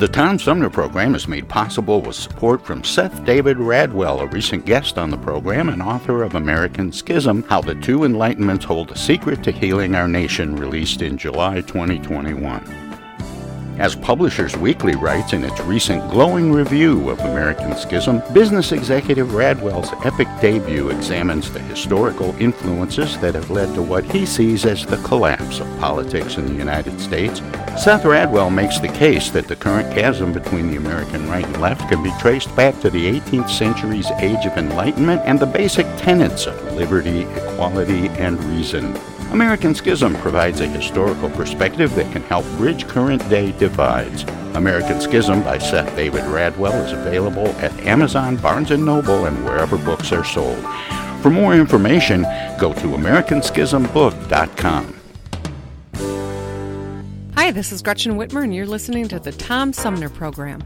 The 0.00 0.08
Tom 0.08 0.38
Sumner 0.38 0.70
program 0.70 1.14
is 1.14 1.28
made 1.28 1.46
possible 1.46 2.00
with 2.00 2.16
support 2.16 2.64
from 2.64 2.82
Seth 2.82 3.22
David 3.26 3.58
Radwell, 3.58 4.22
a 4.22 4.26
recent 4.28 4.64
guest 4.64 4.96
on 4.96 5.10
the 5.10 5.18
program 5.18 5.68
and 5.68 5.82
author 5.82 6.22
of 6.22 6.36
American 6.36 6.90
Schism 6.90 7.42
How 7.42 7.60
the 7.60 7.74
Two 7.74 7.98
Enlightenments 7.98 8.64
Hold 8.64 8.92
a 8.92 8.96
Secret 8.96 9.44
to 9.44 9.52
Healing 9.52 9.94
Our 9.94 10.08
Nation, 10.08 10.56
released 10.56 11.02
in 11.02 11.18
July 11.18 11.60
2021. 11.60 12.64
As 13.78 13.94
Publishers 13.94 14.56
Weekly 14.56 14.96
writes 14.96 15.34
in 15.34 15.44
its 15.44 15.60
recent 15.60 16.10
glowing 16.10 16.50
review 16.50 17.10
of 17.10 17.20
American 17.20 17.76
Schism, 17.76 18.22
business 18.32 18.72
executive 18.72 19.28
Radwell's 19.28 19.92
epic 20.06 20.28
debut 20.40 20.88
examines 20.88 21.50
the 21.50 21.60
historical 21.60 22.34
influences 22.38 23.18
that 23.18 23.34
have 23.34 23.50
led 23.50 23.74
to 23.74 23.82
what 23.82 24.04
he 24.04 24.24
sees 24.24 24.64
as 24.64 24.86
the 24.86 24.96
collapse 24.98 25.60
of 25.60 25.78
politics 25.78 26.38
in 26.38 26.46
the 26.46 26.54
United 26.54 26.98
States. 26.98 27.42
Seth 27.78 28.02
Radwell 28.02 28.52
makes 28.52 28.78
the 28.78 28.88
case 28.88 29.30
that 29.30 29.48
the 29.48 29.56
current 29.56 29.90
chasm 29.94 30.32
between 30.32 30.70
the 30.70 30.76
American 30.76 31.26
right 31.30 31.46
and 31.46 31.60
left 31.60 31.88
can 31.88 32.02
be 32.02 32.12
traced 32.20 32.54
back 32.54 32.78
to 32.80 32.90
the 32.90 33.20
18th 33.20 33.48
century's 33.48 34.10
Age 34.20 34.44
of 34.44 34.58
Enlightenment 34.58 35.22
and 35.24 35.40
the 35.40 35.46
basic 35.46 35.86
tenets 35.96 36.46
of 36.46 36.74
liberty, 36.74 37.22
equality, 37.22 38.08
and 38.10 38.38
reason. 38.44 38.94
American 39.32 39.74
Schism 39.74 40.14
provides 40.16 40.60
a 40.60 40.66
historical 40.66 41.30
perspective 41.30 41.94
that 41.94 42.12
can 42.12 42.22
help 42.24 42.44
bridge 42.58 42.86
current 42.86 43.26
day 43.30 43.52
divides. 43.52 44.24
American 44.54 45.00
Schism 45.00 45.42
by 45.42 45.56
Seth 45.56 45.96
David 45.96 46.24
Radwell 46.24 46.84
is 46.84 46.92
available 46.92 47.48
at 47.60 47.72
Amazon, 47.80 48.36
Barnes 48.36 48.68
& 48.70 48.78
Noble, 48.78 49.24
and 49.24 49.42
wherever 49.44 49.78
books 49.78 50.12
are 50.12 50.24
sold. 50.24 50.62
For 51.22 51.30
more 51.30 51.54
information, 51.54 52.26
go 52.58 52.74
to 52.74 52.88
americanschismbook.com. 52.88 54.99
Hi, 57.40 57.50
this 57.50 57.72
is 57.72 57.80
Gretchen 57.80 58.18
Whitmer, 58.18 58.44
and 58.44 58.54
you're 58.54 58.66
listening 58.66 59.08
to 59.08 59.18
the 59.18 59.32
Tom 59.32 59.72
Sumner 59.72 60.10
Program. 60.10 60.62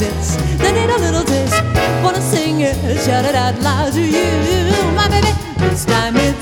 This. 0.00 0.36
They 0.56 0.72
need 0.72 0.90
a 0.90 0.98
little 0.98 1.24
taste. 1.24 1.62
Wanna 2.02 2.22
sing 2.22 2.60
it 2.62 2.76
shout 3.04 3.24
it 3.26 3.34
out 3.34 3.58
loud 3.60 3.92
to 3.92 4.00
you, 4.00 4.72
my 4.96 5.06
baby. 5.08 5.32
This 5.58 5.84
time 5.84 6.16
it's 6.16 6.39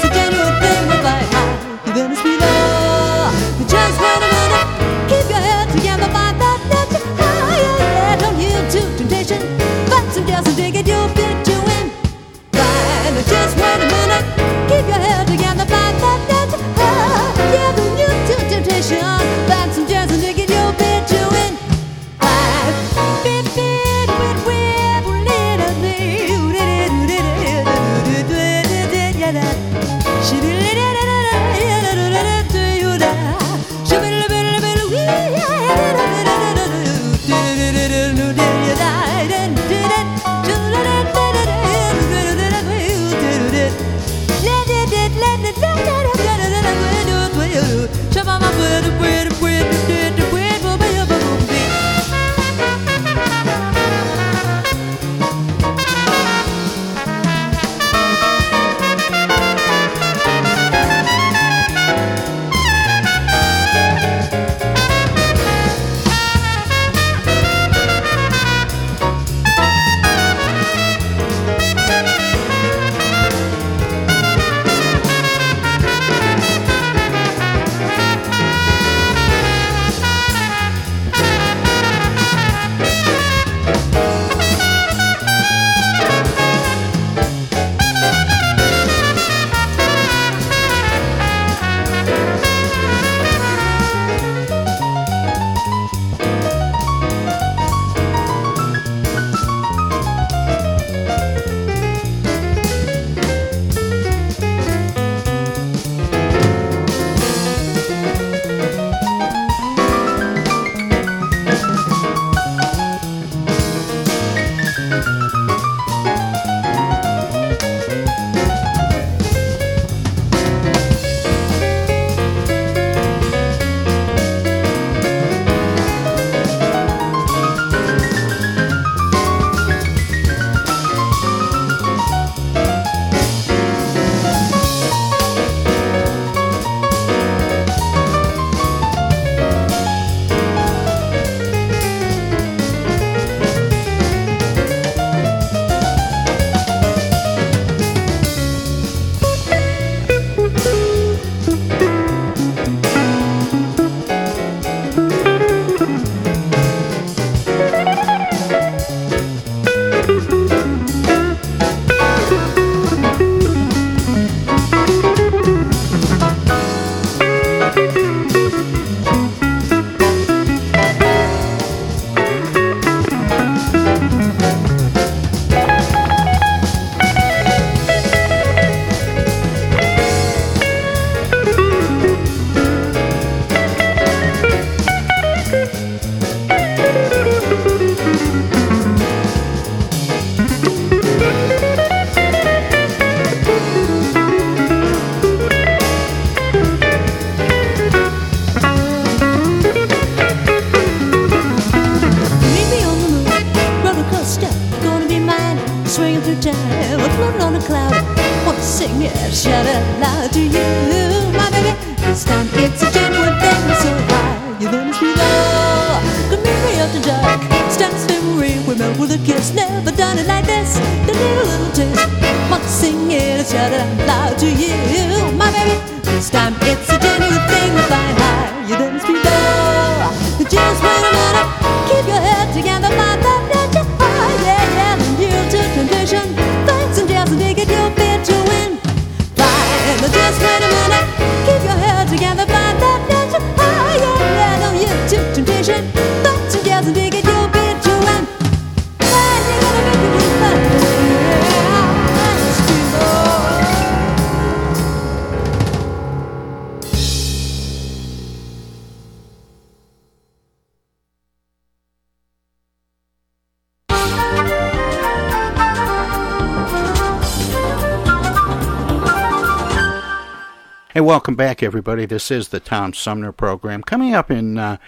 Hey, 270.98 271.02
welcome 271.02 271.36
back, 271.36 271.62
everybody. 271.62 272.06
This 272.06 272.28
is 272.28 272.48
the 272.48 272.58
Tom 272.58 272.92
Sumner 272.92 273.30
program. 273.30 273.84
Coming 273.84 274.16
up 274.16 274.32
in 274.32 274.58
uh, 274.58 274.78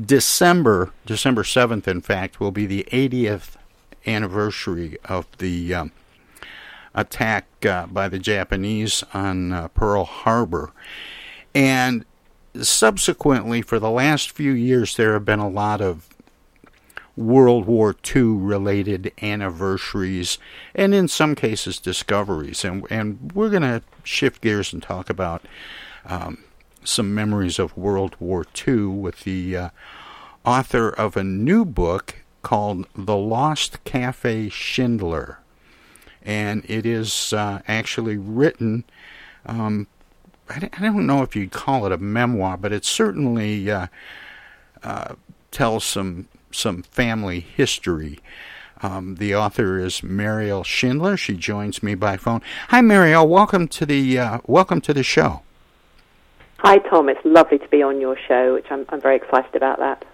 December, 0.00 0.94
December 1.04 1.42
7th, 1.42 1.86
in 1.86 2.00
fact, 2.00 2.40
will 2.40 2.50
be 2.50 2.64
the 2.64 2.86
80th 2.90 3.56
anniversary 4.06 4.96
of 5.04 5.26
the 5.36 5.74
um, 5.74 5.92
attack 6.94 7.44
uh, 7.66 7.84
by 7.86 8.08
the 8.08 8.18
Japanese 8.18 9.04
on 9.12 9.52
uh, 9.52 9.68
Pearl 9.68 10.04
Harbor. 10.04 10.72
And 11.54 12.06
subsequently, 12.62 13.60
for 13.60 13.78
the 13.78 13.90
last 13.90 14.30
few 14.30 14.52
years, 14.52 14.96
there 14.96 15.12
have 15.12 15.26
been 15.26 15.38
a 15.38 15.50
lot 15.50 15.82
of 15.82 16.08
World 17.18 17.66
War 17.66 17.96
II 18.14 18.22
related 18.22 19.12
anniversaries 19.20 20.38
and 20.74 20.94
in 20.94 21.08
some 21.08 21.34
cases 21.34 21.78
discoveries. 21.78 22.64
And, 22.64 22.86
and 22.90 23.32
we're 23.34 23.50
going 23.50 23.62
to 23.62 23.82
shift 24.04 24.40
gears 24.40 24.72
and 24.72 24.80
talk 24.80 25.10
about 25.10 25.44
um, 26.06 26.44
some 26.84 27.12
memories 27.14 27.58
of 27.58 27.76
World 27.76 28.14
War 28.20 28.44
II 28.66 28.84
with 28.86 29.20
the 29.24 29.56
uh, 29.56 29.70
author 30.44 30.90
of 30.90 31.16
a 31.16 31.24
new 31.24 31.64
book 31.64 32.22
called 32.42 32.86
The 32.94 33.16
Lost 33.16 33.82
Cafe 33.82 34.48
Schindler. 34.50 35.40
And 36.22 36.64
it 36.68 36.86
is 36.86 37.32
uh, 37.32 37.62
actually 37.66 38.16
written. 38.16 38.84
Um, 39.44 39.88
I 40.48 40.60
don't- 40.60 41.06
know 41.06 41.22
if 41.22 41.34
you'd 41.34 41.50
call 41.50 41.84
it 41.84 41.92
a 41.92 41.98
memoir, 41.98 42.56
but 42.56 42.72
it 42.72 42.84
certainly 42.84 43.68
uh, 43.70 43.88
uh, 44.84 45.14
tells 45.50 45.84
some 45.84 46.28
some 46.50 46.82
family 46.82 47.40
history. 47.40 48.20
Um, 48.82 49.16
the 49.16 49.34
author 49.34 49.78
is 49.78 50.02
Meriel 50.02 50.62
Schindler. 50.62 51.16
She 51.16 51.34
joins 51.34 51.82
me 51.82 51.94
by 51.94 52.16
phone. 52.16 52.42
Hi, 52.68 52.80
Meriel. 52.80 53.26
Welcome 53.26 53.66
to 53.68 53.84
the 53.84 54.18
uh, 54.18 54.38
welcome 54.46 54.80
to 54.82 54.94
the 54.94 55.02
show. 55.02 55.42
Hi, 56.58 56.78
Tom. 56.78 57.08
It's 57.08 57.24
lovely 57.24 57.58
to 57.58 57.68
be 57.68 57.82
on 57.82 58.00
your 58.00 58.16
show, 58.26 58.54
which 58.54 58.66
I'm, 58.70 58.84
I'm 58.88 59.00
very 59.00 59.16
excited 59.16 59.54
about 59.54 59.78
that. 59.78 60.04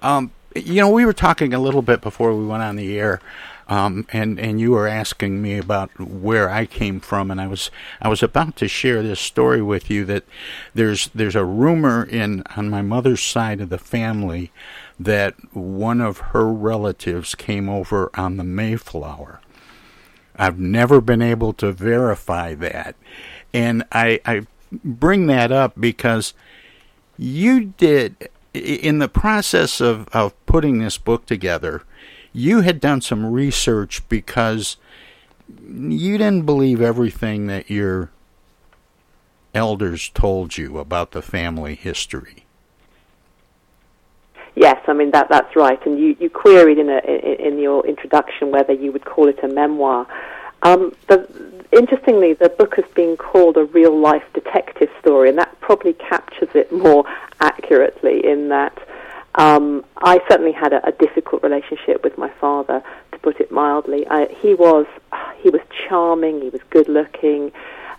Um, 0.00 0.32
you 0.54 0.80
know, 0.80 0.90
we 0.90 1.04
were 1.04 1.12
talking 1.12 1.54
a 1.54 1.58
little 1.58 1.82
bit 1.82 2.00
before 2.00 2.34
we 2.34 2.44
went 2.44 2.62
on 2.62 2.76
the 2.76 2.98
air, 2.98 3.20
um, 3.68 4.06
and 4.12 4.38
and 4.38 4.60
you 4.60 4.72
were 4.72 4.86
asking 4.86 5.40
me 5.40 5.58
about 5.58 5.90
where 5.98 6.50
I 6.50 6.66
came 6.66 7.00
from, 7.00 7.30
and 7.30 7.40
I 7.40 7.46
was 7.46 7.70
I 8.00 8.08
was 8.08 8.22
about 8.22 8.56
to 8.56 8.68
share 8.68 9.02
this 9.02 9.20
story 9.20 9.62
with 9.62 9.90
you 9.90 10.04
that 10.04 10.24
there's 10.74 11.10
there's 11.14 11.36
a 11.36 11.44
rumor 11.44 12.04
in 12.04 12.42
on 12.56 12.68
my 12.68 12.82
mother's 12.82 13.22
side 13.22 13.60
of 13.60 13.70
the 13.70 13.78
family 13.78 14.52
that 15.04 15.34
one 15.54 16.00
of 16.00 16.18
her 16.18 16.46
relatives 16.46 17.34
came 17.34 17.68
over 17.68 18.10
on 18.14 18.36
the 18.36 18.44
Mayflower. 18.44 19.40
I've 20.36 20.58
never 20.58 21.00
been 21.00 21.22
able 21.22 21.52
to 21.54 21.72
verify 21.72 22.54
that, 22.54 22.96
and 23.52 23.84
I 23.92 24.20
I 24.24 24.46
bring 24.84 25.26
that 25.26 25.52
up 25.52 25.74
because 25.78 26.32
you 27.18 27.74
did 27.76 28.30
in 28.54 28.98
the 28.98 29.08
process 29.08 29.80
of, 29.80 30.08
of 30.08 30.34
putting 30.46 30.78
this 30.78 30.98
book 30.98 31.26
together 31.26 31.82
you 32.32 32.62
had 32.62 32.80
done 32.80 33.00
some 33.00 33.26
research 33.26 34.06
because 34.08 34.76
you 35.68 36.18
didn't 36.18 36.46
believe 36.46 36.80
everything 36.80 37.46
that 37.46 37.70
your 37.70 38.10
elders 39.54 40.10
told 40.14 40.56
you 40.56 40.78
about 40.78 41.10
the 41.10 41.20
family 41.20 41.74
history 41.74 42.46
Yes, 44.54 44.78
I 44.86 44.92
mean 44.92 45.10
that 45.12 45.28
that's 45.28 45.56
right. 45.56 45.84
And 45.86 45.98
you, 45.98 46.16
you 46.20 46.28
queried 46.28 46.78
in 46.78 46.88
a 46.90 46.98
in, 46.98 47.52
in 47.54 47.58
your 47.58 47.86
introduction 47.86 48.50
whether 48.50 48.72
you 48.72 48.92
would 48.92 49.04
call 49.04 49.28
it 49.28 49.38
a 49.42 49.48
memoir. 49.48 50.06
Um, 50.62 50.94
the, 51.08 51.26
interestingly, 51.72 52.34
the 52.34 52.50
book 52.50 52.74
has 52.76 52.84
been 52.94 53.16
called 53.16 53.56
a 53.56 53.64
real 53.64 53.98
life 53.98 54.22
detective 54.34 54.90
story, 55.00 55.28
and 55.28 55.38
that 55.38 55.58
probably 55.60 55.94
captures 55.94 56.50
it 56.54 56.70
more 56.72 57.04
accurately. 57.40 58.24
In 58.24 58.48
that, 58.50 58.78
um, 59.36 59.84
I 59.96 60.20
certainly 60.28 60.52
had 60.52 60.72
a, 60.72 60.86
a 60.86 60.92
difficult 60.92 61.42
relationship 61.42 62.04
with 62.04 62.16
my 62.18 62.30
father, 62.40 62.82
to 63.12 63.18
put 63.18 63.40
it 63.40 63.50
mildly. 63.50 64.06
I, 64.08 64.26
he 64.40 64.54
was 64.54 64.86
he 65.42 65.50
was 65.50 65.62
charming, 65.88 66.42
he 66.42 66.50
was 66.50 66.60
good 66.70 66.88
looking, 66.88 67.50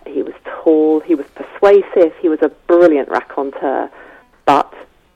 he 0.06 0.22
was 0.22 0.34
tall, 0.44 1.00
he 1.00 1.14
was 1.14 1.26
persuasive, 1.34 2.14
he 2.20 2.28
was 2.28 2.40
a 2.42 2.48
brilliant 2.66 3.08
raconteur, 3.08 3.90
but 4.46 4.72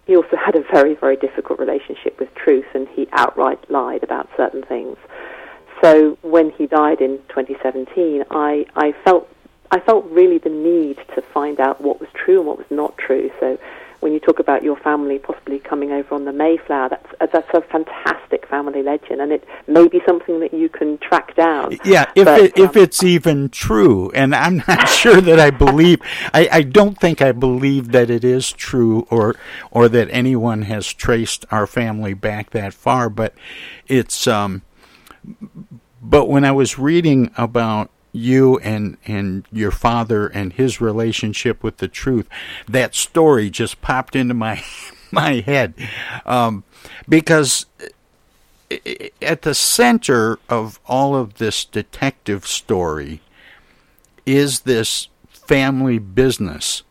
he 0.09 0.17
also 0.17 0.37
had 0.43 0.57
a 0.57 0.63
very, 0.73 0.95
very 0.95 1.17
difficult 1.17 1.61
relationship 1.61 2.19
with 2.19 2.35
truth, 2.35 2.65
and 2.75 2.89
he 2.89 3.07
outright 3.13 3.71
lied 3.71 4.03
about 4.03 4.27
certain 4.39 4.63
things. 4.63 4.97
So 5.83 6.17
when 6.23 6.51
he 6.51 6.67
died 6.67 7.03
in 7.03 7.19
2017, 7.29 8.25
I, 8.31 8.65
I 8.75 8.95
felt 9.05 9.29
I 9.71 9.81
felt 9.81 10.07
really 10.07 10.39
the 10.39 10.49
need 10.49 10.97
to 11.15 11.21
find 11.21 11.61
out 11.61 11.83
what 11.83 12.01
was 12.01 12.09
true 12.15 12.39
and 12.39 12.47
what 12.47 12.57
was 12.57 12.67
not 12.71 12.97
true. 12.97 13.31
So 13.39 13.59
when 14.01 14.13
you 14.13 14.21
talk 14.21 14.39
about 14.39 14.63
your 14.63 14.77
family 14.77 15.19
possibly 15.19 15.59
coming 15.59 15.91
over 15.93 16.15
on 16.15 16.25
the 16.25 16.33
Mayflower, 16.33 16.89
that's 16.91 17.07
uh, 17.21 17.27
that's 17.33 17.49
a 17.55 17.61
fantastic 17.63 18.47
family 18.49 18.83
legend, 18.83 19.21
and 19.21 19.33
it 19.33 19.45
may 19.67 19.89
be 19.89 20.01
something 20.07 20.41
that 20.41 20.55
you 20.55 20.69
can 20.69 20.99
track 20.99 21.35
down. 21.37 21.77
yeah 21.85 22.11
if 22.15 22.25
But, 22.25 22.41
it, 22.41 22.59
if 22.59 22.77
it's 22.77 23.03
even 23.03 23.49
true 23.49 24.11
and 24.13 24.35
i'm 24.35 24.59
not 24.69 24.89
sure 24.89 25.21
that 25.21 25.39
i 25.39 25.51
believe 25.51 26.01
I, 26.33 26.49
I 26.51 26.63
don't 26.63 26.99
think 26.99 27.21
i 27.23 27.33
believe 27.33 27.93
that 27.93 28.11
it 28.11 28.25
is 28.25 28.53
true 28.53 29.07
or 29.11 29.37
or 29.71 29.89
that 29.89 30.09
anyone 30.11 30.63
has 30.63 30.93
traced 30.93 31.45
our 31.51 31.67
family 31.67 32.15
back 32.15 32.51
that 32.51 32.75
far 32.75 33.09
but 33.09 33.35
it's 33.87 34.27
um 34.27 34.63
but 36.03 36.29
when 36.29 36.45
i 36.45 36.53
was 36.53 36.79
reading 36.79 37.31
about 37.37 37.91
you 38.19 38.59
and 38.59 38.97
and 39.07 39.47
your 39.53 39.71
father 39.71 40.27
and 40.27 40.55
his 40.55 40.81
relationship 40.81 41.63
with 41.63 41.79
the 41.79 41.89
truth 41.89 42.29
that 42.69 42.95
story 42.95 43.49
just 43.51 43.81
popped 43.81 44.17
into 44.17 44.35
my 44.35 44.63
my 45.11 45.41
head 45.41 45.75
um 46.27 46.65
because 47.09 47.67
at 49.23 49.43
the 49.43 49.55
center 49.55 50.39
of 50.49 50.79
all 50.87 51.17
of 51.17 51.35
this 51.35 51.65
detective 51.65 52.47
story 52.47 53.21
is 54.27 54.61
this 54.61 55.09
family 55.31 55.99
business 55.99 56.83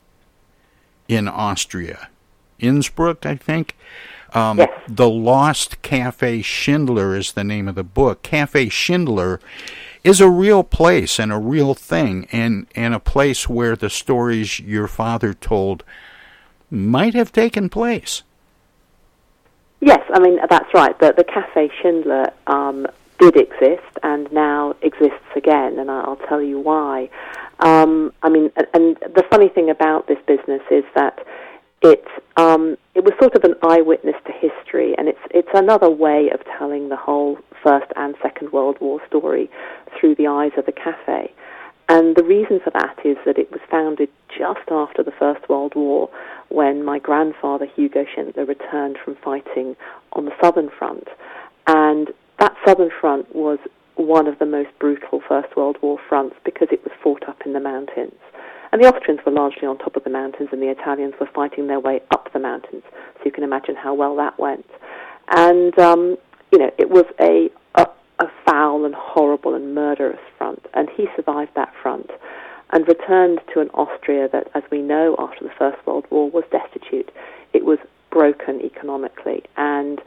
in 1.07 1.27
Austria. 1.27 2.09
Innsbruck, 2.59 3.25
I 3.25 3.35
think. 3.35 3.75
Um, 4.33 4.61
The 4.87 5.09
Lost 5.09 5.81
Cafe 5.83 6.41
Schindler 6.41 7.15
is 7.15 7.33
the 7.33 7.43
name 7.43 7.67
of 7.67 7.75
the 7.75 7.83
book. 7.83 8.23
Cafe 8.23 8.69
Schindler 8.69 9.39
is 10.07 10.21
a 10.21 10.29
real 10.29 10.63
place 10.63 11.19
and 11.19 11.33
a 11.33 11.37
real 11.37 11.73
thing, 11.73 12.27
and, 12.31 12.65
and 12.75 12.93
a 12.93 12.99
place 12.99 13.49
where 13.49 13.75
the 13.75 13.89
stories 13.89 14.59
your 14.59 14.87
father 14.87 15.33
told 15.33 15.83
might 16.71 17.13
have 17.13 17.31
taken 17.31 17.69
place. 17.69 18.23
Yes, 19.79 20.01
I 20.11 20.19
mean 20.19 20.39
that's 20.49 20.73
right. 20.73 20.97
The 20.99 21.13
the 21.15 21.23
Cafe 21.23 21.69
Schindler 21.81 22.31
um, 22.47 22.87
did 23.19 23.35
exist 23.35 23.91
and 24.01 24.31
now 24.31 24.75
exists 24.81 25.31
again, 25.35 25.77
and 25.77 25.91
I'll 25.91 26.19
tell 26.27 26.41
you 26.41 26.59
why. 26.59 27.09
Um, 27.59 28.11
I 28.23 28.29
mean, 28.29 28.51
and, 28.55 28.67
and 28.73 28.97
the 29.13 29.23
funny 29.29 29.49
thing 29.49 29.69
about 29.69 30.07
this 30.07 30.17
business 30.25 30.61
is 30.71 30.83
that 30.95 31.19
it 31.89 32.05
um, 32.37 32.77
it 32.95 33.03
was 33.03 33.13
sort 33.19 33.35
of 33.35 33.43
an 33.43 33.55
eyewitness 33.63 34.15
to 34.25 34.31
history, 34.31 34.95
and 34.97 35.07
it's 35.07 35.19
it's 35.31 35.49
another 35.53 35.89
way 35.89 36.29
of 36.33 36.39
telling 36.57 36.89
the 36.89 36.95
whole 36.95 37.37
First 37.63 37.91
and 37.95 38.15
Second 38.21 38.51
World 38.51 38.77
War 38.79 38.99
story 39.07 39.49
through 39.99 40.15
the 40.15 40.27
eyes 40.27 40.51
of 40.57 40.65
the 40.65 40.71
cafe. 40.71 41.33
And 41.89 42.15
the 42.15 42.23
reason 42.23 42.59
for 42.61 42.69
that 42.71 42.97
is 43.05 43.17
that 43.25 43.37
it 43.37 43.49
was 43.51 43.61
founded 43.71 44.09
just 44.29 44.69
after 44.69 45.03
the 45.03 45.13
First 45.17 45.47
World 45.47 45.73
War 45.75 46.09
when 46.49 46.83
my 46.83 46.99
grandfather, 46.99 47.65
Hugo 47.65 48.05
Schindler, 48.13 48.45
returned 48.45 48.97
from 49.03 49.15
fighting 49.15 49.75
on 50.13 50.25
the 50.25 50.33
Southern 50.41 50.69
Front. 50.69 51.07
And 51.65 52.09
that 52.39 52.55
Southern 52.65 52.91
Front 52.99 53.33
was 53.33 53.59
one 53.95 54.27
of 54.27 54.37
the 54.39 54.45
most 54.45 54.69
brutal 54.79 55.21
First 55.27 55.55
World 55.55 55.77
War 55.81 55.97
fronts 56.09 56.35
because 56.43 56.67
it 56.71 56.83
was 56.83 56.93
fought 57.01 57.27
up 57.27 57.41
in 57.45 57.53
the 57.53 57.59
mountains. 57.59 58.19
And 58.71 58.83
the 58.83 58.87
Austrians 58.87 59.21
were 59.25 59.31
largely 59.31 59.67
on 59.67 59.77
top 59.77 59.95
of 59.95 60.03
the 60.03 60.09
mountains, 60.09 60.49
and 60.51 60.61
the 60.61 60.69
Italians 60.69 61.13
were 61.19 61.29
fighting 61.33 61.67
their 61.67 61.79
way 61.79 62.01
up 62.11 62.31
the 62.33 62.39
mountains. 62.39 62.83
So 63.17 63.21
you 63.25 63.31
can 63.31 63.43
imagine 63.43 63.75
how 63.75 63.93
well 63.93 64.15
that 64.17 64.37
went. 64.39 64.65
And 65.29 65.77
um, 65.79 66.17
you 66.51 66.59
know, 66.59 66.71
it 66.77 66.89
was 66.89 67.05
a, 67.19 67.49
a 67.75 67.87
a 68.19 68.27
foul 68.45 68.85
and 68.85 68.95
horrible 68.95 69.53
and 69.53 69.75
murderous 69.75 70.19
front, 70.37 70.65
and 70.73 70.89
he 70.95 71.07
survived 71.15 71.51
that 71.55 71.73
front 71.81 72.09
and 72.71 72.87
returned 72.87 73.39
to 73.53 73.61
an 73.61 73.69
Austria 73.69 74.27
that, 74.31 74.49
as 74.53 74.63
we 74.71 74.81
know, 74.81 75.15
after 75.19 75.43
the 75.43 75.53
First 75.57 75.85
World 75.85 76.05
War, 76.09 76.29
was 76.29 76.43
destitute. 76.51 77.11
It 77.53 77.63
was 77.63 77.79
broken 78.11 78.61
economically, 78.61 79.43
and 79.55 80.01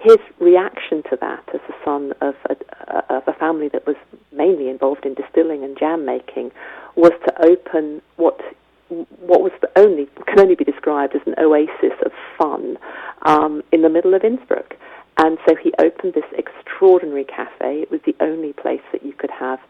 his 0.00 0.18
reaction 0.38 1.02
to 1.10 1.18
that, 1.20 1.44
as 1.52 1.60
the 1.68 1.74
son 1.84 2.12
of 2.20 2.34
a, 2.48 3.14
of 3.14 3.22
a 3.26 3.34
family 3.34 3.68
that 3.68 3.86
was 3.86 3.96
mainly 4.32 4.68
involved 4.68 5.04
in 5.04 5.14
distilling 5.14 5.62
and 5.62 5.78
jam 5.78 6.06
making, 6.06 6.50
was 6.96 7.12
to 7.26 7.44
open 7.44 8.02
what 8.16 8.40
what 9.20 9.40
was 9.40 9.52
only 9.76 10.08
can 10.26 10.40
only 10.40 10.56
be 10.56 10.64
described 10.64 11.14
as 11.14 11.22
an 11.24 11.34
oasis 11.38 11.94
of 12.04 12.10
fun 12.36 12.76
um, 13.22 13.62
in 13.70 13.82
the 13.82 13.88
middle 13.88 14.14
of 14.14 14.24
Innsbruck. 14.24 14.74
And 15.16 15.38
so 15.46 15.54
he 15.54 15.72
opened 15.78 16.14
this 16.14 16.24
extraordinary 16.36 17.24
cafe. 17.24 17.82
It 17.82 17.90
was 17.90 18.00
the 18.04 18.16
only 18.20 18.52
place 18.52 18.82
that 18.90 19.04
you 19.04 19.12
could 19.12 19.30
have 19.30 19.60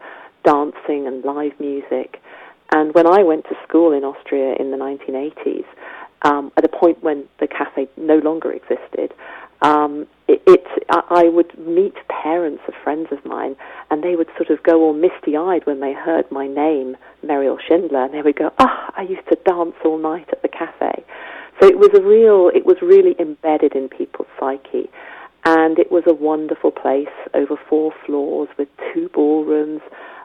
dancing 0.43 1.05
and 1.05 1.23
live 1.23 1.59
music. 1.59 2.21
And 2.73 2.95
when 2.95 3.05
I 3.05 3.21
went 3.21 3.43
to 3.49 3.55
school 3.67 3.91
in 3.91 4.03
Austria 4.03 4.55
in 4.57 4.71
the 4.71 4.77
1980s, 4.77 5.65
um, 6.23 6.51
at 6.57 6.63
a 6.63 6.69
point 6.69 7.01
when 7.03 7.25
the 7.39 7.47
cafe 7.47 7.87
no 7.97 8.17
longer 8.17 8.51
existed, 8.51 9.13
um, 9.61 10.07
it, 10.27 10.41
it 10.47 10.65
I 10.89 11.29
would 11.29 11.57
meet 11.59 11.95
parents 12.09 12.63
of 12.67 12.73
friends 12.83 13.07
of 13.11 13.23
mine, 13.25 13.55
and 13.89 14.03
they 14.03 14.15
would 14.15 14.29
sort 14.37 14.49
of 14.49 14.63
go 14.63 14.81
all 14.81 14.93
misty-eyed 14.93 15.65
when 15.65 15.79
they 15.79 15.93
heard 15.93 16.29
my 16.31 16.47
name, 16.47 16.97
Meriel 17.23 17.57
Schindler, 17.67 18.05
and 18.05 18.13
they 18.13 18.21
would 18.21 18.35
go, 18.35 18.51
"Ah, 18.59 18.87
oh, 18.87 18.93
I 18.97 19.03
used 19.03 19.27
to 19.29 19.37
dance 19.45 19.75
all 19.85 19.97
night 19.97 20.29
at 20.31 20.41
the 20.41 20.47
cafe." 20.47 21.03
So 21.59 21.67
it 21.67 21.77
was 21.77 21.89
a 21.93 22.01
real, 22.01 22.49
it 22.53 22.65
was 22.65 22.77
really 22.81 23.15
embedded 23.19 23.75
in 23.75 23.87
people's 23.87 24.27
psyche, 24.39 24.89
and 25.43 25.79
it 25.79 25.91
was 25.91 26.03
a 26.05 26.13
wonderful 26.13 26.71
place 26.71 27.07
over 27.33 27.55
four 27.69 27.93
floors 28.05 28.49
with 28.57 28.69
two 28.93 29.09
ballrooms, 29.09 29.81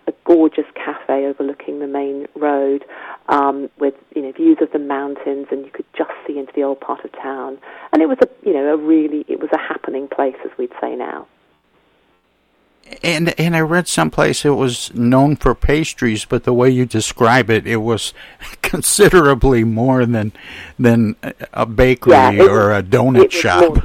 a 0.07 0.13
gorgeous 0.25 0.67
cafe 0.75 1.27
overlooking 1.27 1.81
the 1.81 1.87
main 1.87 2.27
road 2.35 2.85
um, 3.29 3.71
with 3.79 3.95
you 4.15 4.23
know 4.23 4.33
views 4.33 4.59
of 4.61 4.71
the 4.73 4.79
mountains, 4.79 5.47
and 5.51 5.65
you 5.65 5.71
could 5.71 5.87
just 5.97 6.11
see 6.27 6.39
into 6.39 6.53
the 6.55 6.63
old 6.63 6.81
part 6.81 7.05
of 7.05 7.13
town. 7.13 7.59
And 7.93 8.03
it 8.03 8.07
was 8.07 8.19
a 8.23 8.29
you 8.47 8.53
know 8.53 8.75
a 8.75 8.77
really 8.77 9.25
it 9.29 9.41
was 9.41 9.51
a 9.53 9.59
happening 9.59 10.07
place, 10.09 10.37
as 10.45 10.51
we'd 10.59 10.73
say 10.81 10.95
now. 10.95 11.27
And 13.03 13.39
and 13.41 13.57
I 13.57 13.61
read 13.61 13.89
someplace 13.89 14.45
it 14.45 14.51
was 14.51 14.95
known 14.95 15.37
for 15.37 15.55
pastries, 15.55 16.25
but 16.25 16.45
the 16.45 16.55
way 16.55 16.71
you 16.71 16.87
describe 16.87 17.51
it, 17.51 17.67
it 17.67 17.77
was 17.77 18.13
considerably 18.63 19.65
more 19.65 20.07
than 20.07 20.33
than 20.79 21.17
a 21.53 21.67
bakery 21.67 22.13
yeah, 22.13 22.43
or 22.43 22.73
a 22.73 22.83
donut 22.83 23.33
shop. 23.33 23.83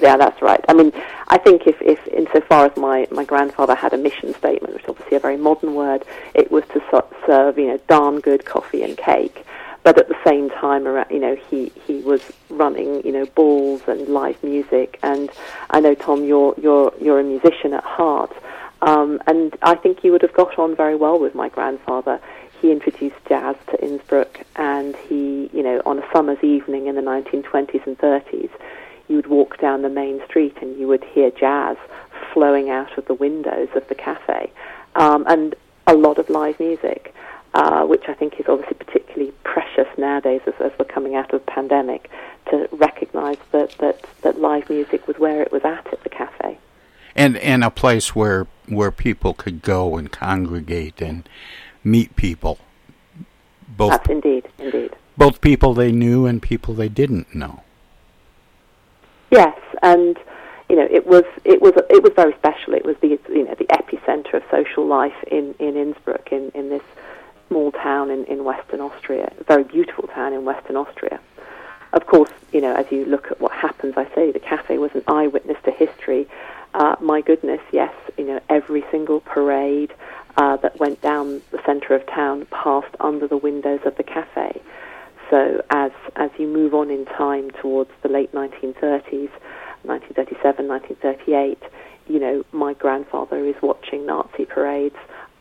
Yeah, 0.00 0.16
that's 0.16 0.40
right. 0.40 0.64
I 0.68 0.74
mean, 0.74 0.92
I 1.26 1.38
think 1.38 1.66
if, 1.66 1.80
if 1.82 2.06
insofar 2.08 2.66
as 2.66 2.76
my, 2.76 3.08
my 3.10 3.24
grandfather 3.24 3.74
had 3.74 3.92
a 3.92 3.98
mission 3.98 4.32
statement, 4.34 4.74
which 4.74 4.84
is 4.84 4.88
obviously 4.88 5.16
a 5.16 5.20
very 5.20 5.36
modern 5.36 5.74
word, 5.74 6.04
it 6.34 6.52
was 6.52 6.64
to 6.72 7.04
serve, 7.26 7.58
you 7.58 7.66
know, 7.66 7.80
darn 7.88 8.20
good 8.20 8.44
coffee 8.44 8.82
and 8.82 8.96
cake. 8.96 9.44
But 9.82 9.98
at 9.98 10.08
the 10.08 10.16
same 10.24 10.50
time, 10.50 10.84
you 11.10 11.18
know, 11.18 11.34
he, 11.34 11.72
he 11.86 12.00
was 12.00 12.20
running, 12.48 13.04
you 13.04 13.12
know, 13.12 13.26
balls 13.26 13.82
and 13.86 14.08
live 14.08 14.42
music. 14.44 14.98
And 15.02 15.30
I 15.70 15.80
know, 15.80 15.94
Tom, 15.94 16.24
you're, 16.24 16.54
you're, 16.60 16.92
you're 17.00 17.20
a 17.20 17.24
musician 17.24 17.72
at 17.72 17.84
heart. 17.84 18.32
Um, 18.82 19.20
and 19.26 19.56
I 19.62 19.74
think 19.74 20.04
you 20.04 20.12
would 20.12 20.22
have 20.22 20.34
got 20.34 20.58
on 20.58 20.76
very 20.76 20.94
well 20.94 21.18
with 21.18 21.34
my 21.34 21.48
grandfather. 21.48 22.20
He 22.60 22.70
introduced 22.70 23.16
jazz 23.28 23.56
to 23.70 23.82
Innsbruck, 23.82 24.44
and 24.56 24.94
he, 25.08 25.48
you 25.52 25.62
know, 25.62 25.80
on 25.86 25.98
a 25.98 26.08
summer's 26.12 26.42
evening 26.42 26.86
in 26.86 26.94
the 26.94 27.02
1920s 27.02 27.86
and 27.86 27.98
30s, 27.98 28.50
you 29.08 29.16
would 29.16 29.26
walk 29.26 29.58
down 29.58 29.82
the 29.82 29.88
main 29.88 30.24
street 30.26 30.56
and 30.60 30.78
you 30.78 30.86
would 30.88 31.04
hear 31.04 31.30
jazz 31.30 31.76
flowing 32.32 32.70
out 32.70 32.96
of 32.98 33.06
the 33.06 33.14
windows 33.14 33.68
of 33.74 33.86
the 33.88 33.94
cafe, 33.94 34.52
um, 34.96 35.24
and 35.28 35.54
a 35.86 35.94
lot 35.94 36.18
of 36.18 36.28
live 36.28 36.60
music, 36.60 37.14
uh, 37.54 37.84
which 37.84 38.04
I 38.08 38.14
think 38.14 38.38
is 38.38 38.46
obviously 38.48 38.76
particularly 38.76 39.32
precious 39.44 39.88
nowadays 39.96 40.42
as, 40.46 40.54
as 40.60 40.72
we're 40.78 40.84
coming 40.84 41.14
out 41.14 41.32
of 41.32 41.44
the 41.44 41.50
pandemic, 41.50 42.10
to 42.50 42.68
recognise 42.72 43.38
that, 43.52 43.70
that, 43.78 44.06
that 44.22 44.40
live 44.40 44.68
music 44.68 45.06
was 45.06 45.18
where 45.18 45.42
it 45.42 45.50
was 45.50 45.64
at 45.64 45.86
at 45.92 46.02
the 46.02 46.10
cafe. 46.10 46.58
And, 47.14 47.36
and 47.38 47.64
a 47.64 47.70
place 47.70 48.14
where, 48.14 48.46
where 48.66 48.90
people 48.90 49.34
could 49.34 49.62
go 49.62 49.96
and 49.96 50.12
congregate 50.12 51.00
and 51.00 51.28
meet 51.82 52.14
people. 52.16 52.58
Both, 53.66 53.90
That's 53.90 54.10
indeed, 54.10 54.48
indeed. 54.58 54.94
Both 55.16 55.40
people 55.40 55.74
they 55.74 55.90
knew 55.90 56.26
and 56.26 56.40
people 56.40 56.74
they 56.74 56.88
didn't 56.88 57.34
know. 57.34 57.62
Yes, 59.30 59.58
and 59.82 60.16
you 60.68 60.76
know 60.76 60.86
it 60.90 61.06
was 61.06 61.24
it 61.44 61.60
was 61.60 61.74
it 61.90 62.02
was 62.02 62.12
very 62.14 62.34
special. 62.34 62.74
It 62.74 62.84
was 62.84 62.96
the 63.00 63.18
you 63.28 63.44
know 63.44 63.54
the 63.54 63.66
epicenter 63.66 64.34
of 64.34 64.42
social 64.50 64.86
life 64.86 65.16
in 65.30 65.54
in 65.58 65.76
Innsbruck 65.76 66.32
in 66.32 66.50
in 66.54 66.70
this 66.70 66.82
small 67.48 67.72
town 67.72 68.10
in 68.10 68.24
in 68.24 68.44
Western 68.44 68.80
Austria, 68.80 69.32
a 69.38 69.44
very 69.44 69.64
beautiful 69.64 70.08
town 70.08 70.32
in 70.32 70.44
Western 70.44 70.76
Austria. 70.76 71.20
Of 71.92 72.06
course, 72.06 72.30
you 72.52 72.60
know 72.60 72.74
as 72.74 72.86
you 72.90 73.04
look 73.04 73.30
at 73.30 73.40
what 73.40 73.52
happens, 73.52 73.94
I 73.96 74.06
say 74.14 74.30
the 74.32 74.38
cafe 74.38 74.78
was 74.78 74.90
an 74.94 75.04
eyewitness 75.06 75.58
to 75.64 75.70
history. 75.70 76.26
Uh, 76.74 76.96
my 77.00 77.20
goodness, 77.22 77.60
yes, 77.72 77.92
you 78.16 78.24
know 78.24 78.40
every 78.48 78.84
single 78.90 79.20
parade 79.20 79.92
uh, 80.36 80.56
that 80.58 80.78
went 80.78 81.00
down 81.02 81.42
the 81.50 81.60
center 81.66 81.94
of 81.94 82.06
town 82.06 82.46
passed 82.50 82.94
under 83.00 83.26
the 83.26 83.36
windows 83.36 83.80
of 83.84 83.96
the 83.96 84.02
cafe. 84.04 84.60
So 85.30 85.62
move 86.68 86.74
on 86.74 86.90
in 86.90 87.06
time 87.06 87.50
towards 87.62 87.90
the 88.02 88.08
late 88.10 88.30
1930s, 88.32 89.30
1937, 89.84 90.68
1938, 90.68 91.58
you 92.08 92.20
know, 92.20 92.44
my 92.52 92.74
grandfather 92.74 93.42
is 93.46 93.54
watching 93.62 94.04
Nazi 94.04 94.44
parades 94.44 94.96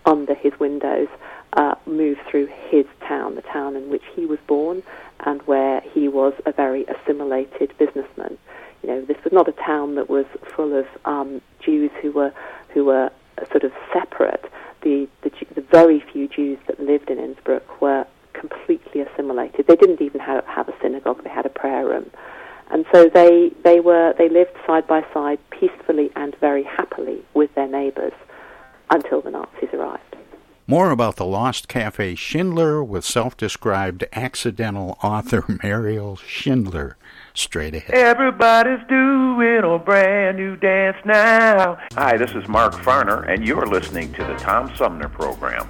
under 0.05 0.33
his 0.33 0.53
windows 0.57 1.09
uh, 1.53 1.75
move 1.85 2.17
through 2.29 2.47
his 2.69 2.85
town, 3.05 3.35
the 3.35 3.41
town 3.41 3.75
in 3.75 3.89
which 3.89 4.03
he 4.15 4.25
was 4.25 4.39
born, 4.47 4.83
and 5.21 5.41
where 5.41 5.81
he 5.81 6.07
was 6.07 6.33
a 6.45 6.53
very 6.53 6.85
assimilated 6.85 7.73
businessman. 7.77 8.37
You 8.81 8.89
know, 8.89 9.01
this 9.01 9.17
was 9.25 9.33
not 9.33 9.49
a 9.49 9.53
town 9.53 9.95
that 9.95 10.09
was 10.09 10.25
full 10.55 10.77
of 10.77 10.85
um, 11.03 11.41
Jews 11.59 11.91
who 12.01 12.13
were 12.13 12.33
who 12.73 12.85
were 12.85 13.11
sort 13.51 13.63
of 13.63 13.73
separate. 13.91 14.45
The, 14.81 15.09
the 15.23 15.31
the 15.55 15.61
very 15.61 16.01
few 16.13 16.29
Jews 16.29 16.59
that 16.67 16.79
lived 16.79 17.09
in 17.09 17.19
Innsbruck 17.19 17.81
were 17.81 18.05
completely 18.39 19.01
assimilated. 19.01 19.65
They 19.67 19.75
didn't 19.75 20.01
even 20.01 20.21
have, 20.21 20.45
have 20.45 20.69
a 20.69 20.73
synagogue; 20.81 21.23
they 21.23 21.29
had 21.29 21.45
a 21.45 21.49
prayer 21.49 21.85
room, 21.85 22.09
and 22.71 22.85
so 22.93 23.09
they 23.13 23.51
they 23.63 23.79
were 23.79 24.13
they 24.17 24.29
lived 24.29 24.51
side 24.65 24.87
by 24.87 25.05
side 25.13 25.39
peacefully 25.49 26.11
and 26.15 26.35
very 26.39 26.63
happily 26.63 27.23
with 27.33 27.53
their 27.55 27.67
neighbors 27.67 28.13
until 28.89 29.21
the 29.21 29.31
Nazis 29.31 29.69
arrived. 29.73 30.07
More 30.69 30.91
about 30.91 31.15
the 31.15 31.25
Lost 31.25 31.69
Cafe 31.69 32.15
Schindler 32.15 32.83
with 32.83 33.05
self-described 33.05 34.03
accidental 34.11 34.97
author 35.01 35.45
Meriel 35.63 36.17
Schindler. 36.17 36.97
Straight 37.33 37.73
ahead. 37.73 37.95
Everybody's 37.95 38.85
doing 38.89 39.63
a 39.63 39.79
brand 39.79 40.35
new 40.35 40.57
dance 40.57 40.97
now. 41.05 41.77
Hi, 41.93 42.17
this 42.17 42.31
is 42.31 42.49
Mark 42.49 42.73
Farner, 42.73 43.31
and 43.31 43.47
you're 43.47 43.65
listening 43.65 44.11
to 44.13 44.25
the 44.25 44.35
Tom 44.35 44.75
Sumner 44.75 45.07
Program. 45.07 45.69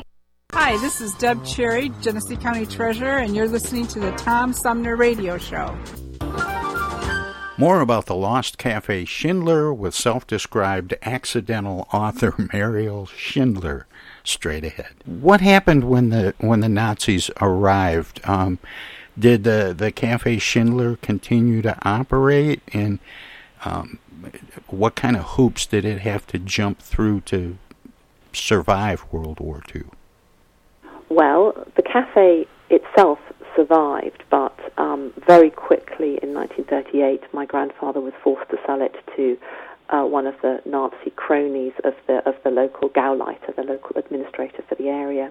Hi, 0.63 0.77
this 0.77 1.01
is 1.01 1.15
Deb 1.15 1.43
Cherry, 1.43 1.91
Genesee 2.01 2.35
County 2.35 2.67
Treasurer, 2.67 3.17
and 3.17 3.35
you're 3.35 3.47
listening 3.47 3.87
to 3.87 3.99
the 3.99 4.11
Tom 4.11 4.53
Sumner 4.53 4.95
Radio 4.95 5.39
Show. 5.39 5.75
More 7.57 7.81
about 7.81 8.05
the 8.05 8.13
Lost 8.13 8.59
Cafe 8.59 9.05
Schindler 9.05 9.73
with 9.73 9.95
self 9.95 10.27
described 10.27 10.93
accidental 11.01 11.87
author 11.91 12.35
Meriel 12.53 13.07
Schindler 13.07 13.87
straight 14.23 14.63
ahead. 14.63 14.93
What 15.03 15.41
happened 15.41 15.85
when 15.85 16.09
the 16.09 16.35
when 16.37 16.59
the 16.59 16.69
Nazis 16.69 17.31
arrived? 17.41 18.21
Um, 18.23 18.59
did 19.17 19.43
the, 19.43 19.73
the 19.75 19.91
Cafe 19.91 20.37
Schindler 20.37 20.95
continue 20.97 21.63
to 21.63 21.75
operate? 21.81 22.61
And 22.71 22.99
um, 23.65 23.97
what 24.67 24.93
kind 24.93 25.17
of 25.17 25.23
hoops 25.23 25.65
did 25.65 25.85
it 25.85 26.01
have 26.01 26.27
to 26.27 26.37
jump 26.37 26.83
through 26.83 27.21
to 27.21 27.57
survive 28.31 29.07
World 29.11 29.39
War 29.39 29.63
II? 29.75 29.85
Well, 31.11 31.51
the 31.75 31.83
cafe 31.83 32.47
itself 32.69 33.19
survived, 33.53 34.23
but 34.31 34.57
um, 34.77 35.11
very 35.27 35.49
quickly 35.49 36.17
in 36.23 36.33
1938, 36.33 37.33
my 37.33 37.45
grandfather 37.45 37.99
was 37.99 38.13
forced 38.23 38.49
to 38.49 38.57
sell 38.65 38.81
it 38.81 38.95
to 39.17 39.37
uh, 39.89 40.05
one 40.05 40.25
of 40.25 40.35
the 40.41 40.61
Nazi 40.65 41.11
cronies 41.17 41.73
of 41.83 41.95
the 42.07 42.25
of 42.25 42.35
the 42.45 42.49
local 42.49 42.87
Gauleiter, 42.87 43.53
the 43.57 43.63
local 43.63 43.97
administrator 43.97 44.63
for 44.69 44.75
the 44.75 44.87
area. 44.87 45.29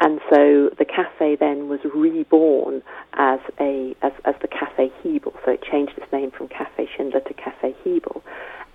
And 0.00 0.20
so 0.28 0.68
the 0.78 0.84
cafe 0.84 1.34
then 1.34 1.70
was 1.70 1.80
reborn 1.94 2.82
as 3.14 3.40
a 3.58 3.94
as, 4.02 4.12
as 4.26 4.34
the 4.42 4.48
Cafe 4.48 4.92
Hebel. 5.02 5.32
So 5.46 5.52
it 5.52 5.62
changed 5.62 5.92
its 5.96 6.12
name 6.12 6.30
from 6.30 6.48
Cafe 6.48 6.88
Schindler 6.94 7.20
to 7.20 7.34
Cafe 7.34 7.74
Hebel, 7.84 8.22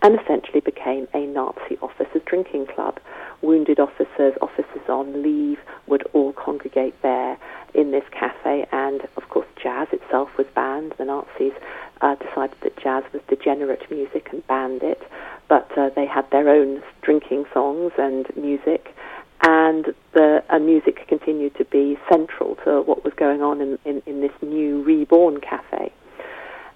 and 0.06 0.20
essentially 0.22 0.60
became 0.60 1.08
a 1.16 1.26
Nazi 1.26 1.80
officers' 1.82 2.22
drinking 2.28 2.68
club. 2.68 3.00
Wounded 3.42 3.80
officers, 3.80 4.36
officers 4.40 4.88
on 4.88 5.24
leave, 5.24 5.58
would 5.88 6.04
all 6.14 6.32
congregate 6.32 6.94
there 7.02 7.40
in 7.74 7.90
this 7.90 8.04
cafe, 8.12 8.68
and 8.72 9.02
of 9.18 9.28
course, 9.30 9.48
jazz 9.62 9.88
itself 9.92 10.30
was 10.38 10.46
banned. 10.54 10.94
The 11.00 11.06
Nazis 11.06 11.54
uh, 12.02 12.14
decided 12.16 12.56
that 12.62 12.78
jazz 12.78 13.04
was 13.14 13.24
degenerate 13.28 13.90
music 13.90 14.30
and 14.32 14.46
banned 14.46 14.84
it, 14.84 15.02
but 15.50 15.76
uh, 15.76 15.90
they 15.96 16.06
had 16.06 16.30
their 16.30 16.50
own 16.50 16.84
drinking 17.02 17.46
songs 17.52 17.92
and 17.98 18.28
music, 18.36 18.94
and 19.42 19.88
the 20.14 20.44
uh, 20.52 20.60
music 20.60 21.08
continued 21.08 21.56
to 21.56 21.66
be 21.66 21.98
central 22.12 22.58
to 22.64 22.84
what 22.84 23.04
was 23.04 23.14
going 23.16 23.42
on 23.42 23.60
in, 23.60 23.80
in, 23.86 24.04
in 24.06 24.22
this 24.22 24.34
new 24.44 24.84
reborn 24.84 25.42
cafe. 25.42 25.92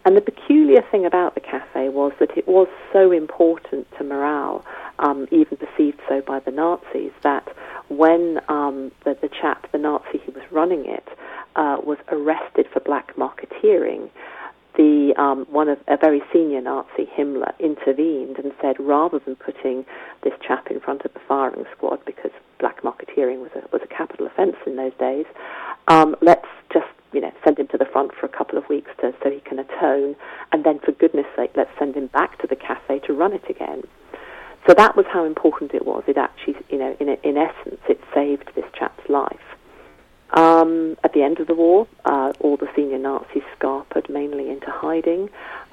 And 0.06 0.16
the 0.16 0.22
peculiar 0.22 0.82
thing 0.92 1.06
about 1.06 1.36
the 1.36 1.42
cafe 1.42 1.90
was 1.90 2.14
that 2.20 2.38
it 2.38 2.48
was 2.48 2.68
so 2.94 3.12
important 3.12 3.88
to 3.98 4.04
morale, 4.04 4.66
um, 5.00 5.28
even 5.32 5.58
perceived 5.58 6.00
so 6.08 6.22
by 6.22 6.40
the 6.40 6.52
Nazis, 6.52 7.12
that 7.24 7.48
when 7.90 8.40
um, 8.48 8.92
the, 9.04 9.18
the 9.22 9.30
chap, 9.30 9.72
the 9.72 9.78
Nazi 9.78 10.20
who 10.26 10.32
was 10.32 10.44
running 10.52 10.86
it, 10.86 11.08
uh, 11.56 11.78
was 11.84 11.98
arrested 12.10 12.68
for 12.72 12.80
black 12.80 13.16
marketeering, 13.16 14.10
the 14.78 15.14
um, 15.18 15.46
one 15.50 15.68
of 15.68 15.78
a 15.88 15.98
very 15.98 16.22
senior 16.32 16.62
Nazi, 16.62 17.10
Himmler, 17.18 17.52
intervened 17.60 18.38
and 18.38 18.54
said 18.62 18.78
rather 18.80 19.20
than 19.20 19.36
putting 19.36 19.86
this 20.24 20.34
chap 20.46 20.68
in 20.72 20.80
front 20.80 21.04
of 21.04 21.14
the 21.14 21.20
firing 21.28 21.66
squad 21.76 22.00
because 22.06 22.32
black 22.60 22.82
marketeering 22.82 23.42
was 23.42 23.52
a 23.56 23.68
was 23.74 23.82
a 23.84 23.88
capital 23.88 24.28
offence 24.28 24.56
in 24.66 24.78
those 24.78 24.94
days, 25.00 25.26
um, 25.88 26.16
let's 26.22 26.48
just 26.72 26.88
you 27.12 27.22
know 27.22 27.32
send 27.44 27.60
him 27.60 27.68
to 27.68 27.78
the 27.78 27.86
front 27.86 28.12
for 28.14 28.26
a 28.26 28.30
couple 28.30 28.58
of 28.58 28.68
weeks 28.70 28.92
to, 29.02 29.14
so 29.24 29.30
he 29.30 29.40
can 29.42 29.60
atone, 29.60 30.16
and 30.52 30.64
then 30.64 30.80
for 30.80 30.92
goodness 30.92 31.28
sake, 31.36 31.52
let's 31.56 31.72
send 31.78 31.96
him 31.96 32.08
back 32.08 32.40
to 32.40 32.48
the 32.48 32.56
cafe 32.56 33.00
to 33.00 33.14
run 33.14 33.34
it 33.34 33.44
again. 33.50 33.84
So 34.68 34.74
that 34.76 34.96
was 34.96 35.06
how 35.12 35.24
important 35.24 35.74
it 35.74 35.86
was. 35.86 36.04
It 36.08 36.18
actually, 36.18 36.56
you 36.70 36.78
know, 36.78 36.96
in 37.00 37.10
in 37.24 37.38
essence, 37.38 37.82
it 37.88 38.00
saved 38.14 38.52
this 38.56 38.66
chap's 38.78 39.10
life. 39.10 39.40
Um, 40.32 40.96
at 41.04 41.14
the 41.14 41.24
end 41.24 41.40
of 41.40 41.48
the 41.48 41.56
war, 41.56 41.88
uh, 42.06 42.34
all 42.40 42.56
the 42.56 42.68
senior 42.76 43.00
Nazis 43.00 43.42
scarpered 43.58 44.10
mainly 44.10 44.50
into 44.50 44.70
hiding, 44.70 45.30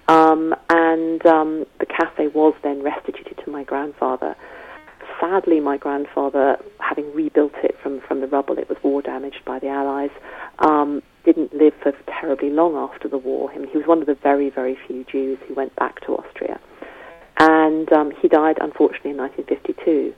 um, 0.08 0.54
and 0.70 1.24
um, 1.26 1.66
the 1.78 1.86
cafe 1.86 2.28
was 2.28 2.54
then 2.62 2.82
restituted 2.82 3.38
to 3.44 3.50
my 3.50 3.64
grandfather. 3.64 4.34
Sadly, 5.20 5.60
my 5.60 5.76
grandfather, 5.76 6.56
having 6.78 7.12
rebuilt 7.14 7.54
it 7.62 7.76
from, 7.82 8.00
from 8.00 8.20
the 8.20 8.26
rubble, 8.26 8.58
it 8.58 8.68
was 8.68 8.78
war 8.82 9.02
damaged 9.02 9.44
by 9.44 9.58
the 9.58 9.68
Allies, 9.68 10.10
um, 10.58 11.02
didn't 11.32 11.52
live 11.54 11.74
for 11.82 11.92
terribly 12.20 12.50
long 12.50 12.76
after 12.76 13.08
the 13.08 13.18
war. 13.18 13.50
I 13.52 13.58
mean, 13.58 13.68
he 13.68 13.76
was 13.76 13.86
one 13.86 14.00
of 14.00 14.06
the 14.06 14.14
very, 14.14 14.48
very 14.48 14.78
few 14.86 15.04
Jews 15.04 15.38
who 15.46 15.54
went 15.54 15.74
back 15.76 16.00
to 16.06 16.16
Austria. 16.16 16.58
And 17.38 17.92
um, 17.92 18.12
he 18.22 18.28
died, 18.28 18.56
unfortunately, 18.60 19.10
in 19.10 19.18
1952 19.18 20.14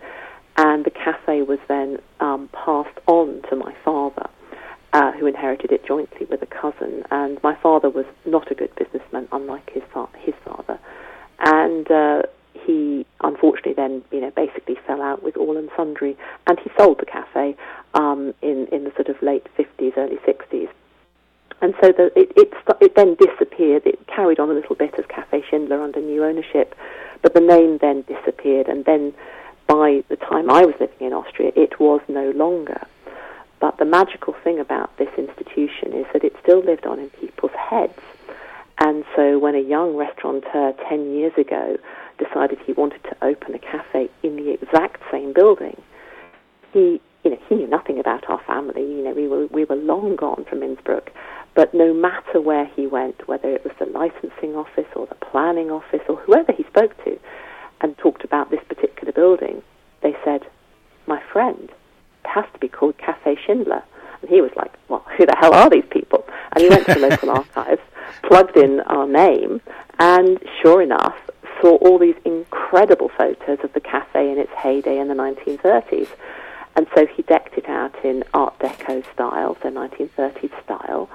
and 0.59 0.85
the 0.85 0.91
cafe 0.91 1.43
was 1.43 1.61
then 1.69 1.99
um, 2.19 2.51
passed 2.53 2.99
on 3.07 3.41
to 3.49 3.57
my 3.57 3.73
father, 3.85 4.29
uh, 4.93 5.13
who 5.13 5.27
inherited 5.27 5.71
it 5.71 5.87
jointly 5.87 6.27
with 6.27 6.43
a 6.43 6.47
cousin. 6.47 7.05
And 7.13 7.41
my 7.45 7.55
father 7.63 7.89
was 7.89 8.07
not 8.27 8.51
a 8.51 8.55
good 8.55 8.75
businessman, 8.75 9.29
unlike 9.31 9.71
his 9.73 9.85
fa- 9.93 10.09
his 10.19 10.35
father, 10.45 10.79
and 11.39 11.91
uh, 11.91 12.23
he 12.55 13.07
unfortunately 13.21 13.75
then 13.75 14.03
you 14.11 14.21
know 14.21 14.33
basically 14.33 14.77
fell 14.85 15.01
out 15.01 15.23
with 15.23 15.37
all 15.37 15.57
and 15.57 15.71
sundry, 15.77 16.17
and 16.49 16.59
he 16.59 16.71
sold 16.77 16.99
the 16.99 17.07
cafe 17.07 17.57
um, 17.95 18.35
in 18.43 18.67
in 18.73 18.83
the 18.83 18.93
sort 18.97 19.09
of 19.09 19.23
late 19.23 19.47
fifties, 19.57 19.93
early 19.97 20.19
sixties. 20.27 20.69
And 21.61 21.75
so 21.83 21.93
the, 21.93 22.13
it, 22.17 22.33
it, 22.37 22.53
it 22.81 22.95
then 22.95 23.17
disappeared. 23.17 23.83
It 23.85 24.07
carried 24.07 24.39
on 24.39 24.51
a 24.51 24.55
little 24.55 24.77
bit 24.77 24.95
as 24.99 25.05
Cafe 25.07 25.43
Schindler 25.51 25.83
under 25.83 26.01
new 26.01 26.25
ownership, 26.25 26.75
but 27.23 27.35
the 27.35 27.41
name 27.41 27.79
then 27.79 28.03
disappeared. 28.03 28.69
And 28.69 28.85
then 28.85 29.13
by 29.67 30.03
the 30.09 30.17
time 30.17 30.51
I 30.51 30.65
was 30.65 30.75
living 30.81 31.07
in 31.07 31.13
Austria, 31.13 31.53
it 31.57 31.81
was 31.81 32.01
no 32.09 32.31
longer. 32.31 32.87
But 33.61 33.79
the 33.79 33.85
magical 33.85 34.35
thing 34.45 34.61
about 34.61 34.97
this 34.99 35.09
institution 35.19 35.93
is 35.93 36.07
that 36.13 36.23
it 36.23 36.37
still 36.43 36.61
lived 36.61 36.87
on 36.87 37.01
in 37.01 37.11
people's 37.11 37.53
heads. 37.53 37.99
And 38.79 39.05
so 39.17 39.39
when 39.39 39.57
a 39.57 39.61
young 39.61 39.97
restaurateur 39.97 40.73
10 40.89 41.13
years 41.13 41.33
ago 41.37 41.77
decided 42.19 42.59
he 42.65 42.73
wanted 42.73 43.03
to 43.05 43.17
open 43.23 43.55
a 43.55 43.59
cafe 43.59 44.09
in 44.23 44.37
the 44.37 44.51
exact 44.51 45.03
same 45.11 45.33
building, 45.33 45.81
he, 46.73 47.01
you 47.25 47.31
know, 47.33 47.39
he 47.49 47.57
knew 47.57 47.67
nothing 47.67 47.99
about 47.99 48.29
our 48.31 48.41
family. 48.47 48.83
You 48.83 49.03
know, 49.03 49.13
we 49.13 49.27
were, 49.27 49.47
we 49.47 49.65
were 49.65 49.77
long 49.77 50.15
gone 50.15 50.45
from 50.49 50.63
Innsbruck. 50.63 51.11
But 51.59 51.75
no 51.75 51.93
matter 51.93 52.41
where 52.41 52.67
he 52.67 52.87
went, 52.87 53.27
whether 53.27 53.51
it 53.51 53.65
was 53.65 53.73
the 53.81 53.87
licensing 53.87 54.55
office 54.55 54.87
or 54.95 55.09
the 55.09 55.17
planning 55.17 55.73
office 55.73 56.03
or 56.09 56.15
whoever 56.15 56.53
he 56.53 56.63
spoke 56.63 56.97
to, 57.03 57.19
and 57.81 57.99
talked 57.99 58.23
about 58.23 58.49
this 58.53 58.63
particular 58.69 59.13
building, 59.13 59.65
they 60.01 60.17
said, 60.25 60.47
My 61.09 61.21
friend, 61.33 61.69
it 61.69 62.29
has 62.29 62.45
to 62.53 62.61
be 62.61 62.69
called 62.69 62.97
Cafe 62.99 63.37
Schindler. 63.45 63.83
And 64.23 64.31
he 64.31 64.41
was 64.41 64.53
like, 64.55 64.73
Well, 64.89 65.05
who 65.17 65.27
the 65.27 65.35
hell 65.37 65.53
are 65.53 65.69
these 65.69 65.83
people? 65.91 66.25
And 66.53 66.63
he 66.63 66.69
went 66.69 66.87
to 66.87 66.95
the 66.95 67.01
local 67.01 67.31
archives, 67.39 67.83
plugged 68.23 68.57
in 68.57 68.79
our 68.83 69.09
name, 69.09 69.61
and 69.99 70.39
sure 70.63 70.81
enough, 70.81 71.17
saw 71.61 71.75
all 71.79 71.99
these 71.99 72.15
incredible 72.25 73.11
photos 73.19 73.59
of 73.65 73.73
the 73.73 73.81
cafe 73.81 74.31
in 74.31 74.39
its 74.39 74.53
heyday 74.53 75.01
in 75.01 75.09
the 75.09 75.15
1930s. 75.15 76.07
And 76.77 76.87
so 76.95 77.05
he 77.07 77.23
decked 77.23 77.59
it 77.59 77.69
out 77.69 77.97
in 78.05 78.23
Art 78.33 78.57
Deco 78.61 79.03
style, 79.13 79.57
so 79.61 79.69
1930s 79.69 80.53
style, 80.63 81.11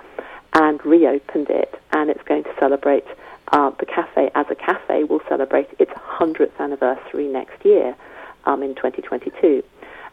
and 0.53 0.83
reopened 0.85 1.49
it. 1.49 1.73
And 1.91 2.09
it's 2.09 2.23
going 2.23 2.43
to 2.43 2.53
celebrate 2.59 3.05
uh, 3.51 3.71
the 3.79 3.85
cafe 3.85 4.31
as 4.35 4.45
a 4.49 4.55
cafe 4.55 5.03
will 5.03 5.21
celebrate 5.29 5.69
its 5.79 5.91
100th 5.91 6.57
anniversary 6.59 7.27
next 7.27 7.63
year 7.63 7.95
um, 8.45 8.63
in 8.63 8.75
2022. 8.75 9.63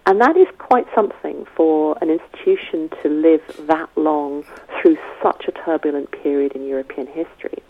And 0.07 0.21
that 0.21 0.37
is 0.37 0.49
quite 0.59 0.87
something 0.95 1.47
for 1.55 1.97
an 2.01 2.11
institution 2.11 2.91
to 3.03 3.09
live 3.09 3.43
that 3.67 3.89
long 3.97 4.45
through 4.81 4.97
such 5.23 5.47
a 5.47 5.53
turbulent 5.53 6.11
period 6.11 6.53
in 6.53 6.67
European 6.67 7.07
history, 7.07 7.63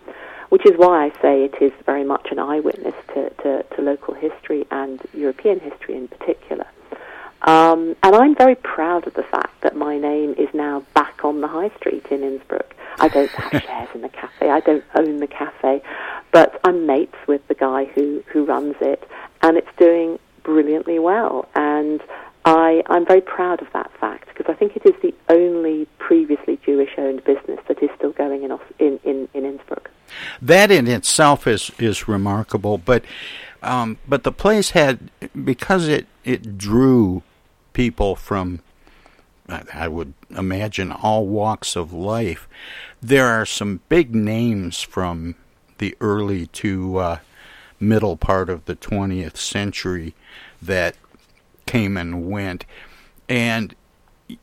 which 0.48 0.64
is 0.64 0.72
why 0.76 1.06
I 1.06 1.10
say 1.20 1.44
it 1.44 1.60
is 1.60 1.72
very 1.84 2.04
much 2.04 2.28
an 2.30 2.38
eyewitness 2.38 2.94
to, 3.14 3.30
to, 3.42 3.62
to 3.62 3.82
local 3.82 4.14
history 4.14 4.66
and 4.70 5.00
European 5.12 5.60
history 5.60 5.96
in 5.96 6.08
particular. 6.08 6.66
Um, 7.42 7.96
and 8.02 8.14
I'm 8.14 8.34
very 8.34 8.54
proud 8.54 9.06
of 9.06 9.14
the 9.14 9.22
fact 9.22 9.62
that 9.62 9.76
my 9.76 9.98
name 9.98 10.34
is 10.36 10.48
now 10.52 10.84
back 10.94 11.24
on 11.24 11.40
the 11.40 11.48
high 11.48 11.70
street 11.76 12.06
in 12.10 12.22
Innsbruck. 12.22 12.74
I 12.98 13.08
don't 13.08 13.30
have 13.30 13.62
shares 13.66 13.88
in 13.94 14.02
the 14.02 14.08
cafe. 14.10 14.50
I 14.50 14.60
don't 14.60 14.84
own 14.94 15.18
the 15.18 15.26
cafe, 15.26 15.82
but 16.32 16.60
I'm 16.64 16.86
mates 16.86 17.16
with 17.26 17.46
the 17.48 17.54
guy 17.54 17.86
who 17.86 18.22
who 18.26 18.44
runs 18.44 18.76
it, 18.80 19.08
and 19.42 19.56
it's 19.56 19.74
doing 19.78 20.18
brilliantly 20.42 20.98
well. 20.98 21.48
And 21.54 22.02
I 22.44 22.82
I'm 22.86 23.06
very 23.06 23.22
proud 23.22 23.62
of 23.62 23.68
that 23.72 23.90
fact 23.98 24.28
because 24.28 24.52
I 24.52 24.54
think 24.54 24.76
it 24.76 24.84
is 24.84 24.94
the 25.00 25.14
only 25.30 25.86
previously 25.98 26.58
Jewish-owned 26.64 27.24
business 27.24 27.60
that 27.68 27.82
is 27.82 27.90
still 27.96 28.12
going 28.12 28.42
in 28.42 28.58
in 28.78 29.00
in, 29.04 29.28
in 29.32 29.46
Innsbruck. 29.46 29.90
That 30.42 30.70
in 30.70 30.86
itself 30.88 31.46
is 31.46 31.70
is 31.78 32.06
remarkable, 32.06 32.76
but. 32.76 33.04
Um, 33.62 33.98
but 34.08 34.24
the 34.24 34.32
place 34.32 34.70
had 34.70 35.10
because 35.44 35.86
it 35.86 36.06
it 36.24 36.56
drew 36.56 37.22
people 37.72 38.16
from 38.16 38.60
I 39.72 39.88
would 39.88 40.14
imagine 40.30 40.92
all 40.92 41.26
walks 41.26 41.74
of 41.74 41.92
life. 41.92 42.48
There 43.02 43.26
are 43.26 43.44
some 43.44 43.80
big 43.88 44.14
names 44.14 44.80
from 44.80 45.34
the 45.78 45.96
early 46.00 46.46
to 46.46 46.98
uh, 46.98 47.18
middle 47.80 48.16
part 48.16 48.48
of 48.48 48.66
the 48.66 48.76
20th 48.76 49.36
century 49.36 50.14
that 50.62 50.94
came 51.66 51.96
and 51.96 52.30
went. 52.30 52.64
And 53.28 53.74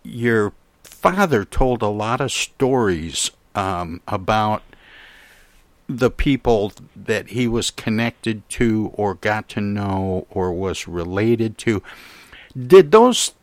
your 0.03 0.53
father 0.83 1.45
told 1.45 1.81
a 1.81 1.87
lot 1.87 2.19
of 2.19 2.31
stories 2.31 3.31
um, 3.55 4.01
about 4.07 4.63
the 5.87 6.11
people 6.11 6.73
that 6.95 7.29
he 7.29 7.47
was 7.47 7.71
connected 7.71 8.47
to 8.49 8.91
or 8.93 9.13
got 9.13 9.47
to 9.49 9.61
know 9.61 10.27
or 10.29 10.51
was 10.51 10.87
related 10.87 11.57
to. 11.59 11.81
Did 12.57 12.91
those 12.91 13.33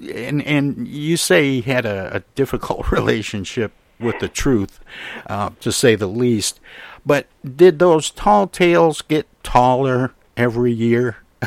and 0.00 0.42
and 0.42 0.86
you 0.86 1.16
say 1.16 1.60
he 1.60 1.70
had 1.70 1.86
a, 1.86 2.16
a 2.16 2.20
difficult 2.34 2.90
relationship 2.92 3.72
with 3.98 4.18
the 4.18 4.28
truth, 4.28 4.80
uh, 5.26 5.50
to 5.60 5.72
say 5.72 5.94
the 5.94 6.06
least. 6.06 6.60
But 7.04 7.26
did 7.44 7.78
those 7.78 8.10
tall 8.10 8.46
tales 8.46 9.00
get 9.02 9.26
taller 9.42 10.12
every 10.36 10.72
year? 10.72 11.16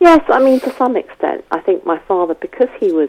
yes, 0.00 0.22
I 0.28 0.42
mean 0.42 0.60
to 0.60 0.74
some 0.76 0.96
extent. 0.96 1.44
I 1.50 1.60
think 1.60 1.86
my 1.86 1.98
father, 2.00 2.34
because 2.34 2.68
he 2.78 2.92
was, 2.92 3.08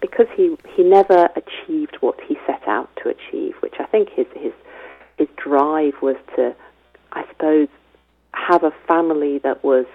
because 0.00 0.26
he 0.34 0.56
he 0.74 0.82
never 0.82 1.28
achieved 1.36 1.96
what 2.00 2.18
he 2.26 2.36
set 2.46 2.66
out 2.66 2.90
to 3.02 3.10
achieve, 3.10 3.54
which 3.60 3.74
I 3.78 3.84
think 3.84 4.10
his 4.10 4.26
his 4.34 4.52
his 5.18 5.28
drive 5.36 5.94
was 6.02 6.16
to, 6.36 6.54
I 7.12 7.26
suppose, 7.28 7.68
have 8.32 8.64
a 8.64 8.72
family 8.86 9.38
that 9.38 9.62
was 9.64 9.86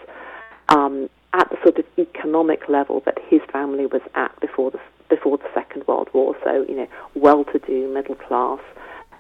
um, 0.70 1.10
at 1.34 1.50
the 1.50 1.58
sort 1.64 1.78
of 1.78 1.86
economic 1.98 2.68
level 2.68 3.02
that 3.06 3.18
his 3.28 3.42
family 3.52 3.86
was 3.86 4.02
at 4.16 4.38
before 4.40 4.72
the 4.72 4.80
before 5.10 5.38
the 5.38 5.50
Second 5.54 5.86
World 5.88 6.10
War. 6.14 6.36
So 6.44 6.66
you 6.68 6.76
know, 6.76 6.88
well-to-do, 7.16 7.94
middle 7.94 8.16
class, 8.16 8.60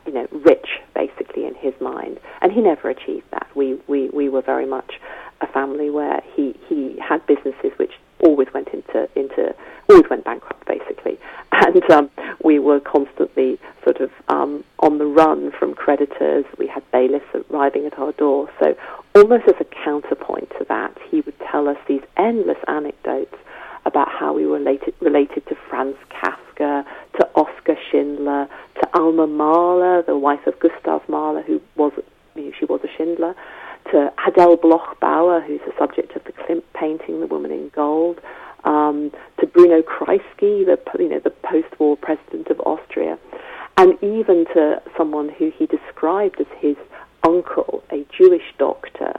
you 0.05 0.13
know, 0.13 0.27
rich 0.45 0.79
basically 0.93 1.45
in 1.45 1.55
his 1.55 1.73
mind, 1.81 2.19
and 2.41 2.51
he 2.51 2.61
never 2.61 2.89
achieved 2.89 3.25
that. 3.31 3.47
We 3.55 3.79
we 3.87 4.09
we 4.09 4.29
were 4.29 4.41
very 4.41 4.65
much 4.65 4.99
a 5.41 5.47
family 5.47 5.89
where 5.89 6.21
he 6.35 6.55
he 6.67 6.97
had 6.99 7.25
businesses 7.27 7.71
which 7.77 7.93
always 8.23 8.47
went 8.53 8.69
into 8.69 9.09
into 9.15 9.53
always 9.89 10.09
went 10.09 10.23
bankrupt 10.23 10.65
basically, 10.65 11.19
and 11.51 11.91
um, 11.91 12.09
we 12.43 12.59
were 12.59 12.79
constantly 12.79 13.59
sort 13.83 13.99
of 14.01 14.11
um, 14.29 14.63
on 14.79 14.97
the 14.97 15.05
run 15.05 15.51
from 15.57 15.73
creditors. 15.73 16.45
We 16.57 16.67
had 16.67 16.83
bailiffs 16.91 17.25
arriving 17.49 17.85
at 17.85 17.97
our 17.99 18.11
door, 18.13 18.49
so 18.59 18.75
almost 19.15 19.43
as 19.47 19.55
a 19.59 19.65
counterpoint 19.83 20.49
to 20.59 20.65
that, 20.69 20.97
he 21.09 21.21
would 21.21 21.37
tell 21.51 21.67
us 21.67 21.77
these 21.87 22.01
endless 22.17 22.57
anecdotes 22.67 23.35
about 23.85 24.09
how 24.09 24.33
we 24.33 24.45
were 24.45 24.59
related, 24.59 24.93
related 24.99 25.45
to 25.47 25.55
Franz 25.69 25.95
Kafka, 26.09 26.85
to 27.19 27.29
Oskar 27.35 27.75
Schindler, 27.89 28.47
to 28.75 28.89
Alma 28.93 29.27
Mahler, 29.27 30.03
the 30.03 30.17
wife 30.17 30.45
of 30.45 30.59
Gustav 30.59 31.01
Mahler, 31.09 31.41
who 31.41 31.61
was 31.75 31.91
she 32.35 32.65
was 32.65 32.79
a 32.83 32.87
Schindler, 32.97 33.35
to 33.91 34.13
Adele 34.25 34.57
Bloch-Bauer, 34.57 35.41
who's 35.41 35.59
the 35.65 35.73
subject 35.77 36.15
of 36.15 36.20
painting, 36.81 37.19
The 37.19 37.27
Woman 37.27 37.51
in 37.51 37.69
Gold, 37.69 38.19
um, 38.63 39.11
to 39.39 39.45
Bruno 39.45 39.81
Kreisky, 39.81 40.65
the 40.65 40.79
you 40.97 41.09
know 41.09 41.19
the 41.19 41.29
post-war 41.29 41.95
president 41.97 42.47
of 42.47 42.59
Austria, 42.61 43.17
and 43.77 43.93
even 44.01 44.45
to 44.53 44.81
someone 44.97 45.29
who 45.29 45.51
he 45.55 45.67
described 45.67 46.41
as 46.41 46.47
his 46.57 46.75
uncle, 47.23 47.83
a 47.91 48.05
Jewish 48.17 48.53
doctor, 48.57 49.13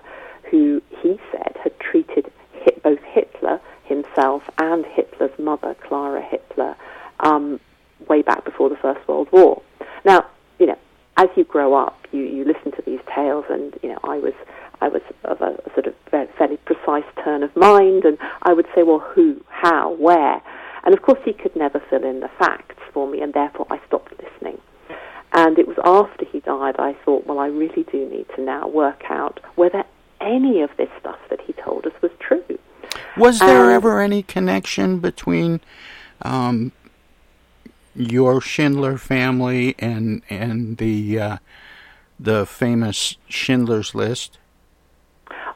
who 0.51 0.83
he 1.01 1.21
said 1.31 1.57
had 1.63 1.79
treated 1.79 2.31
hit 2.53 2.83
both 2.83 3.01
Hitler 3.03 3.61
himself 3.85 4.43
and 4.59 4.85
Hitler's 4.85 5.37
mother, 5.39 5.75
Clara 5.87 6.23
Hitler, 6.23 6.77
um, 7.21 7.61
way 8.09 8.23
back 8.23 8.45
before 8.45 8.69
the 8.69 8.77
First 8.77 9.07
World 9.09 9.29
War. 9.33 9.63
Now, 10.05 10.27
you 10.59 10.67
know, 10.67 10.79
as 11.17 11.29
you 11.37 11.45
grow 11.45 11.75
up, 11.75 12.07
you, 12.13 12.21
you 12.21 12.45
listen 12.45 12.73
to 12.73 12.83
these 12.85 13.01
tales, 13.15 13.45
and 13.49 13.79
you 13.83 13.91
know, 13.91 13.99
I 14.05 14.19
was 14.19 14.35
I 14.81 14.89
was 14.89 15.03
of 15.25 15.41
a, 15.41 15.63
a 15.65 15.71
sort 15.75 15.87
of 15.87 15.95
fairly 16.11 16.57
precise 16.59 17.05
turn 17.23 17.45
of 17.45 17.52
mind, 17.63 18.05
and 18.05 18.19
I 18.43 18.53
would 18.53 18.67
say, 18.75 18.83
well, 18.83 18.99
who, 18.99 19.41
how, 19.49 19.95
where, 19.95 20.43
and 20.85 20.95
of 20.95 21.03
course, 21.03 21.21
he 21.25 21.33
could 21.33 21.55
never 21.55 21.81
fill 21.89 22.05
in 22.05 22.21
the 22.21 22.31
facts 22.39 22.83
for 22.93 23.07
me, 23.07 23.21
and 23.21 23.33
therefore 23.33 23.67
I 23.71 23.81
stopped 23.87 24.13
listening. 24.23 24.61
And 25.33 25.59
it 25.59 25.67
was 25.67 25.79
after 25.85 26.27
he 26.27 26.41
died 26.41 26.77
I 26.79 26.95
thought, 27.05 27.27
well, 27.27 27.39
I 27.39 27.47
really 27.47 27.85
do 27.91 28.09
need 28.09 28.27
to 28.37 28.43
now 28.43 28.69
work 28.69 29.05
out 29.09 29.41
whether 29.55 29.85
any 30.21 30.61
of 30.61 30.71
this 30.77 30.91
stuff 31.01 31.19
that 31.31 31.41
he 31.41 31.53
told 31.55 31.87
us 31.87 31.93
was 32.03 32.11
true. 32.19 32.59
Was 33.17 33.39
there 33.39 33.71
ever 33.71 34.01
any 34.01 34.23
connection 34.23 34.99
between 34.99 35.61
um, 36.23 36.73
your 37.95 38.41
Schindler 38.41 38.99
family 38.99 39.75
and 39.79 40.23
and 40.29 40.77
the 40.77 41.19
uh, 41.19 41.37
the 42.21 42.47
famous 42.47 43.17
Schindler's 43.29 43.95
List? 43.95 44.39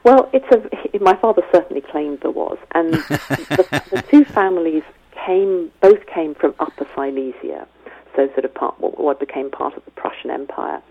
Well, 0.04 0.30
it's 0.32 0.46
a. 0.54 0.85
My 1.00 1.16
father 1.16 1.42
certainly 1.52 1.82
claimed 1.82 2.20
there 2.20 2.30
was, 2.30 2.58
and 2.72 2.94
the, 2.94 3.82
the 3.90 4.02
two 4.10 4.24
families 4.24 4.82
came 5.12 5.70
both 5.80 6.06
came 6.06 6.34
from 6.34 6.54
Upper 6.60 6.86
Silesia, 6.94 7.66
so 8.14 8.28
sort 8.28 8.44
of 8.44 8.54
part 8.54 8.74
what 8.80 9.18
became 9.20 9.50
part 9.50 9.76
of 9.76 9.84
the 9.84 9.90
Prussian 9.92 10.30
Empire. 10.30 10.82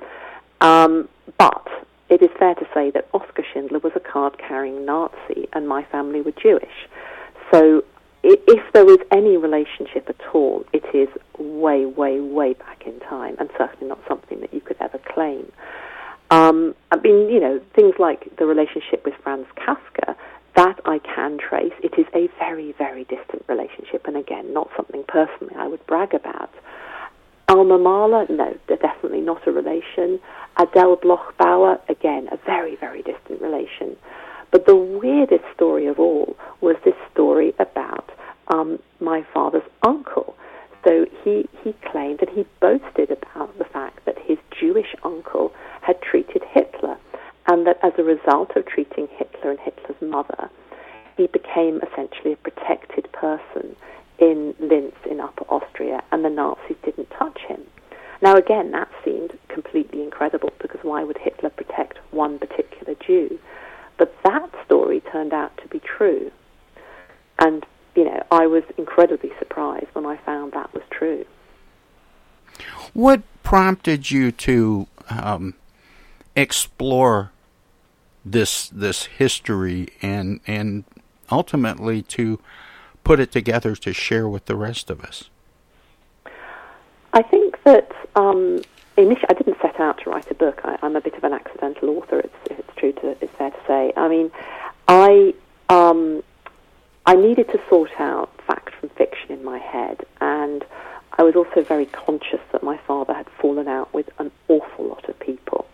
Um, 0.62 1.08
but 1.38 1.68
it 2.10 2.22
is 2.22 2.30
fair 2.38 2.56
to 2.56 2.68
say 2.74 2.92
that 2.92 3.08
Oskar 3.14 3.44
Schindler 3.52 3.80
was 3.80 3.94
a 3.96 4.00
card-carrying 4.00 4.86
Nazi, 4.86 5.48
and 5.54 5.68
my 5.68 5.84
family 5.84 6.22
were 6.22 6.32
Jewish. 6.32 6.88
So, 7.52 7.84
if 8.24 8.74
there 8.74 8.90
is 8.90 8.98
any 9.12 9.38
relationship 9.38 10.10
at 10.10 10.34
all, 10.34 10.66
it 10.74 10.84
is 10.96 11.10
way, 11.38 11.86
way, 11.86 12.20
way 12.20 12.54
back 12.54 12.84
in 12.88 13.00
time, 13.02 13.36
and 13.40 13.50
certainly 13.58 13.88
not 13.88 14.00
something 14.08 14.40
that 14.42 14.54
you 14.54 14.62
could 14.62 14.78
ever 14.80 14.98
claim. 14.98 15.52
Um, 16.36 16.76
I 16.92 16.98
mean, 16.98 17.30
you 17.30 17.40
know, 17.40 17.62
things 17.76 17.94
like 17.98 18.36
the 18.36 18.46
relationship 18.46 19.06
with 19.06 19.14
Franz 19.24 19.48
Kafka, 19.56 20.18
that 20.58 20.82
I 20.84 21.00
can 21.00 21.38
trace. 21.38 21.72
It 21.82 21.94
is 21.98 22.06
a 22.14 22.28
very, 22.38 22.74
very 22.78 23.06
distant 23.06 23.44
relationship, 23.48 24.06
and 24.06 24.18
again, 24.18 24.54
not 24.54 24.70
something 24.76 25.06
personally 25.08 25.56
I 25.58 25.68
would 25.68 25.86
brag 25.88 26.14
about. 26.14 26.50
Alma 27.48 27.78
Mahler, 27.78 28.26
no, 28.30 28.58
they're 28.68 28.76
definitely 28.76 29.22
not 29.22 29.48
a 29.48 29.52
relation. 29.52 30.20
Adele 30.58 30.98
Bloch-Bauer, 30.98 31.80
again, 31.88 32.28
a 32.34 32.38
very, 32.46 32.76
very 32.76 33.02
distant 33.02 33.42
relation. 33.42 33.96
But 34.52 34.66
the 34.66 34.76
weirdest 34.76 35.46
story 35.54 35.86
of 35.86 36.00
all 36.00 36.36
was 36.60 36.76
this 36.84 36.96
story 37.14 37.54
about 37.60 38.10
um, 38.50 38.80
my 39.00 39.26
father's 39.34 39.70
uncle. 39.84 40.36
So 40.84 41.06
he, 41.24 41.48
he 41.64 41.74
claimed 41.92 42.20
that 42.20 42.30
he 42.30 42.46
boasted 42.60 43.10
about 43.10 43.58
the 43.58 43.66
fact 43.66 44.06
that 44.06 44.18
his 44.20 44.38
Jewish 44.60 44.96
uncle 45.04 45.52
had 45.82 46.02
treated 46.02 46.44
Hitler, 46.52 46.98
and 47.48 47.68
that 47.68 47.78
as 47.84 47.94
a 47.98 48.04
result 48.26 48.56
of 48.56 48.66
treating 48.66 49.08
Hitler 49.18 49.52
and 49.52 49.60
Hitler's 49.60 50.02
mother, 50.02 50.50
he 51.18 51.28
became 51.28 51.82
essentially 51.82 52.34
a 52.34 52.38
protected 52.38 53.12
person 53.12 53.76
in 54.20 54.56
Linz 54.60 54.94
in 55.10 55.20
Upper 55.20 55.46
Austria, 55.50 56.04
and 56.12 56.24
the 56.24 56.30
Nazis 56.30 56.78
didn't 56.84 57.10
touch 57.12 57.40
him. 57.48 57.62
Now, 58.22 58.36
again, 58.36 58.72
that 58.72 58.90
seemed 59.04 59.38
completely 59.50 60.02
incredible 60.02 60.52
because 60.62 60.80
why 60.84 61.04
would 61.04 61.18
Hitler 61.18 61.50
protect 61.50 62.00
one 62.12 62.40
particular 62.40 62.96
Jew? 63.06 63.38
But 63.98 64.16
that 64.24 64.50
story 64.66 65.02
turned 65.12 65.34
out 65.34 65.56
to 65.58 65.68
be 65.68 65.80
true. 65.80 66.32
And, 67.40 67.66
you 67.96 68.06
know, 68.06 68.24
I 68.32 68.48
was 68.48 68.64
incredibly 68.78 69.32
surprised 69.38 69.88
when 69.94 70.06
I 70.06 70.18
found 70.26 70.54
that 70.54 70.74
was 70.74 70.84
true. 70.90 71.26
What 72.94 73.22
prompted 73.44 74.10
you 74.12 74.32
to 74.32 74.88
um, 75.10 75.56
explore 76.36 77.32
this 78.36 78.68
this 78.68 79.06
history 79.06 79.88
and 80.02 80.42
and 80.46 80.84
ultimately 81.32 82.02
to 82.02 82.38
put 83.06 83.18
it 83.20 83.32
together 83.32 83.76
to 83.78 83.94
share 83.94 84.28
with 84.28 84.46
the 84.46 84.58
rest 84.58 84.90
of 84.90 85.00
us? 85.02 85.30
I 87.14 87.22
think 87.22 87.64
that 87.64 87.90
um, 88.18 88.62
initially 88.98 89.28
I 89.30 89.34
didn't 89.34 89.58
set 89.62 89.80
out 89.80 90.00
to 90.04 90.10
write 90.10 90.30
a 90.30 90.34
book. 90.34 90.60
I, 90.66 90.78
am 90.82 90.98
a 90.98 91.02
bit 91.02 91.16
of 91.16 91.24
an 91.24 91.32
accidental 91.32 91.90
author. 91.92 92.20
It's, 92.20 92.36
it's 92.52 92.76
true 92.76 92.92
to 92.92 93.16
it's 93.22 93.34
fair 93.38 93.52
to 93.52 93.62
say. 93.66 93.94
I 93.96 94.10
mean, 94.10 94.30
I 94.90 95.34
um, 95.70 96.22
I 97.06 97.16
needed 97.16 97.48
to 97.54 97.62
sort 97.70 97.92
out 98.00 98.30
fact 98.46 98.76
from 98.76 98.90
fiction 98.90 99.32
in 99.32 99.46
my 99.46 99.60
head, 99.60 100.06
and 100.20 100.66
I 101.18 101.24
was 101.24 101.36
also 101.38 101.64
very 101.64 101.86
conscious 101.86 102.42
that 102.52 102.64
my 102.64 102.78
father 102.80 103.14
had 103.14 103.30
fallen 103.40 103.70
out 103.70 103.94
with 103.94 104.10
an 104.20 104.30
awful 104.50 104.88
lot 104.90 105.08
of 105.08 105.18
people. 105.22 105.66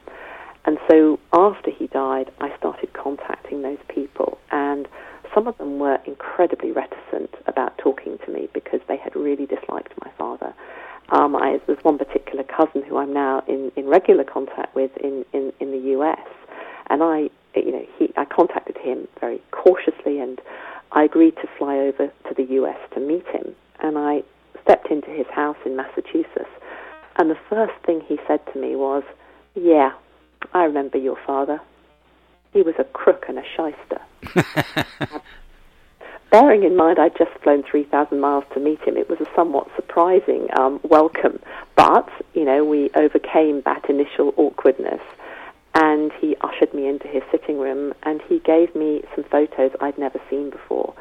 And 0.66 0.78
so 0.90 1.20
after 1.34 1.72
he 1.72 1.88
died, 1.88 2.32
I 2.40 2.56
started 2.58 2.94
contacting 2.94 3.62
those 3.62 3.80
people, 3.88 4.38
and 4.52 4.88
some 5.34 5.48
of 5.48 5.58
them 5.58 5.80
were 5.80 5.98
incredibly 6.06 6.72
reticent 6.72 7.34
about 7.48 7.78
talking 7.78 8.18
to 8.26 8.32
me 8.32 8.48
because 8.54 8.80
they 8.88 8.98
had 8.98 9.16
really 9.16 9.46
disliked 9.46 9.94
my 10.04 10.12
father. 10.18 10.54
Um, 11.10 11.36
I, 11.36 11.60
there's 11.68 11.84
one 11.84 11.98
particular 11.98 12.44
cousin 12.44 12.84
who 12.84 12.98
I'm 12.98 13.14
now 13.14 13.44
in, 13.48 13.72
in 13.76 13.88
regular 13.88 14.24
contact 14.24 14.76
with 14.76 14.92
in, 14.98 15.26
in, 15.34 15.52
in 15.60 15.72
the 15.72 16.00
US, 16.00 16.20
and 16.90 17.02
I, 17.02 17.30
you 17.56 17.72
know, 17.72 17.86
he, 17.98 18.14
I 18.16 18.26
contacted 18.26 18.78
him 18.78 19.08
very 19.20 19.42
cautiously, 19.52 20.20
and 20.20 20.40
I 20.92 21.04
agreed 21.04 21.36
to 21.38 21.48
fly 21.58 21.78
over 21.78 22.08
to 22.08 22.34
the 22.36 22.44
US 22.62 22.78
to 22.94 23.00
meet 23.00 23.26
him. 23.28 23.56
And 23.80 23.98
I 23.98 24.24
stepped 24.64 24.92
into 24.92 25.10
his 25.10 25.26
house 25.34 25.58
in 25.66 25.76
Massachusetts, 25.76 26.52
and 27.18 27.30
the 27.30 27.38
first 27.50 27.74
thing 27.86 28.02
he 28.08 28.20
said 28.28 28.40
to 28.54 28.60
me 28.60 28.76
was, 28.76 29.04
"Yeah, 29.56 29.92
I 30.54 30.64
remember 30.64 30.98
your 30.98 31.18
father. 31.26 31.62
He 32.54 32.62
was 32.62 32.76
a 32.80 32.84
crook 32.84 33.26
and 33.28 33.40
a 33.40 33.44
shyster." 33.56 35.22
bearing 36.32 36.64
in 36.64 36.76
mind 36.76 36.98
I'd 36.98 37.16
just 37.18 37.32
flown 37.44 37.62
3,000 37.70 38.20
miles 38.20 38.46
to 38.54 38.60
meet 38.60 38.82
him, 38.82 38.98
it 38.98 39.10
was 39.10 39.20
a 39.20 39.28
somewhat 39.36 39.68
surprising 39.76 40.48
um, 40.58 40.80
welcome. 40.84 41.40
But, 41.76 42.10
you 42.34 42.46
know, 42.46 42.66
we 42.66 42.90
overcame 42.96 43.62
that 43.66 43.88
initial 43.90 44.34
awkwardness. 44.38 45.02
And 45.76 46.12
he 46.20 46.36
ushered 46.42 46.74
me 46.74 46.88
into 46.88 47.08
his 47.08 47.24
sitting 47.32 47.58
room 47.58 47.94
and 48.04 48.22
he 48.28 48.40
gave 48.40 48.76
me 48.76 49.04
some 49.16 49.24
photos 49.26 49.72
I'd 49.80 49.98
never 49.98 50.20
seen 50.30 50.50
before. 50.50 50.94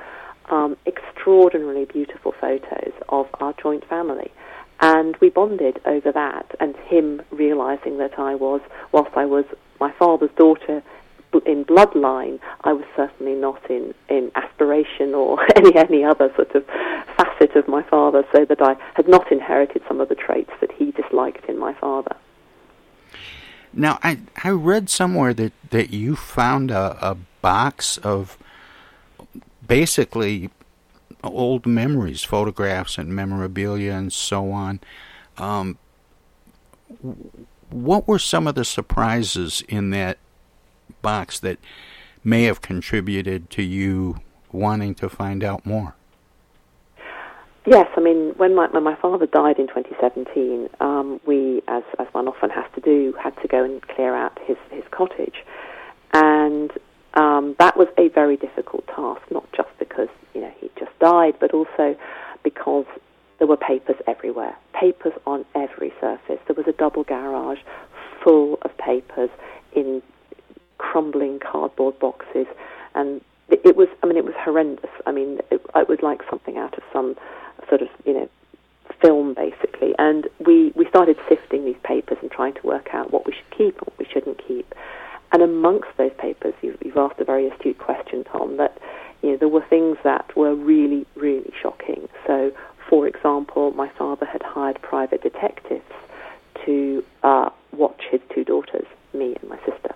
Um, 0.51 0.77
extraordinarily 0.87 1.87
beautiful 1.87 2.35
photos 2.41 2.93
of 3.09 3.27
our 3.41 3.53
joint 3.61 3.85
family. 3.89 4.31
And 4.81 5.17
we 5.19 5.29
bonded 5.29 5.81
over 5.85 6.11
that, 6.13 6.57
and 6.59 6.75
him 6.77 7.23
realizing 7.31 7.99
that 7.99 8.19
I 8.19 8.35
was, 8.35 8.63
whilst 8.93 9.15
I 9.15 9.27
was 9.27 9.45
my 9.79 9.93
father's 9.93 10.31
daughter, 10.37 10.83
in 11.47 11.65
bloodline, 11.65 12.41
I 12.65 12.73
was 12.73 12.85
certainly 12.97 13.35
not 13.35 13.71
in, 13.71 13.95
in 14.09 14.33
aspiration 14.35 15.15
or 15.15 15.39
any 15.57 15.77
any 15.77 16.05
other 16.05 16.33
sort 16.35 16.55
of 16.55 16.65
facet 17.17 17.55
of 17.57 17.69
my 17.69 17.83
father, 17.83 18.25
so 18.33 18.45
that 18.47 18.61
I 18.63 18.77
had 18.95 19.07
not 19.07 19.31
inherited 19.31 19.83
some 19.87 20.01
of 20.01 20.09
the 20.09 20.15
traits 20.15 20.51
that 20.61 20.73
he 20.73 20.93
disliked 20.93 21.45
in 21.47 21.59
my 21.59 21.75
father. 21.75 22.17
Now, 23.73 23.99
I 24.03 24.19
I 24.43 24.51
read 24.51 24.89
somewhere 24.89 25.35
that, 25.35 25.53
that 25.71 25.91
you 25.91 26.17
found 26.17 26.71
a, 26.71 26.97
a 27.01 27.17
box 27.43 27.99
of 27.99 28.39
basically 29.67 30.51
old 31.23 31.67
memories, 31.67 32.25
photographs 32.25 32.99
and 32.99 33.15
memorabilia 33.15 33.93
and 33.93 34.13
so 34.13 34.51
on. 34.51 34.81
Um, 35.39 35.79
what 37.71 38.09
were 38.09 38.19
some 38.19 38.47
of 38.47 38.55
the 38.55 38.65
surprises 38.65 39.63
in 39.69 39.91
that 39.91 40.19
box 41.03 41.39
that 41.41 41.59
may 42.25 42.45
have 42.45 42.61
contributed 42.61 43.51
to 43.51 43.63
you 43.63 44.21
wanting 44.53 44.95
to 44.97 45.09
find 45.09 45.45
out 45.45 45.65
more? 45.65 45.95
Yes, 47.67 47.87
I 47.97 48.01
mean, 48.01 48.33
when 48.37 48.55
my, 48.55 48.69
when 48.69 48.83
my 48.83 48.97
father 48.97 49.27
died 49.27 49.59
in 49.59 49.69
2017, 49.69 50.69
um, 50.81 51.21
we, 51.27 51.63
as, 51.69 51.83
as 51.99 52.07
one 52.13 52.27
often 52.27 52.51
has 52.51 52.65
to 52.75 52.81
do, 52.81 53.15
had 53.23 53.37
to 53.43 53.49
go 53.49 53.63
and 53.63 53.83
clear 53.83 54.15
out 54.17 54.39
his, 54.47 54.57
his 54.71 54.83
cottage. 54.91 55.45
And 56.13 56.73
um, 57.15 57.57
that 57.59 57.77
was 57.77 57.89
a 57.99 58.09
very 58.09 58.37
difficult 58.37 58.87
task, 58.87 59.23
not 59.31 59.51
just 59.53 59.69
because, 59.79 60.09
you 60.35 60.41
know, 60.41 60.53
he 60.61 60.71
just 60.79 60.97
died, 61.01 61.35
but 61.41 61.53
also 61.53 61.97
because 62.43 62.87
there 63.39 63.47
were 63.47 63.57
papers 63.57 63.97
everywhere, 64.07 64.57
papers 64.79 65.13
on 65.27 65.45
every 65.55 65.93
surface. 66.01 66.39
There 66.47 66.57
was 66.57 66.67
a 66.69 66.73
double 66.73 67.05
garage 67.05 67.59
full 68.23 68.59
of 68.63 68.77
papers 68.79 69.31
in 69.75 70.03
crumbling 70.79 71.41
cardboard 71.41 71.99
boxes, 71.99 72.47
and 72.95 73.21
it, 73.49 73.77
was. 73.77 73.89
I 74.03 74.07
mean, 74.07 74.17
it 74.17 74.25
was 74.25 74.35
horrendous. 74.39 74.91
I 75.07 75.13
mean, 75.13 75.41
it, 75.51 75.61
it 75.75 75.89
was 75.89 75.99
like 76.03 76.21
something 76.31 76.57
out 76.57 76.77
of 76.77 76.85
some 76.93 77.17
sort 77.69 77.83
of 77.83 77.89
you 78.05 78.15
know 78.15 78.29
film, 79.01 79.35
basically. 79.35 79.95
And 79.99 80.29
we, 80.45 80.73
we 80.75 80.87
started 80.89 81.17
sifting 81.29 81.65
these 81.65 81.77
papers 81.83 82.19
and 82.23 82.31
trying 82.31 82.55
to 82.55 82.67
work 82.67 82.89
out 82.93 83.13
what 83.13 83.27
we 83.27 83.33
should 83.33 83.51
keep 83.57 83.79
and 83.79 83.87
what 83.87 83.99
we 83.99 84.07
shouldn't 84.13 84.41
keep. 84.47 84.75
And 85.33 85.43
amongst 85.43 85.89
those 85.97 86.13
papers, 86.19 86.55
you've, 86.63 86.79
you've 86.85 86.97
asked 86.97 87.21
a 87.21 87.25
very 87.25 87.49
astute 87.49 87.79
question, 87.79 88.25
Tom, 88.25 88.57
that 88.57 88.79
you 89.23 89.31
know, 89.31 89.37
there 89.37 89.49
were 89.49 89.65
things 89.69 89.97
that 90.03 90.37
were 90.37 90.55
really, 90.55 91.07
really 91.15 91.53
shocking. 91.61 92.09
So, 92.27 92.53
for 92.89 93.07
example, 93.07 93.73
my 93.73 93.89
father 93.91 94.27
had 94.27 94.43
hired 94.43 94.81
private 94.83 95.23
detectives 95.23 95.85
to 96.65 97.05
uh, 97.23 97.51
watch 97.73 98.03
his 98.11 98.21
two 98.35 98.45
daughters, 98.45 98.87
me 99.15 99.37
and 99.41 99.51
my 99.51 99.59
sister. 99.59 99.95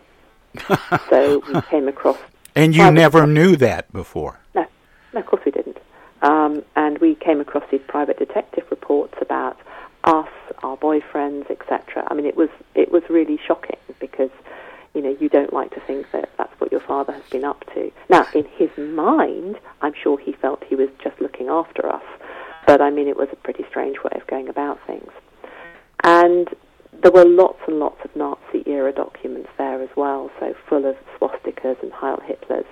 so 1.10 1.42
we 1.52 1.60
came 1.62 1.88
across. 1.88 2.18
And 2.54 2.76
you 2.76 2.90
never 2.90 3.26
knew 3.26 3.56
that 3.56 3.92
before? 3.92 4.38
No, 4.54 4.66
no, 5.12 5.20
of 5.20 5.26
course 5.26 5.42
we 5.44 5.50
didn't. 5.50 5.78
Um, 6.22 6.62
and 6.76 6.98
we 6.98 7.16
came 7.16 7.40
across 7.40 7.64
these 7.70 7.82
private 7.86 8.18
detective 8.18 8.64
reports 8.70 9.14
about 9.20 9.58
us, 10.04 10.28
our 10.62 10.76
boyfriends, 10.76 11.50
etc. 11.50 12.06
I 12.08 12.14
mean, 12.14 12.26
it 12.26 12.36
was 12.36 12.48
it 12.74 12.92
was 12.92 13.02
really 13.10 13.38
shocking 13.46 13.76
because 13.98 14.30
you 14.94 15.02
know 15.02 15.16
you 15.20 15.23
don't 15.34 15.52
like 15.52 15.74
to 15.74 15.80
think 15.80 16.06
that 16.12 16.30
that's 16.38 16.52
what 16.60 16.70
your 16.70 16.80
father 16.80 17.12
has 17.12 17.24
been 17.28 17.44
up 17.44 17.64
to. 17.74 17.90
Now, 18.08 18.24
in 18.36 18.46
his 18.56 18.70
mind, 18.78 19.56
I'm 19.82 19.92
sure 20.00 20.16
he 20.16 20.30
felt 20.32 20.62
he 20.62 20.76
was 20.76 20.88
just 21.02 21.20
looking 21.20 21.48
after 21.48 21.92
us, 21.92 22.04
but 22.68 22.80
I 22.80 22.90
mean, 22.90 23.08
it 23.08 23.16
was 23.16 23.26
a 23.32 23.36
pretty 23.36 23.64
strange 23.68 23.96
way 24.04 24.12
of 24.14 24.24
going 24.28 24.48
about 24.48 24.78
things. 24.86 25.10
And 26.04 26.48
there 27.02 27.10
were 27.10 27.24
lots 27.24 27.58
and 27.66 27.80
lots 27.80 27.98
of 28.04 28.14
Nazi 28.14 28.62
era 28.64 28.92
documents 28.92 29.48
there 29.58 29.82
as 29.82 29.88
well, 29.96 30.30
so 30.38 30.54
full 30.68 30.86
of 30.86 30.94
swastikas 31.18 31.82
and 31.82 31.92
Heil 31.92 32.18
Hitlers. 32.18 32.66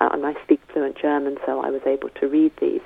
Uh, 0.00 0.10
and 0.12 0.24
I 0.24 0.40
speak 0.44 0.60
fluent 0.72 0.96
German, 0.96 1.36
so 1.44 1.60
I 1.62 1.70
was 1.70 1.82
able 1.84 2.10
to 2.20 2.28
read 2.28 2.52
these. 2.60 2.82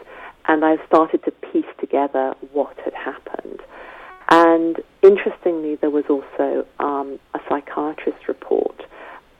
And 0.47 0.65
I 0.65 0.77
started 0.87 1.23
to 1.25 1.33
piece 1.53 1.71
together 1.79 2.35
what 2.55 2.79
had 2.83 2.95
happened. 2.95 3.61
And 4.31 4.77
interestingly, 5.03 5.77
there 5.77 5.91
was 5.91 6.05
also 6.09 6.67
um, 6.79 7.19
a 7.35 7.41
psychiatrist 7.47 8.27
report 8.27 8.85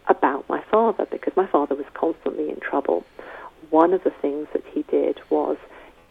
about 0.09 0.49
my 0.49 0.63
father 0.71 1.07
because 1.11 1.35
my 1.37 1.47
father 1.47 1.75
was 1.75 1.87
constantly 1.95 2.49
in 2.49 2.59
trouble. 2.61 3.05
One 3.71 3.93
of 3.93 4.03
the 4.05 4.13
things 4.23 4.49
that 4.53 4.65
he 4.73 4.83
did 4.85 5.21
was 5.31 5.57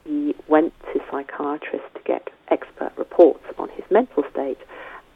he 0.05 0.35
went 0.47 0.73
to 0.93 1.01
psychiatrists 1.11 1.89
to 1.95 2.01
get 2.05 2.29
expert 2.49 2.91
reports 2.97 3.43
on 3.57 3.69
his 3.69 3.83
mental 3.89 4.23
state 4.31 4.59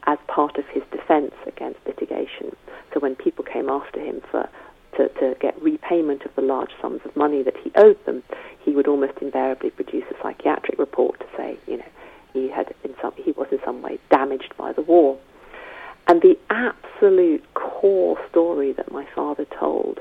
as 0.04 0.18
part 0.26 0.58
of 0.58 0.66
his 0.66 0.82
defense 0.90 1.34
against 1.46 1.78
litigation. 1.86 2.54
So 2.92 3.00
when 3.00 3.14
people 3.14 3.44
came 3.44 3.68
after 3.70 4.00
him 4.00 4.20
for 4.30 4.48
to, 4.96 5.08
to 5.08 5.34
get 5.40 5.60
repayment 5.62 6.22
of 6.26 6.34
the 6.34 6.42
large 6.42 6.72
sums 6.82 7.00
of 7.06 7.16
money 7.16 7.42
that 7.42 7.56
he 7.56 7.72
owed 7.76 8.04
them, 8.04 8.22
he 8.60 8.72
would 8.72 8.86
almost 8.86 9.16
invariably 9.22 9.70
produce 9.70 10.04
a 10.10 10.22
psychiatric 10.22 10.78
report 10.78 11.18
to 11.20 11.26
say, 11.34 11.56
you 11.66 11.78
know, 11.78 11.88
he 12.34 12.50
had 12.50 12.74
in 12.84 12.94
some 13.00 13.14
he 13.16 13.32
was 13.32 13.48
in 13.50 13.58
some 13.64 13.80
way 13.80 13.98
damaged 14.10 14.52
by 14.58 14.72
the 14.72 14.82
war. 14.82 15.18
And 16.08 16.20
the 16.20 16.36
absolute 16.50 17.44
core 17.54 18.18
story 18.30 18.72
that 18.72 18.90
my 18.90 19.06
father 19.14 19.46
told 19.58 20.00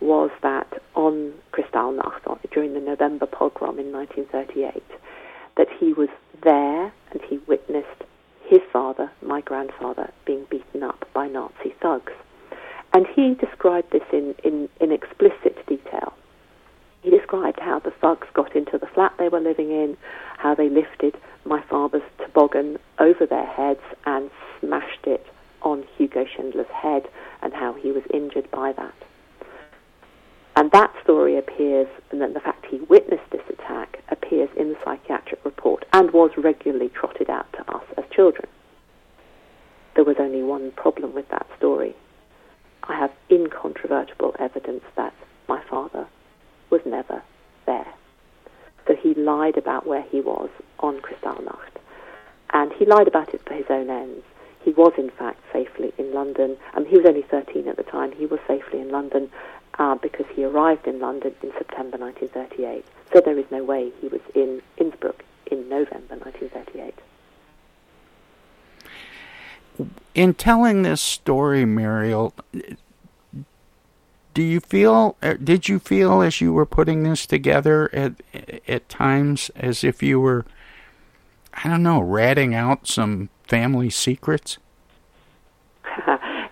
was 0.00 0.30
that 0.42 0.82
on 0.94 1.32
Kristallnacht, 1.52 2.50
during 2.50 2.74
the 2.74 2.80
November 2.80 3.26
pogrom 3.26 3.78
in 3.78 3.92
1938, 3.92 4.82
that 5.56 5.68
he 5.78 5.92
was 5.92 6.08
there 6.42 6.92
and 7.10 7.20
he 7.28 7.38
witnessed 7.46 8.04
his 8.46 8.60
father, 8.72 9.10
my 9.22 9.40
grandfather, 9.40 10.12
being 10.24 10.44
beaten 10.50 10.82
up 10.82 11.08
by 11.14 11.28
Nazi 11.28 11.74
thugs. 11.80 12.12
And 12.92 13.06
he 13.14 13.34
described 13.34 13.90
this 13.92 14.02
in, 14.12 14.34
in, 14.44 14.68
in 14.80 14.92
explicit 14.92 15.64
detail. 15.66 16.12
He 17.02 17.10
described 17.10 17.60
how 17.60 17.80
the 17.80 17.90
thugs 17.90 18.28
got 18.34 18.54
into 18.56 18.78
the 18.78 18.86
flat 18.86 19.12
they 19.18 19.28
were 19.28 19.40
living 19.40 19.70
in, 19.70 19.96
how 20.38 20.54
they 20.54 20.68
lifted 20.68 21.16
my 21.44 21.62
father's 21.62 22.02
toboggan 22.18 22.78
over 22.98 23.26
their 23.26 23.46
heads 23.46 23.82
and 24.06 24.30
smashed 24.60 25.06
it 25.06 25.26
on 25.62 25.84
Hugo 25.96 26.26
Schindler's 26.26 26.66
head, 26.68 27.08
and 27.42 27.52
how 27.52 27.72
he 27.72 27.90
was 27.90 28.02
injured 28.12 28.50
by 28.50 28.72
that. 28.72 28.94
And 30.56 30.70
that 30.72 30.94
story 31.02 31.36
appears, 31.36 31.88
and 32.10 32.20
then 32.20 32.34
the 32.34 32.40
fact 32.40 32.66
he 32.66 32.78
witnessed 32.80 33.28
this 33.32 33.42
attack 33.48 34.02
appears 34.10 34.50
in 34.56 34.68
the 34.68 34.78
psychiatric 35.14 35.44
report 35.44 35.84
and 35.92 36.12
was 36.12 36.30
regularly 36.36 36.88
trotted 36.88 37.30
out 37.30 37.52
to 37.52 37.74
us 37.74 37.84
as 37.96 38.04
children. 38.10 38.46
There 39.94 40.04
was 40.04 40.16
only 40.18 40.42
one 40.42 40.72
problem 40.72 41.14
with 41.14 41.28
that 41.30 41.46
story. 41.56 41.94
I 42.84 42.98
have 42.98 43.12
incontrovertible 43.30 44.34
evidence 44.38 44.82
that 44.96 45.14
my 45.48 45.62
father 45.70 46.06
was 46.70 46.80
never 46.84 47.22
there. 47.66 47.86
So 48.86 48.94
he 48.96 49.14
lied 49.14 49.56
about 49.56 49.86
where 49.86 50.02
he 50.02 50.20
was 50.20 50.50
on 50.80 51.00
Kristallnacht. 51.00 51.78
And 52.52 52.72
he 52.72 52.84
lied 52.84 53.08
about 53.08 53.32
it 53.32 53.40
for 53.46 53.54
his 53.54 53.66
own 53.70 53.88
ends. 53.88 54.24
He 54.62 54.72
was, 54.72 54.92
in 54.98 55.10
fact, 55.10 55.40
safely 55.52 55.92
in 55.98 56.12
London. 56.12 56.56
and 56.74 56.86
he 56.86 56.96
was 56.96 57.06
only 57.06 57.22
13 57.22 57.68
at 57.68 57.76
the 57.76 57.82
time. 57.82 58.12
He 58.12 58.26
was 58.26 58.40
safely 58.46 58.80
in 58.80 58.90
London 58.90 59.30
uh, 59.78 59.94
because 59.96 60.26
he 60.34 60.44
arrived 60.44 60.86
in 60.86 61.00
London 61.00 61.34
in 61.42 61.52
September 61.52 61.98
1938. 61.98 62.84
So 63.12 63.20
there 63.20 63.38
is 63.38 63.46
no 63.50 63.64
way 63.64 63.92
he 64.00 64.08
was 64.08 64.20
in 64.34 64.62
Innsbruck 64.76 65.24
in 65.50 65.68
November 65.68 66.16
1938. 66.16 66.94
In 70.14 70.34
telling 70.34 70.82
this 70.82 71.00
story, 71.00 71.64
Meriel, 71.64 72.32
do 74.32 74.42
you 74.42 74.60
feel? 74.60 75.16
Uh, 75.20 75.34
did 75.34 75.68
you 75.68 75.80
feel 75.80 76.22
as 76.22 76.40
you 76.40 76.52
were 76.52 76.66
putting 76.66 77.02
this 77.02 77.26
together 77.26 77.92
at 77.92 78.14
at 78.68 78.88
times 78.88 79.50
as 79.56 79.82
if 79.82 80.02
you 80.02 80.20
were, 80.20 80.44
I 81.52 81.68
don't 81.68 81.82
know, 81.82 82.00
ratting 82.00 82.54
out 82.54 82.86
some 82.86 83.30
family 83.44 83.90
secrets? 83.90 84.58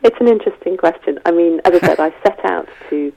It's 0.03 0.21
an 0.21 0.27
interesting 0.27 0.77
question. 0.77 1.21
I 1.25 1.31
mean, 1.31 1.61
as 1.65 1.75
I 1.75 1.87
said, 1.87 2.01
I 2.01 2.13
set 2.25 2.45
out 2.45 2.69
to 2.91 3.13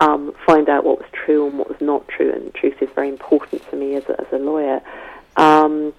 um, 0.00 0.34
find 0.44 0.68
out 0.68 0.84
what 0.84 0.98
was 0.98 1.08
true 1.12 1.46
and 1.46 1.58
what 1.58 1.68
was 1.68 1.80
not 1.80 2.08
true, 2.08 2.32
and 2.32 2.52
truth 2.52 2.82
is 2.82 2.88
very 2.96 3.08
important 3.08 3.68
to 3.70 3.76
me 3.76 3.94
as 3.94 4.04
a, 4.08 4.20
as 4.20 4.26
a 4.32 4.38
lawyer. 4.38 4.80
Um, 5.36 5.92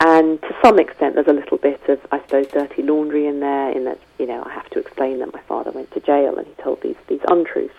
and 0.00 0.40
to 0.42 0.56
some 0.62 0.78
extent, 0.78 1.14
there's 1.14 1.28
a 1.28 1.32
little 1.32 1.56
bit 1.56 1.80
of, 1.88 1.98
I 2.12 2.20
suppose, 2.20 2.48
dirty 2.48 2.82
laundry 2.82 3.26
in 3.26 3.40
there, 3.40 3.70
in 3.70 3.84
that, 3.84 3.98
you 4.18 4.26
know, 4.26 4.42
I 4.44 4.52
have 4.52 4.68
to 4.70 4.78
explain 4.78 5.18
that 5.20 5.32
my 5.32 5.40
father 5.42 5.70
went 5.70 5.90
to 5.92 6.00
jail 6.00 6.36
and 6.36 6.46
he 6.46 6.54
told 6.62 6.82
these, 6.82 6.96
these 7.08 7.20
untruths. 7.28 7.74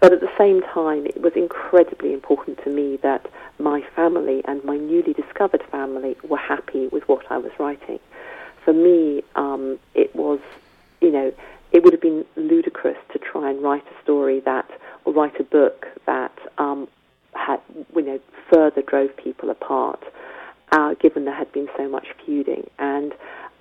But 0.00 0.12
at 0.12 0.20
the 0.20 0.30
same 0.38 0.62
time, 0.62 1.06
it 1.06 1.20
was 1.20 1.34
incredibly 1.34 2.12
important 2.12 2.62
to 2.64 2.70
me 2.70 2.96
that 3.02 3.30
my 3.58 3.82
family 3.94 4.42
and 4.46 4.64
my 4.64 4.76
newly 4.76 5.12
discovered 5.12 5.62
family 5.70 6.16
were 6.24 6.38
happy 6.38 6.88
with 6.88 7.06
what 7.08 7.30
I 7.30 7.38
was 7.38 7.52
writing. 7.58 8.00
For 8.64 8.72
me, 8.72 9.22
um, 9.36 9.78
it 9.94 10.14
was 10.16 10.40
you 11.00 11.10
know, 11.10 11.32
it 11.72 11.82
would 11.82 11.92
have 11.92 12.02
been 12.02 12.24
ludicrous 12.36 12.98
to 13.12 13.18
try 13.18 13.50
and 13.50 13.62
write 13.62 13.84
a 13.86 14.02
story 14.02 14.40
that, 14.40 14.68
or 15.04 15.12
write 15.12 15.38
a 15.38 15.44
book 15.44 15.86
that 16.06 16.36
um, 16.58 16.88
had, 17.34 17.60
you 17.94 18.02
know, 18.02 18.20
further 18.52 18.82
drove 18.82 19.16
people 19.16 19.50
apart, 19.50 20.02
uh, 20.72 20.94
given 20.94 21.24
there 21.24 21.34
had 21.34 21.50
been 21.52 21.68
so 21.76 21.88
much 21.88 22.08
feuding. 22.24 22.68
And 22.78 23.14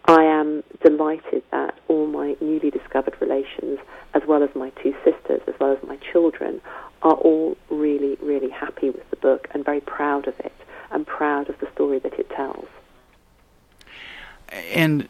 I 0.05 0.23
am 0.23 0.63
delighted 0.83 1.43
that 1.51 1.77
all 1.87 2.07
my 2.07 2.35
newly 2.41 2.71
discovered 2.71 3.15
relations, 3.21 3.79
as 4.13 4.23
well 4.27 4.43
as 4.43 4.49
my 4.55 4.71
two 4.81 4.95
sisters, 5.05 5.41
as 5.47 5.53
well 5.59 5.71
as 5.71 5.87
my 5.87 5.97
children, 6.11 6.61
are 7.01 7.13
all 7.13 7.55
really, 7.69 8.17
really 8.21 8.49
happy 8.49 8.89
with 8.89 9.07
the 9.11 9.15
book 9.17 9.47
and 9.51 9.63
very 9.63 9.81
proud 9.81 10.27
of 10.27 10.37
it 10.39 10.53
and 10.91 11.05
proud 11.05 11.49
of 11.49 11.59
the 11.59 11.67
story 11.73 11.99
that 11.99 12.13
it 12.13 12.29
tells. 12.31 12.67
And 14.73 15.07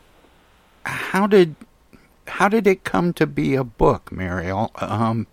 how 0.86 1.28
did 1.28 1.56
how 2.30 2.50
did 2.50 2.68
it 2.68 2.84
come 2.84 3.14
to 3.14 3.28
be 3.28 3.56
a 3.56 3.64
book, 3.64 4.12
Meriel? 4.12 4.72
Um, 4.76 5.28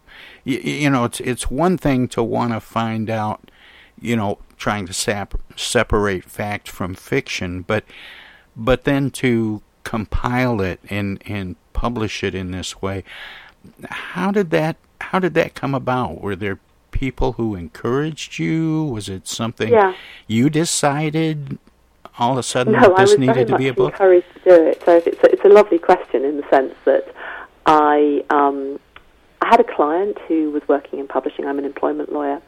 you, 0.45 0.59
you 0.59 0.91
know, 0.91 1.05
it's 1.05 1.21
it's 1.21 1.51
one 1.51 1.79
thing 1.79 2.09
to 2.09 2.23
want 2.23 2.53
to 2.53 2.61
find 2.61 3.11
out, 3.11 3.51
you 4.01 4.17
know, 4.17 4.39
trying 4.57 4.87
to 4.87 4.93
sap- 4.93 5.41
separate 5.57 6.25
fact 6.25 6.69
from 6.69 6.95
fiction, 6.95 7.63
but 7.63 7.85
but 8.57 8.85
then 8.85 9.11
to 9.13 9.63
compile 9.85 10.61
it 10.61 10.81
and 10.91 11.23
and 11.27 11.57
publish 11.73 12.25
it 12.25 12.35
in 12.35 12.51
this 12.51 12.81
way. 12.81 13.05
How 13.89 14.31
did 14.31 14.51
that 14.51 14.77
how 15.01 15.19
did 15.19 15.35
that 15.35 15.55
come 15.55 15.75
about? 15.75 16.21
Were 16.21 16.37
there 16.37 16.59
people 16.91 17.33
who 17.33 17.55
encouraged 17.55 18.39
you? 18.39 18.85
Was 18.85 19.09
it 19.09 19.29
something 19.29 19.73
yeah. 19.73 19.95
you 20.27 20.49
decided? 20.49 21.59
All 22.19 22.33
of 22.33 22.39
a 22.39 22.43
sudden 22.43 22.73
no, 22.73 22.95
this 22.97 23.19
needed 23.19 23.49
to 23.49 23.59
be 23.59 23.69
a 23.69 23.75
book? 23.75 23.93
encouraged 23.93 24.27
to 24.35 24.41
do 24.41 24.67
it. 24.69 24.83
So 24.85 24.97
it's 24.97 25.23
a, 25.23 25.33
it's 25.33 25.45
a 25.45 25.49
lovely 25.49 25.79
question 25.79 26.25
in 26.25 26.37
the 26.37 26.49
sense 26.51 26.75
that 26.85 27.15
I 27.67 28.25
um, 28.31 28.79
I 29.43 29.49
had 29.49 29.61
a 29.61 29.65
client 29.65 30.19
who 30.27 30.51
was 30.51 30.63
working 30.69 30.99
in 30.99 31.09
publishing. 31.09 31.47
I'm 31.47 31.59
an 31.59 31.65
employment 31.65 32.13
lawyer, 32.13 32.41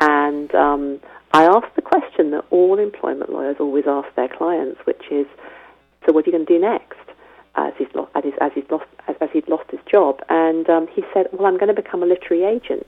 and 0.00 0.54
um, 0.54 1.00
I 1.32 1.44
asked 1.44 1.74
the 1.76 1.82
question 1.82 2.30
that 2.30 2.44
all 2.50 2.78
employment 2.78 3.30
lawyers 3.30 3.56
always 3.58 3.84
ask 3.86 4.14
their 4.14 4.28
clients, 4.28 4.80
which 4.84 5.02
is, 5.10 5.26
"So 6.06 6.12
what 6.12 6.24
are 6.24 6.30
you 6.30 6.32
going 6.32 6.46
to 6.46 6.52
do 6.52 6.60
next?" 6.60 6.98
As 7.56 7.72
he's 7.76 7.88
lost, 7.94 8.12
as 8.14 8.24
he's, 8.24 8.34
as 8.40 8.52
he's 8.54 8.70
lost, 8.70 8.86
as, 9.08 9.16
as 9.20 9.28
he'd 9.32 9.48
lost 9.48 9.70
his 9.70 9.80
job, 9.90 10.20
and 10.28 10.68
um, 10.70 10.86
he 10.86 11.02
said, 11.12 11.26
"Well, 11.32 11.46
I'm 11.46 11.58
going 11.58 11.74
to 11.74 11.82
become 11.82 12.02
a 12.02 12.06
literary 12.06 12.44
agent." 12.44 12.86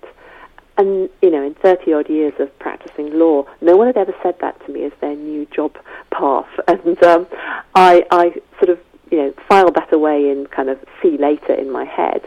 And, 0.82 1.08
you 1.22 1.30
know, 1.30 1.44
in 1.44 1.54
30 1.54 1.92
odd 1.92 2.10
years 2.10 2.32
of 2.40 2.58
practicing 2.58 3.16
law, 3.16 3.46
no 3.60 3.76
one 3.76 3.86
had 3.86 3.96
ever 3.96 4.12
said 4.20 4.34
that 4.40 4.58
to 4.66 4.72
me 4.72 4.82
as 4.82 4.90
their 5.00 5.14
new 5.14 5.46
job 5.46 5.78
path. 6.10 6.48
and 6.66 7.00
um, 7.04 7.28
I, 7.76 8.04
I 8.10 8.32
sort 8.58 8.70
of 8.70 8.80
you 9.08 9.18
know 9.18 9.32
filed 9.48 9.76
that 9.76 9.92
away 9.92 10.28
in 10.28 10.46
kind 10.46 10.68
of 10.68 10.80
see 11.00 11.16
later 11.18 11.54
in 11.54 11.70
my 11.70 11.84
head. 11.84 12.26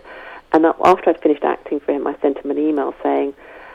And 0.53 0.65
after 0.65 1.09
I'd 1.09 1.21
finished 1.21 1.43
acting 1.43 1.81
for 1.81 1.91
him, 1.91 2.07
I 2.07 2.15
sent 2.21 2.37
him 2.37 2.49
an 2.49 2.57
email 2.57 2.95
saying, 3.03 3.33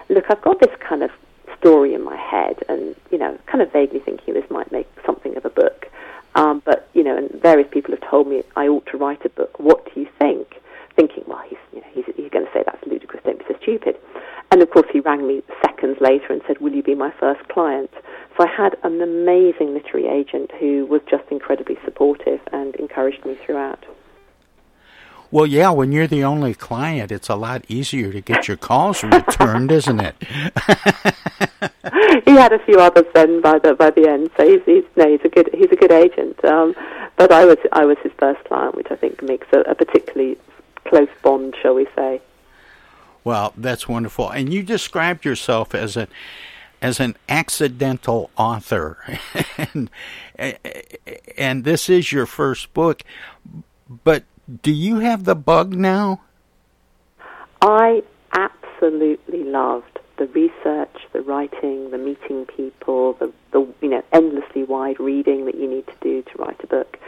"Look, 0.08 0.24
I've 0.30 0.40
got 0.40 0.60
this 0.60 0.74
kind 0.80 1.02
of 1.02 1.10
story 1.58 1.92
in 1.92 2.02
my 2.02 2.16
head, 2.16 2.64
and 2.70 2.96
you 3.10 3.18
know, 3.18 3.36
kind 3.44 3.60
of 3.60 3.70
vaguely 3.70 4.00
thinking 4.00 4.32
this 4.32 4.48
might 4.48 4.72
make 4.72 4.88
something 5.04 5.36
of 5.36 5.44
a 5.44 5.50
book. 5.50 5.90
Um, 6.36 6.62
but 6.64 6.88
you 6.94 7.04
know, 7.04 7.18
and 7.18 7.30
various 7.32 7.68
people 7.70 7.90
have 7.90 8.08
told 8.08 8.28
me 8.28 8.44
I 8.56 8.66
ought 8.66 8.86
to 8.86 8.96
write 8.96 9.26
a 9.26 9.28
book. 9.28 9.58
What 9.58 9.92
do 9.92 10.00
you 10.00 10.08
think?" 10.18 10.56
Thinking, 10.96 11.24
well, 11.26 11.42
he's 11.48 11.58
you 11.72 11.80
know 11.80 11.86
he's, 11.92 12.04
he's 12.16 12.30
going 12.30 12.46
to 12.46 12.52
say 12.52 12.62
that's 12.64 12.84
ludicrous. 12.86 13.22
Don't 13.24 13.38
be 13.38 13.44
so 13.46 13.56
stupid. 13.62 13.96
And 14.50 14.62
of 14.62 14.70
course, 14.70 14.86
he 14.92 15.00
rang 15.00 15.26
me 15.26 15.42
seconds 15.62 15.98
later 16.00 16.32
and 16.32 16.42
said, 16.46 16.58
"Will 16.58 16.72
you 16.72 16.82
be 16.82 16.94
my 16.94 17.12
first 17.20 17.46
client?" 17.48 17.90
So 18.36 18.44
I 18.44 18.48
had 18.48 18.76
an 18.82 19.00
amazing 19.00 19.74
literary 19.74 20.08
agent 20.08 20.50
who 20.58 20.86
was 20.86 21.02
just 21.08 21.24
incredibly 21.30 21.78
supportive 21.84 22.40
and 22.52 22.74
encouraged 22.76 23.24
me 23.24 23.36
throughout. 23.44 23.84
Well, 25.32 25.46
yeah, 25.46 25.70
when 25.70 25.92
you're 25.92 26.08
the 26.08 26.24
only 26.24 26.54
client, 26.54 27.12
it's 27.12 27.28
a 27.28 27.36
lot 27.36 27.64
easier 27.68 28.12
to 28.12 28.20
get 28.20 28.48
your 28.48 28.56
calls 28.56 29.04
returned, 29.04 29.70
isn't 29.70 30.00
it? 30.00 30.16
he 32.24 32.32
had 32.32 32.52
a 32.52 32.58
few 32.64 32.80
others 32.80 33.06
then 33.14 33.40
by 33.40 33.60
the 33.60 33.74
by 33.74 33.90
the 33.90 34.08
end, 34.08 34.30
so 34.36 34.48
he's, 34.48 34.62
he's 34.66 34.84
no, 34.96 35.08
he's 35.08 35.24
a 35.24 35.28
good 35.28 35.50
he's 35.54 35.70
a 35.70 35.76
good 35.76 35.92
agent. 35.92 36.44
Um, 36.44 36.74
but 37.16 37.30
I 37.30 37.44
was 37.44 37.58
I 37.70 37.84
was 37.84 37.96
his 38.02 38.12
first 38.18 38.42
client, 38.44 38.74
which 38.74 38.88
I 38.90 38.96
think 38.96 39.22
makes 39.22 39.46
a, 39.52 39.60
a 39.60 39.74
particularly 39.76 40.36
close 40.84 41.08
bond, 41.22 41.54
shall 41.62 41.74
we 41.74 41.86
say? 41.94 42.20
Well, 43.24 43.52
that's 43.56 43.88
wonderful. 43.88 44.30
And 44.30 44.52
you 44.52 44.62
described 44.62 45.24
yourself 45.24 45.74
as 45.74 45.96
a 45.96 46.08
as 46.82 46.98
an 46.98 47.14
accidental 47.28 48.30
author, 48.38 49.18
and 49.58 49.90
and 51.36 51.64
this 51.64 51.90
is 51.90 52.10
your 52.10 52.24
first 52.24 52.72
book, 52.72 53.02
but 54.02 54.24
do 54.62 54.72
you 54.72 55.00
have 55.00 55.24
the 55.24 55.34
bug 55.34 55.74
now? 55.74 56.22
I 57.60 58.02
absolutely 58.32 59.44
loved 59.44 59.98
the 60.16 60.26
research, 60.26 60.96
the 61.12 61.20
writing, 61.22 61.90
the 61.90 61.98
meeting 61.98 62.46
people, 62.46 63.14
the, 63.14 63.32
the 63.52 63.66
you 63.80 63.88
know 63.88 64.02
endlessly 64.12 64.64
wide 64.64 64.98
reading 64.98 65.46
that 65.46 65.56
you 65.56 65.68
need 65.68 65.86
to 65.86 65.94
do 66.00 66.22
to 66.22 66.38
write 66.38 66.62
a 66.62 66.66
book. 66.66 66.98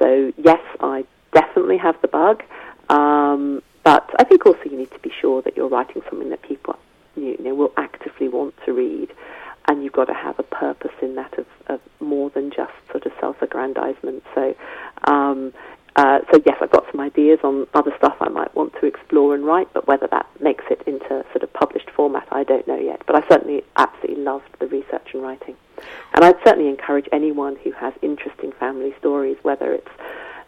So 0.00 0.32
yes, 0.36 0.60
I 0.80 1.04
definitely 1.32 1.78
have 1.78 2.00
the 2.02 2.08
bug, 2.08 2.42
um, 2.88 3.62
but 3.84 4.10
I 4.18 4.24
think 4.24 4.46
also 4.46 4.64
you 4.64 4.78
need 4.78 4.90
to 4.92 4.98
be 4.98 5.12
sure 5.20 5.42
that 5.42 5.56
you're 5.56 5.68
writing 5.68 6.02
something 6.08 6.30
that 6.30 6.42
people 6.42 6.76
you 7.16 7.36
know 7.38 7.54
will 7.54 7.72
actively 7.76 8.28
want 8.28 8.54
to 8.64 8.72
read, 8.72 9.12
and 9.66 9.84
you've 9.84 9.92
got 9.92 10.06
to 10.06 10.14
have 10.14 10.38
a 10.38 10.42
purpose 10.42 10.92
in 11.00 11.14
that 11.14 11.38
of, 11.38 11.46
of 11.68 11.80
more 12.00 12.30
than 12.30 12.50
just 12.50 12.72
sort 12.90 13.06
of 13.06 13.12
self-aggrandizement. 13.20 14.22
So. 14.34 14.54
Um, 15.04 15.52
uh, 15.96 16.18
so 16.32 16.42
yes, 16.44 16.56
I've 16.60 16.72
got 16.72 16.84
some 16.90 17.00
ideas 17.00 17.38
on 17.44 17.68
other 17.72 17.92
stuff 17.96 18.16
I 18.20 18.28
might 18.28 18.52
want 18.56 18.72
to 18.80 18.86
explore 18.86 19.32
and 19.32 19.44
write, 19.44 19.72
but 19.72 19.86
whether 19.86 20.08
that 20.08 20.26
makes 20.40 20.64
it 20.68 20.82
into 20.88 21.24
sort 21.30 21.44
of 21.44 21.52
published 21.52 21.88
format, 21.90 22.26
I 22.32 22.42
don't 22.42 22.66
know 22.66 22.78
yet. 22.78 23.02
But 23.06 23.14
I 23.14 23.28
certainly 23.28 23.62
absolutely 23.76 24.24
loved 24.24 24.48
the 24.58 24.66
research 24.66 25.10
and 25.12 25.22
writing, 25.22 25.56
and 26.14 26.24
I'd 26.24 26.42
certainly 26.44 26.68
encourage 26.68 27.08
anyone 27.12 27.54
who 27.62 27.70
has 27.70 27.94
interesting 28.02 28.50
family 28.50 28.92
stories, 28.98 29.36
whether 29.42 29.72
it's 29.72 29.90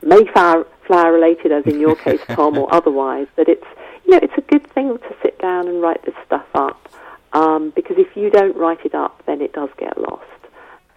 Mayflower 0.03 0.67
flower 0.87 1.13
related, 1.13 1.53
as 1.53 1.65
in 1.67 1.81
your 1.81 1.97
case, 1.97 2.21
Tom, 2.29 2.59
or 2.59 2.73
otherwise, 2.75 3.27
that 3.37 3.49
it's 3.49 3.67
you 4.05 4.13
know 4.13 4.21
it's 4.23 4.37
a 4.37 4.43
good 4.43 4.67
thing 4.73 4.99
to 4.99 5.17
sit 5.23 5.39
down 5.41 5.69
and 5.69 5.81
write 5.83 6.05
this 6.05 6.15
stuff 6.25 6.47
up, 6.55 6.89
um, 7.33 7.73
because 7.75 7.97
if 7.99 8.17
you 8.17 8.31
don't 8.31 8.57
write 8.57 8.85
it 8.85 8.95
up, 8.95 9.23
then 9.27 9.41
it 9.41 9.53
does 9.53 9.71
get 9.79 9.99
lost, 9.99 10.25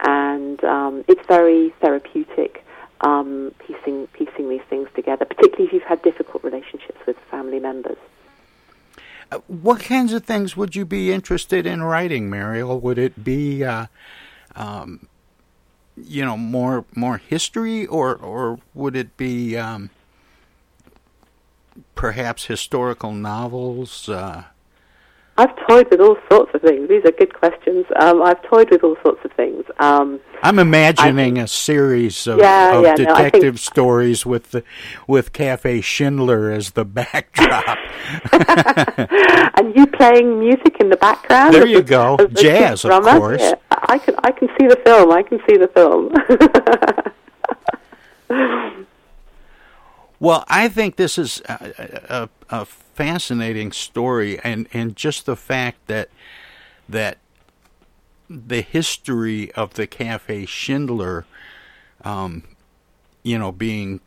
and 0.02 0.64
um, 0.64 1.04
it's 1.08 1.26
very 1.28 1.74
therapeutic 1.82 2.64
um, 3.02 3.52
piecing 3.66 4.08
piecing 4.08 4.50
these 4.50 4.62
things 4.70 4.88
together, 4.96 5.26
particularly 5.26 5.66
if 5.66 5.74
you've 5.74 5.84
had 5.84 6.02
difficult 6.02 6.44
relationships 6.44 7.00
with 7.08 7.18
family 7.32 7.60
members. 7.60 7.98
Uh, 9.32 9.38
what 9.48 9.80
kinds 9.80 10.12
of 10.12 10.24
things 10.24 10.58
would 10.58 10.76
you 10.76 10.86
be 10.86 11.12
interested 11.12 11.66
in 11.66 11.84
writing, 11.84 12.30
Meriel? 12.30 12.80
Would 12.80 12.98
it 12.98 13.24
be, 13.24 13.64
uh, 13.64 13.86
um, 14.56 15.08
you 16.04 16.26
know, 16.26 16.38
more 16.38 16.86
more 16.96 17.18
history, 17.18 17.86
or 17.86 18.16
or 18.16 18.60
would 18.74 18.96
it 18.96 19.18
be 19.18 19.58
um, 19.58 19.90
perhaps 21.96 22.46
historical 22.46 23.12
novels? 23.12 24.10
Uh, 24.10 24.44
I've 25.40 25.56
toyed 25.70 25.88
with 25.90 26.02
all 26.02 26.18
sorts 26.30 26.52
of 26.54 26.62
things. 26.62 26.90
These 26.90 27.06
are 27.06 27.12
good 27.12 27.34
questions. 27.34 27.86
Um, 27.98 28.22
I've 28.22 28.42
toyed 28.44 28.70
with 28.72 28.84
all 28.84 28.98
sorts 29.02 29.24
of 29.24 29.32
things. 29.32 29.64
Um, 29.80 30.20
I'm 30.44 30.60
imagining 30.60 31.36
think, 31.36 31.46
a 31.46 31.48
series 31.48 32.28
of, 32.28 32.40
yeah, 32.40 32.76
of 32.76 32.84
yeah, 32.84 32.96
detective 32.96 33.42
no, 33.42 33.50
think, 33.52 33.58
stories 33.60 34.26
with 34.26 34.52
the, 34.52 34.66
with 35.08 35.32
Cafe 35.32 35.80
Schindler 35.80 36.52
as 36.52 36.72
the 36.72 36.84
backdrop, 36.84 37.78
and 38.34 39.74
you 39.78 39.88
playing 39.88 40.42
music 40.42 40.76
in 40.82 40.90
the 40.90 40.98
background. 40.98 41.54
There 41.54 41.66
you 41.66 41.84
go, 41.84 42.18
jazz, 42.34 42.84
of 42.84 43.02
course. 43.02 43.40
Yeah, 43.42 43.54
I 43.72 43.98
can 43.98 44.16
I 44.22 44.32
can 44.32 44.50
see 44.60 44.68
the 44.68 44.76
film. 44.84 45.10
I 45.14 45.24
can 45.24 45.40
see 45.48 45.56
the 45.56 45.70
film. 45.70 46.12
well, 50.20 50.44
I 50.48 50.68
think 50.68 50.98
this 50.98 51.18
is 51.18 51.42
a, 51.48 52.00
a, 52.10 52.30
a 52.50 52.66
fascinating 52.66 53.72
story, 53.72 54.40
and 54.40 54.68
and 54.74 54.96
just 54.96 55.26
the 55.26 55.36
fact 55.36 55.88
that 55.88 56.10
that 56.88 57.18
the 58.30 58.62
history 58.62 59.52
of 59.54 59.74
the 59.76 59.88
Cafe 59.88 60.46
Schindler, 60.46 61.26
um, 62.04 62.44
you 63.24 63.40
know, 63.40 63.52
being 63.52 64.02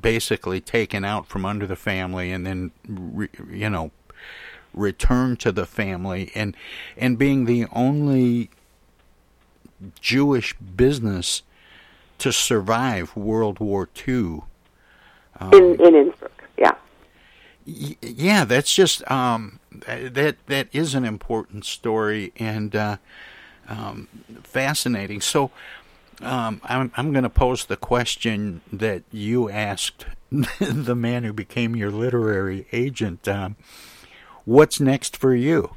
basically 0.00 0.60
taken 0.60 1.04
out 1.04 1.26
from 1.26 1.44
under 1.44 1.66
the 1.66 1.76
family 1.76 2.32
and 2.32 2.46
then, 2.46 2.70
re, 2.88 3.28
you 3.50 3.68
know, 3.68 3.90
returned 4.72 5.40
to 5.40 5.50
the 5.50 5.66
family, 5.66 6.30
and 6.34 6.56
and 6.96 7.18
being 7.18 7.46
the 7.46 7.66
only 7.72 8.50
Jewish 10.00 10.54
business 10.54 11.42
to 12.18 12.32
survive 12.32 13.16
World 13.16 13.60
War 13.60 13.88
II. 14.06 14.42
Um, 15.40 15.52
in 15.54 15.80
in 15.80 15.94
Innsbruck 15.94 16.44
yeah, 16.58 16.74
Yeah, 17.64 18.44
that's 18.44 18.74
just 18.74 19.08
um, 19.10 19.60
that 19.86 20.36
that 20.46 20.68
is 20.72 20.94
an 20.94 21.04
important 21.04 21.64
story 21.64 22.32
and 22.36 22.76
uh, 22.76 22.96
um, 23.68 24.08
fascinating. 24.42 25.20
So 25.20 25.50
um, 26.20 26.60
I'm 26.64 26.92
I'm 26.96 27.12
going 27.12 27.24
to 27.24 27.30
pose 27.30 27.64
the 27.64 27.76
question 27.76 28.60
that 28.72 29.02
you 29.10 29.48
asked 29.48 30.06
the 30.60 30.94
man 30.94 31.24
who 31.24 31.32
became 31.32 31.74
your 31.74 31.90
literary 31.90 32.66
agent. 32.72 33.26
Um, 33.26 33.56
what's 34.44 34.80
next 34.80 35.16
for 35.16 35.34
you? 35.34 35.74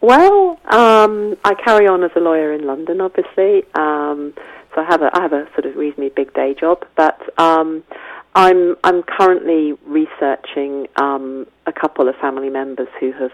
Well, 0.00 0.60
um, 0.66 1.38
I 1.44 1.54
carry 1.54 1.86
on 1.86 2.02
as 2.04 2.10
a 2.14 2.20
lawyer 2.20 2.52
in 2.52 2.66
London, 2.66 3.00
obviously. 3.00 3.64
Um, 4.76 4.84
so 4.86 4.88
I 4.88 4.90
have 4.90 5.02
a 5.02 5.10
I 5.16 5.22
have 5.22 5.32
a 5.32 5.46
sort 5.52 5.66
of 5.66 5.76
reasonably 5.76 6.10
big 6.10 6.32
day 6.34 6.54
job, 6.58 6.84
but 6.96 7.20
I'm 7.38 8.76
I'm 8.82 9.02
currently 9.02 9.74
researching 9.86 10.88
um, 10.96 11.46
a 11.66 11.72
couple 11.72 12.08
of 12.08 12.16
family 12.16 12.50
members 12.50 12.88
who 13.00 13.12
have, 13.12 13.30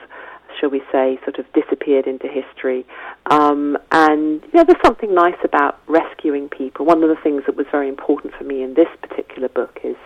shall 0.58 0.70
we 0.70 0.82
say, 0.92 1.18
sort 1.24 1.38
of 1.38 1.46
disappeared 1.52 2.06
into 2.06 2.28
history. 2.28 2.86
Um, 3.30 3.78
and 3.92 4.42
you 4.42 4.50
know, 4.54 4.64
there's 4.64 4.82
something 4.84 5.14
nice 5.14 5.38
about 5.44 5.80
rescuing 5.86 6.48
people. 6.48 6.84
One 6.86 7.02
of 7.02 7.08
the 7.08 7.22
things 7.22 7.42
that 7.46 7.56
was 7.56 7.66
very 7.70 7.88
important 7.88 8.34
for 8.34 8.44
me 8.44 8.62
in 8.62 8.74
this 8.74 8.88
particular 9.02 9.48
book 9.48 9.80
is 9.84 9.96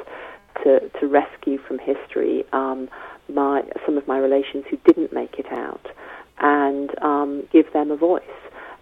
to 0.63 0.89
to 1.01 1.07
rescue 1.07 1.59
from 1.59 1.79
history 1.79 2.45
um, 2.53 2.89
my 3.33 3.63
some 3.85 3.99
of 3.99 4.07
my 4.07 4.19
relations 4.19 4.65
who 4.71 4.77
didn't 4.85 5.13
make 5.13 5.39
it 5.39 5.47
out 5.51 5.87
and 6.39 6.91
um, 7.03 7.45
give 7.53 7.73
them 7.73 7.91
a 7.91 7.97
voice. 7.97 8.23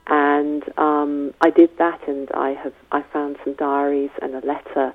And 0.06 0.64
um, 0.78 1.32
I 1.40 1.50
did 1.50 1.76
that, 1.78 2.06
and 2.08 2.30
I 2.32 2.50
have 2.50 2.74
I 2.90 3.02
found 3.02 3.36
some 3.44 3.54
diaries 3.54 4.10
and 4.20 4.34
a 4.34 4.44
letter 4.46 4.92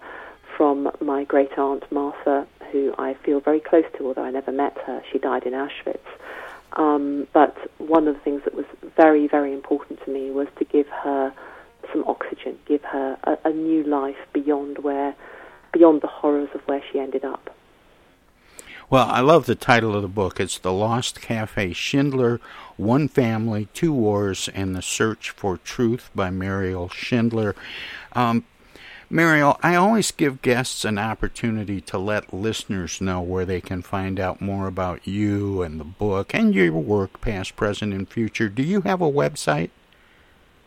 from 0.56 0.92
my 1.00 1.24
great 1.24 1.58
aunt 1.58 1.90
Martha, 1.92 2.48
who 2.72 2.94
I 2.98 3.14
feel 3.14 3.40
very 3.40 3.60
close 3.60 3.86
to, 3.98 4.08
although 4.08 4.24
I 4.24 4.32
never 4.32 4.52
met 4.52 4.78
her. 4.86 5.02
She 5.12 5.20
died 5.20 5.44
in 5.44 5.54
Auschwitz. 5.54 6.00
Um, 6.74 7.28
but 7.34 7.56
one 7.78 8.08
of 8.08 8.16
the 8.16 8.22
things 8.22 8.44
that 8.44 8.54
was 8.54 8.66
very, 8.96 9.28
very 9.28 9.54
important 9.54 10.04
to 10.04 10.12
me 10.12 10.32
was 10.32 10.48
to 10.60 10.66
give 10.66 10.88
her 10.88 11.34
some 11.92 12.04
oxygen, 12.06 12.58
give 12.66 12.84
her 12.84 13.18
a, 13.24 13.38
a 13.46 13.54
new 13.54 13.84
life 13.84 14.18
beyond 14.34 14.80
where, 14.80 15.16
beyond 15.72 16.02
the 16.02 16.08
horrors 16.08 16.50
of 16.54 16.62
where 16.68 16.84
she 16.92 17.00
ended 17.00 17.24
up. 17.24 17.56
Well, 18.90 19.08
I 19.10 19.20
love 19.20 19.48
the 19.48 19.56
title 19.56 19.96
of 19.96 20.02
the 20.02 20.08
book. 20.08 20.40
It's 20.40 20.58
The 20.58 20.72
Lost 20.72 21.20
Cafe 21.20 21.74
Schindler 21.74 22.40
One 22.78 23.08
Family, 23.08 23.68
Two 23.74 23.92
Wars, 23.92 24.50
and 24.54 24.76
the 24.76 24.82
Search 24.82 25.32
for 25.32 25.58
Truth 25.58 26.10
by 26.16 26.30
Meriel 26.30 26.90
Schindler. 26.90 27.56
Um, 28.14 28.46
Meriel, 29.10 29.58
I 29.64 29.76
always 29.76 30.12
give 30.12 30.42
guests 30.42 30.84
an 30.84 30.98
opportunity 30.98 31.80
to 31.82 31.98
let 31.98 32.34
listeners 32.34 33.00
know 33.00 33.22
where 33.22 33.46
they 33.46 33.62
can 33.62 33.82
find 33.82 34.20
out 34.20 34.42
more 34.42 34.68
about 34.68 35.08
you 35.08 35.62
and 35.62 35.80
the 35.80 35.86
book 35.86 36.34
and 36.34 36.54
your 36.54 36.74
work, 36.74 37.22
past, 37.22 37.56
present, 37.56 37.94
and 37.94 38.08
future. 38.08 38.50
Do 38.50 38.64
you 38.64 38.82
have 38.82 39.02
a 39.02 39.10
website? 39.10 39.70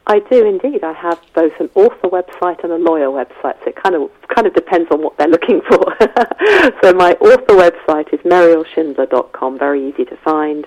I 0.06 0.20
do 0.20 0.44
indeed. 0.46 0.82
I 0.82 0.92
have 0.94 1.20
both 1.34 1.52
an 1.61 1.68
author 1.74 2.08
website 2.08 2.64
and 2.64 2.72
a 2.72 2.78
lawyer 2.78 3.08
website, 3.08 3.62
so 3.62 3.66
it 3.66 3.76
kind 3.76 3.94
of 3.94 4.11
kind 4.28 4.46
of 4.46 4.54
depends 4.54 4.90
on 4.90 5.02
what 5.02 5.16
they're 5.18 5.28
looking 5.28 5.61
for. 5.61 5.96
so 6.82 6.92
my 6.94 7.12
author 7.20 7.54
website 7.54 8.12
is 8.12 8.20
merielschindler.com, 8.20 9.58
very 9.58 9.88
easy 9.88 10.04
to 10.06 10.16
find, 10.16 10.66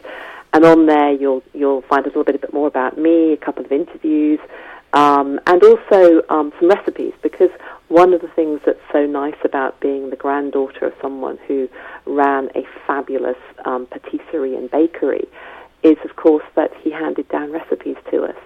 and 0.53 0.63
on 0.65 0.85
there 0.85 1.11
you'll 1.11 1.43
you'll 1.53 1.81
find 1.83 2.05
a 2.05 2.09
little 2.09 2.23
bit 2.23 2.35
a 2.35 2.39
bit 2.39 2.53
more 2.53 2.67
about 2.67 2.97
me, 2.97 3.33
a 3.33 3.37
couple 3.37 3.65
of 3.65 3.71
interviews, 3.71 4.39
um, 4.93 5.39
and 5.47 5.63
also 5.63 6.21
um, 6.29 6.53
some 6.59 6.69
recipes. 6.69 7.13
Because 7.21 7.49
one 7.89 8.13
of 8.13 8.21
the 8.21 8.27
things 8.29 8.61
that's 8.65 8.79
so 8.91 9.05
nice 9.05 9.35
about 9.43 9.79
being 9.79 10.09
the 10.09 10.15
granddaughter 10.15 10.85
of 10.85 10.93
someone 11.01 11.37
who 11.47 11.67
ran 12.05 12.49
a 12.55 12.63
fabulous 12.87 13.37
um, 13.65 13.87
patisserie 13.87 14.55
and 14.55 14.69
bakery 14.71 15.27
is, 15.83 15.97
of 16.05 16.15
course, 16.15 16.45
that 16.55 16.71
he 16.81 16.91
handed 16.91 17.27
down 17.29 17.51
recipes 17.51 17.97
to 18.09 18.23
us. 18.23 18.37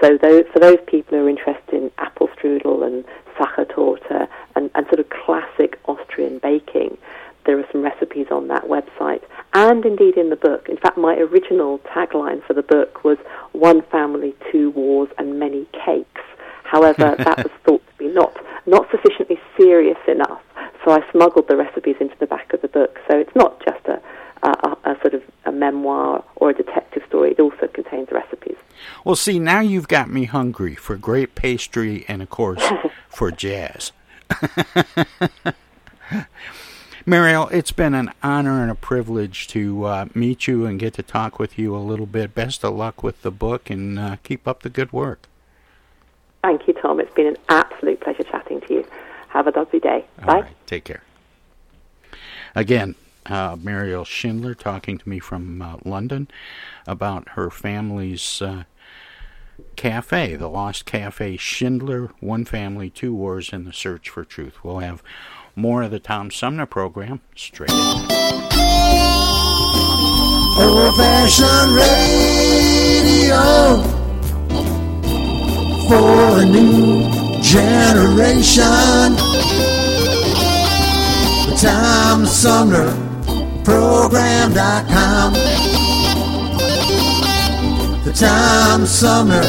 So 0.00 0.18
those, 0.20 0.44
for 0.52 0.58
those 0.58 0.78
people 0.86 1.16
who 1.16 1.26
are 1.26 1.28
interested 1.28 1.74
in 1.74 1.90
apple 1.98 2.28
strudel 2.28 2.84
and 2.84 3.04
Sachertorte 3.36 4.28
and, 4.56 4.70
and 4.74 4.86
sort 4.86 4.98
of 4.98 5.08
classic 5.10 5.78
Austrian 5.86 6.38
baking, 6.38 6.98
there 7.44 7.58
are 7.58 7.66
some 7.72 7.82
recipes 7.82 8.26
on 8.30 8.48
that 8.48 8.64
website 8.64 9.22
and 9.54 9.84
indeed 9.84 10.16
in 10.16 10.30
the 10.30 10.36
book. 10.36 10.68
In 10.68 10.76
fact, 10.76 10.96
my 10.96 11.16
original 11.16 11.78
tagline 11.80 12.44
for 12.46 12.54
the 12.54 12.62
book 12.62 13.04
was 13.04 13.18
one 13.52 13.82
family, 13.82 14.34
two 14.50 14.70
wars, 14.70 15.08
and 15.18 15.38
many 15.38 15.66
cakes. 15.84 16.22
However, 16.64 17.14
that 17.18 17.38
was 17.38 17.52
thought 17.64 17.86
to 17.86 17.94
be 17.98 18.08
not, 18.08 18.36
not 18.66 18.90
sufficiently 18.90 19.38
serious 19.58 19.98
enough, 20.08 20.40
so 20.84 20.92
I 20.92 21.00
smuggled 21.10 21.48
the 21.48 21.56
recipes 21.56 21.96
into 22.00 22.16
the 22.18 22.26
back 22.26 22.52
of 22.52 22.62
the 22.62 22.68
book. 22.68 22.98
So 23.08 23.18
it's 23.18 23.34
not 23.34 23.62
just 23.64 23.84
a, 23.86 24.00
a, 24.42 24.76
a 24.84 24.96
sort 25.00 25.14
of 25.14 25.22
a 25.44 25.52
memoir 25.52 26.24
or 26.36 26.50
a 26.50 26.54
detective 26.54 27.02
story, 27.08 27.32
it 27.32 27.40
also 27.40 27.68
contains 27.68 28.08
recipes. 28.10 28.56
Well, 29.04 29.16
see, 29.16 29.38
now 29.38 29.60
you've 29.60 29.88
got 29.88 30.10
me 30.10 30.24
hungry 30.24 30.74
for 30.74 30.96
great 30.96 31.34
pastry 31.34 32.04
and, 32.08 32.22
of 32.22 32.30
course, 32.30 32.64
for 33.08 33.30
jazz. 33.30 33.92
Meriel, 37.04 37.48
it's 37.48 37.72
been 37.72 37.94
an 37.94 38.12
honor 38.22 38.62
and 38.62 38.70
a 38.70 38.74
privilege 38.74 39.48
to 39.48 39.84
uh, 39.84 40.06
meet 40.14 40.46
you 40.46 40.66
and 40.66 40.78
get 40.78 40.94
to 40.94 41.02
talk 41.02 41.38
with 41.38 41.58
you 41.58 41.74
a 41.74 41.78
little 41.78 42.06
bit. 42.06 42.34
Best 42.34 42.64
of 42.64 42.74
luck 42.74 43.02
with 43.02 43.22
the 43.22 43.30
book 43.30 43.70
and 43.70 43.98
uh, 43.98 44.16
keep 44.22 44.46
up 44.46 44.62
the 44.62 44.70
good 44.70 44.92
work. 44.92 45.26
Thank 46.42 46.66
you, 46.68 46.74
Tom. 46.74 47.00
It's 47.00 47.12
been 47.14 47.26
an 47.26 47.36
absolute 47.48 48.00
pleasure 48.00 48.22
chatting 48.24 48.60
to 48.62 48.74
you. 48.74 48.86
Have 49.28 49.46
a 49.46 49.50
lovely 49.50 49.80
day. 49.80 50.04
All 50.20 50.26
Bye. 50.26 50.40
right, 50.40 50.66
take 50.66 50.84
care. 50.84 51.02
Again, 52.54 52.94
uh, 53.26 53.56
Meriel 53.60 54.04
Schindler 54.04 54.54
talking 54.54 54.98
to 54.98 55.08
me 55.08 55.18
from 55.18 55.62
uh, 55.62 55.76
London 55.84 56.28
about 56.86 57.30
her 57.30 57.50
family's 57.50 58.42
uh, 58.42 58.64
cafe, 59.76 60.36
the 60.36 60.48
Lost 60.48 60.84
Cafe 60.84 61.36
Schindler, 61.36 62.10
One 62.20 62.44
Family, 62.44 62.90
Two 62.90 63.14
Wars, 63.14 63.52
and 63.52 63.66
the 63.66 63.72
Search 63.72 64.08
for 64.08 64.24
Truth. 64.24 64.62
We'll 64.62 64.80
have 64.80 65.02
more 65.54 65.82
of 65.82 65.90
the 65.90 66.00
Tom 66.00 66.30
Sumner 66.30 66.66
program 66.66 67.20
straight 67.36 67.70
ahead. 67.70 68.08
Old 70.58 70.96
fashioned 70.96 71.72
radio 71.76 73.42
for 75.88 76.40
a 76.40 76.44
new 76.44 77.08
generation. 77.42 79.16
The 81.48 81.56
Tom 81.60 82.26
Sumner 82.26 82.90
Program.com. 83.64 85.32
The 88.04 88.12
Tom 88.12 88.86
Sumner 88.86 89.42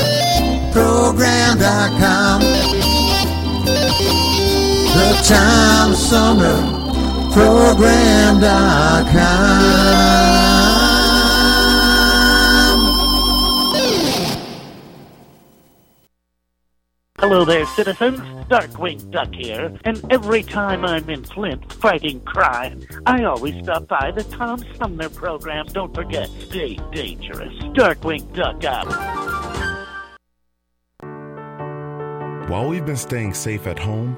Program.com. 0.71 2.41
The 4.93 5.09
Tom 5.27 5.95
Sumner 5.95 6.83
Program.com. 7.33 8.43
Hello 17.17 17.43
there, 17.43 17.65
citizens. 17.65 18.19
Darkwing 18.49 19.09
Duck 19.09 19.33
here, 19.33 19.75
and 19.85 19.99
every 20.11 20.43
time 20.43 20.85
I'm 20.85 21.09
in 21.09 21.23
Flint 21.23 21.73
fighting 21.73 22.19
crime, 22.21 22.83
I 23.07 23.23
always 23.23 23.63
stop 23.63 23.87
by 23.87 24.11
the 24.11 24.23
Tom 24.25 24.63
Sumner 24.77 25.09
program. 25.09 25.65
Don't 25.67 25.95
forget, 25.95 26.29
stay 26.39 26.77
dangerous. 26.91 27.53
Darkwing 27.73 28.31
Duck 28.35 28.63
out. 28.63 28.87
While 32.47 32.67
we've 32.67 32.85
been 32.85 32.97
staying 32.97 33.33
safe 33.33 33.65
at 33.65 33.79
home, 33.79 34.17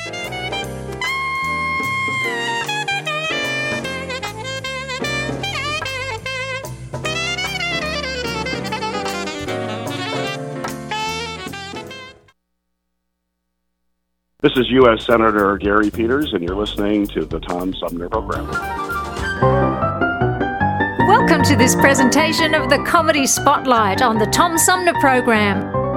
This 14.53 14.65
is 14.65 14.71
U.S. 14.71 15.05
Senator 15.05 15.57
Gary 15.57 15.89
Peters, 15.89 16.33
and 16.33 16.43
you're 16.43 16.57
listening 16.57 17.07
to 17.07 17.23
the 17.23 17.39
Tom 17.39 17.73
Sumner 17.73 18.09
Program. 18.09 18.49
Welcome 21.07 21.41
to 21.43 21.55
this 21.55 21.73
presentation 21.75 22.53
of 22.53 22.69
the 22.69 22.83
Comedy 22.85 23.25
Spotlight 23.25 24.01
on 24.01 24.17
the 24.17 24.25
Tom 24.25 24.57
Sumner 24.57 24.91
Program. 24.99 25.90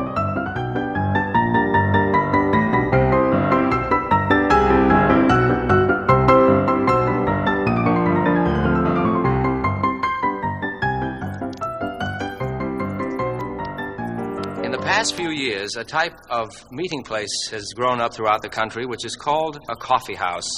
Past 15.05 15.17
few 15.17 15.33
years, 15.33 15.77
a 15.77 15.85
type 15.85 16.19
of 16.31 16.49
meeting 16.73 17.03
place 17.03 17.51
has 17.51 17.75
grown 17.77 18.01
up 18.01 18.15
throughout 18.15 18.41
the 18.41 18.49
country 18.49 18.87
which 18.87 19.05
is 19.05 19.17
called 19.17 19.59
a 19.69 19.77
coffee 19.77 20.15
house. 20.15 20.49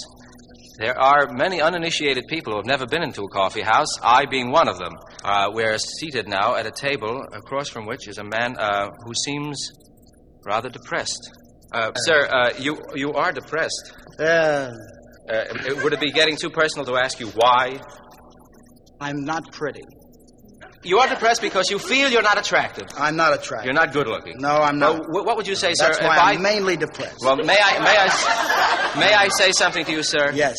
There 0.79 0.97
are 0.97 1.33
many 1.33 1.61
uninitiated 1.61 2.29
people 2.29 2.53
who 2.53 2.59
have 2.59 2.67
never 2.67 2.87
been 2.87 3.03
into 3.03 3.25
a 3.25 3.29
coffee 3.29 3.63
house, 3.63 3.89
I 4.05 4.25
being 4.27 4.53
one 4.53 4.69
of 4.69 4.79
them. 4.79 4.93
Uh, 5.25 5.51
we're 5.53 5.77
seated 5.79 6.29
now 6.29 6.55
at 6.55 6.65
a 6.65 6.71
table 6.71 7.25
across 7.33 7.69
from 7.69 7.87
which 7.87 8.07
is 8.07 8.19
a 8.19 8.23
man 8.23 8.57
uh, 8.57 8.89
who 9.05 9.13
seems 9.25 9.73
rather 10.45 10.69
depressed. 10.69 11.29
Uh, 11.73 11.93
sir, 11.95 12.29
uh, 12.31 12.53
you, 12.57 12.81
you 12.95 13.15
are 13.15 13.33
depressed. 13.33 13.95
Yeah. 14.21 14.71
Uh, 15.29 15.43
would 15.83 15.93
it 15.93 15.99
be 15.99 16.13
getting 16.13 16.37
too 16.37 16.51
personal 16.51 16.87
to 16.87 16.95
ask 16.95 17.19
you 17.19 17.27
why? 17.31 17.81
I'm 19.01 19.25
not 19.25 19.51
pretty. 19.51 19.83
You 20.87 21.01
are 21.01 21.09
depressed 21.09 21.43
because 21.43 21.69
you 21.71 21.79
feel 21.81 22.09
you're 22.11 22.23
not 22.23 22.39
attractive. 22.39 22.87
I'm 22.97 23.17
not 23.17 23.35
attractive. 23.35 23.65
You're 23.67 23.75
not 23.75 23.93
good 23.93 24.07
looking. 24.07 24.39
No, 24.39 24.55
I'm 24.57 24.79
not. 24.79 25.01
Well, 25.11 25.25
what 25.25 25.37
would 25.37 25.47
you 25.49 25.57
say, 25.57 25.75
sir? 25.75 25.89
That's 25.89 26.01
why 26.01 26.17
I'm 26.17 26.39
I- 26.39 26.41
mainly 26.41 26.77
depressed. 26.77 27.19
Well, 27.23 27.37
may 27.37 27.59
I, 27.61 27.79
may 27.81 27.97
I, 27.99 28.07
may 28.99 29.13
I 29.15 29.29
say 29.37 29.51
something 29.53 29.85
to 29.85 29.91
you, 29.93 30.03
sir? 30.05 30.31
Yes. 30.33 30.57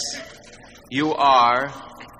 You 0.89 1.13
are 1.13 1.71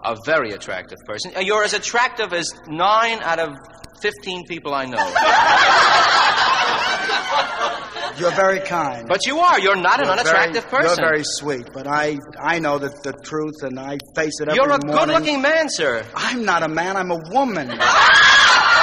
a 0.04 0.16
very 0.26 0.52
attractive 0.54 1.00
person. 1.06 1.32
You're 1.42 1.64
as 1.64 1.74
attractive 1.74 2.34
as 2.34 2.52
nine 2.68 3.20
out 3.22 3.40
of 3.40 3.56
fifteen 4.02 4.46
people 4.46 4.74
I 4.74 4.86
know. 4.86 4.98
You're 8.20 8.32
very 8.32 8.60
kind. 8.62 9.08
But 9.08 9.26
you 9.26 9.40
are. 9.40 9.60
You're 9.60 9.76
not 9.76 10.00
an 10.00 10.06
You're 10.06 10.14
unattractive 10.14 10.64
very- 10.66 10.84
person. 10.84 11.00
You're 11.00 11.10
very 11.10 11.24
sweet, 11.24 11.68
but 11.74 11.88
I 11.88 12.18
I 12.42 12.60
know 12.60 12.78
that 12.80 13.04
the 13.04 13.14
truth, 13.14 13.62
and 13.64 13.80
I 13.80 13.98
face 14.16 14.40
it 14.42 14.50
every 14.50 14.56
You're 14.56 14.72
a 14.72 14.80
morning. 14.86 15.06
good-looking 15.08 15.42
man, 15.42 15.70
sir. 15.70 16.04
I'm 16.16 16.44
not 16.46 16.64
a 16.64 16.68
man. 16.68 16.98
I'm 16.98 17.12
a 17.12 17.20
woman. 17.32 17.72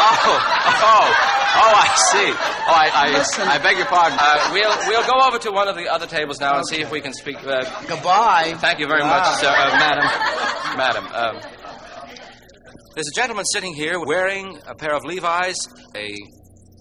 Oh, 0.06 0.26
oh, 0.26 1.14
oh! 1.56 1.74
I 1.76 1.94
see. 2.10 2.30
Oh, 2.30 2.72
I, 2.72 2.90
I, 2.94 3.10
Listen. 3.12 3.48
I 3.48 3.58
beg 3.58 3.76
your 3.76 3.86
pardon. 3.86 4.18
Uh, 4.20 4.50
we'll 4.52 4.76
we'll 4.88 5.06
go 5.06 5.26
over 5.26 5.38
to 5.38 5.50
one 5.50 5.66
of 5.68 5.76
the 5.76 5.88
other 5.88 6.06
tables 6.06 6.40
now 6.40 6.56
and 6.56 6.66
see 6.66 6.80
if 6.80 6.90
we 6.90 7.00
can 7.00 7.12
speak. 7.12 7.36
Uh, 7.46 7.64
Goodbye. 7.86 8.54
Thank 8.58 8.80
you 8.80 8.86
very 8.86 9.02
Wow. 9.02 9.18
much, 9.18 9.38
sir, 9.40 9.48
uh, 9.48 9.70
madam. 9.78 10.04
Madam, 10.76 11.06
um, 11.14 11.40
there's 12.94 13.08
a 13.08 13.14
gentleman 13.14 13.44
sitting 13.46 13.74
here 13.74 13.98
wearing 14.04 14.58
a 14.66 14.74
pair 14.74 14.94
of 14.94 15.04
Levi's, 15.04 15.56
a 15.96 16.14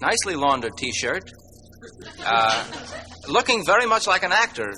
nicely 0.01 0.35
laundered 0.35 0.73
T-shirt, 0.77 1.29
uh, 2.25 2.63
looking 3.27 3.65
very 3.65 3.86
much 3.86 4.07
like 4.07 4.23
an 4.23 4.31
actor. 4.31 4.73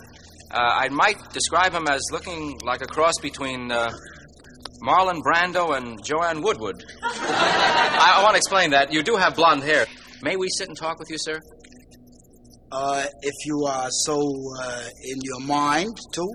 Uh, 0.52 0.58
I 0.58 0.90
might 0.90 1.18
describe 1.34 1.74
him 1.74 1.88
as 1.88 2.02
looking 2.12 2.58
like 2.64 2.82
a 2.82 2.88
cross 2.88 3.14
between 3.22 3.72
uh, 3.72 3.92
Marlon 4.82 5.22
Brando 5.22 5.76
and 5.76 6.04
Joanne 6.04 6.42
Woodward. 6.42 6.84
I, 7.02 8.16
I 8.18 8.24
want 8.24 8.34
to 8.34 8.38
explain 8.38 8.72
that. 8.72 8.94
You 8.94 9.04
do 9.04 9.16
have 9.16 9.36
blonde 9.36 9.64
hair. 9.64 9.86
May 10.22 10.36
we 10.36 10.48
sit 10.50 10.68
and 10.68 10.78
talk 10.78 11.00
with 11.00 11.10
you, 11.10 11.18
sir? 11.20 11.40
Uh, 12.72 13.06
if 13.22 13.34
you 13.46 13.64
are 13.66 13.90
so 13.90 14.18
uh, 14.60 14.84
in 15.04 15.20
your 15.22 15.40
mind, 15.42 15.96
too. 16.12 16.30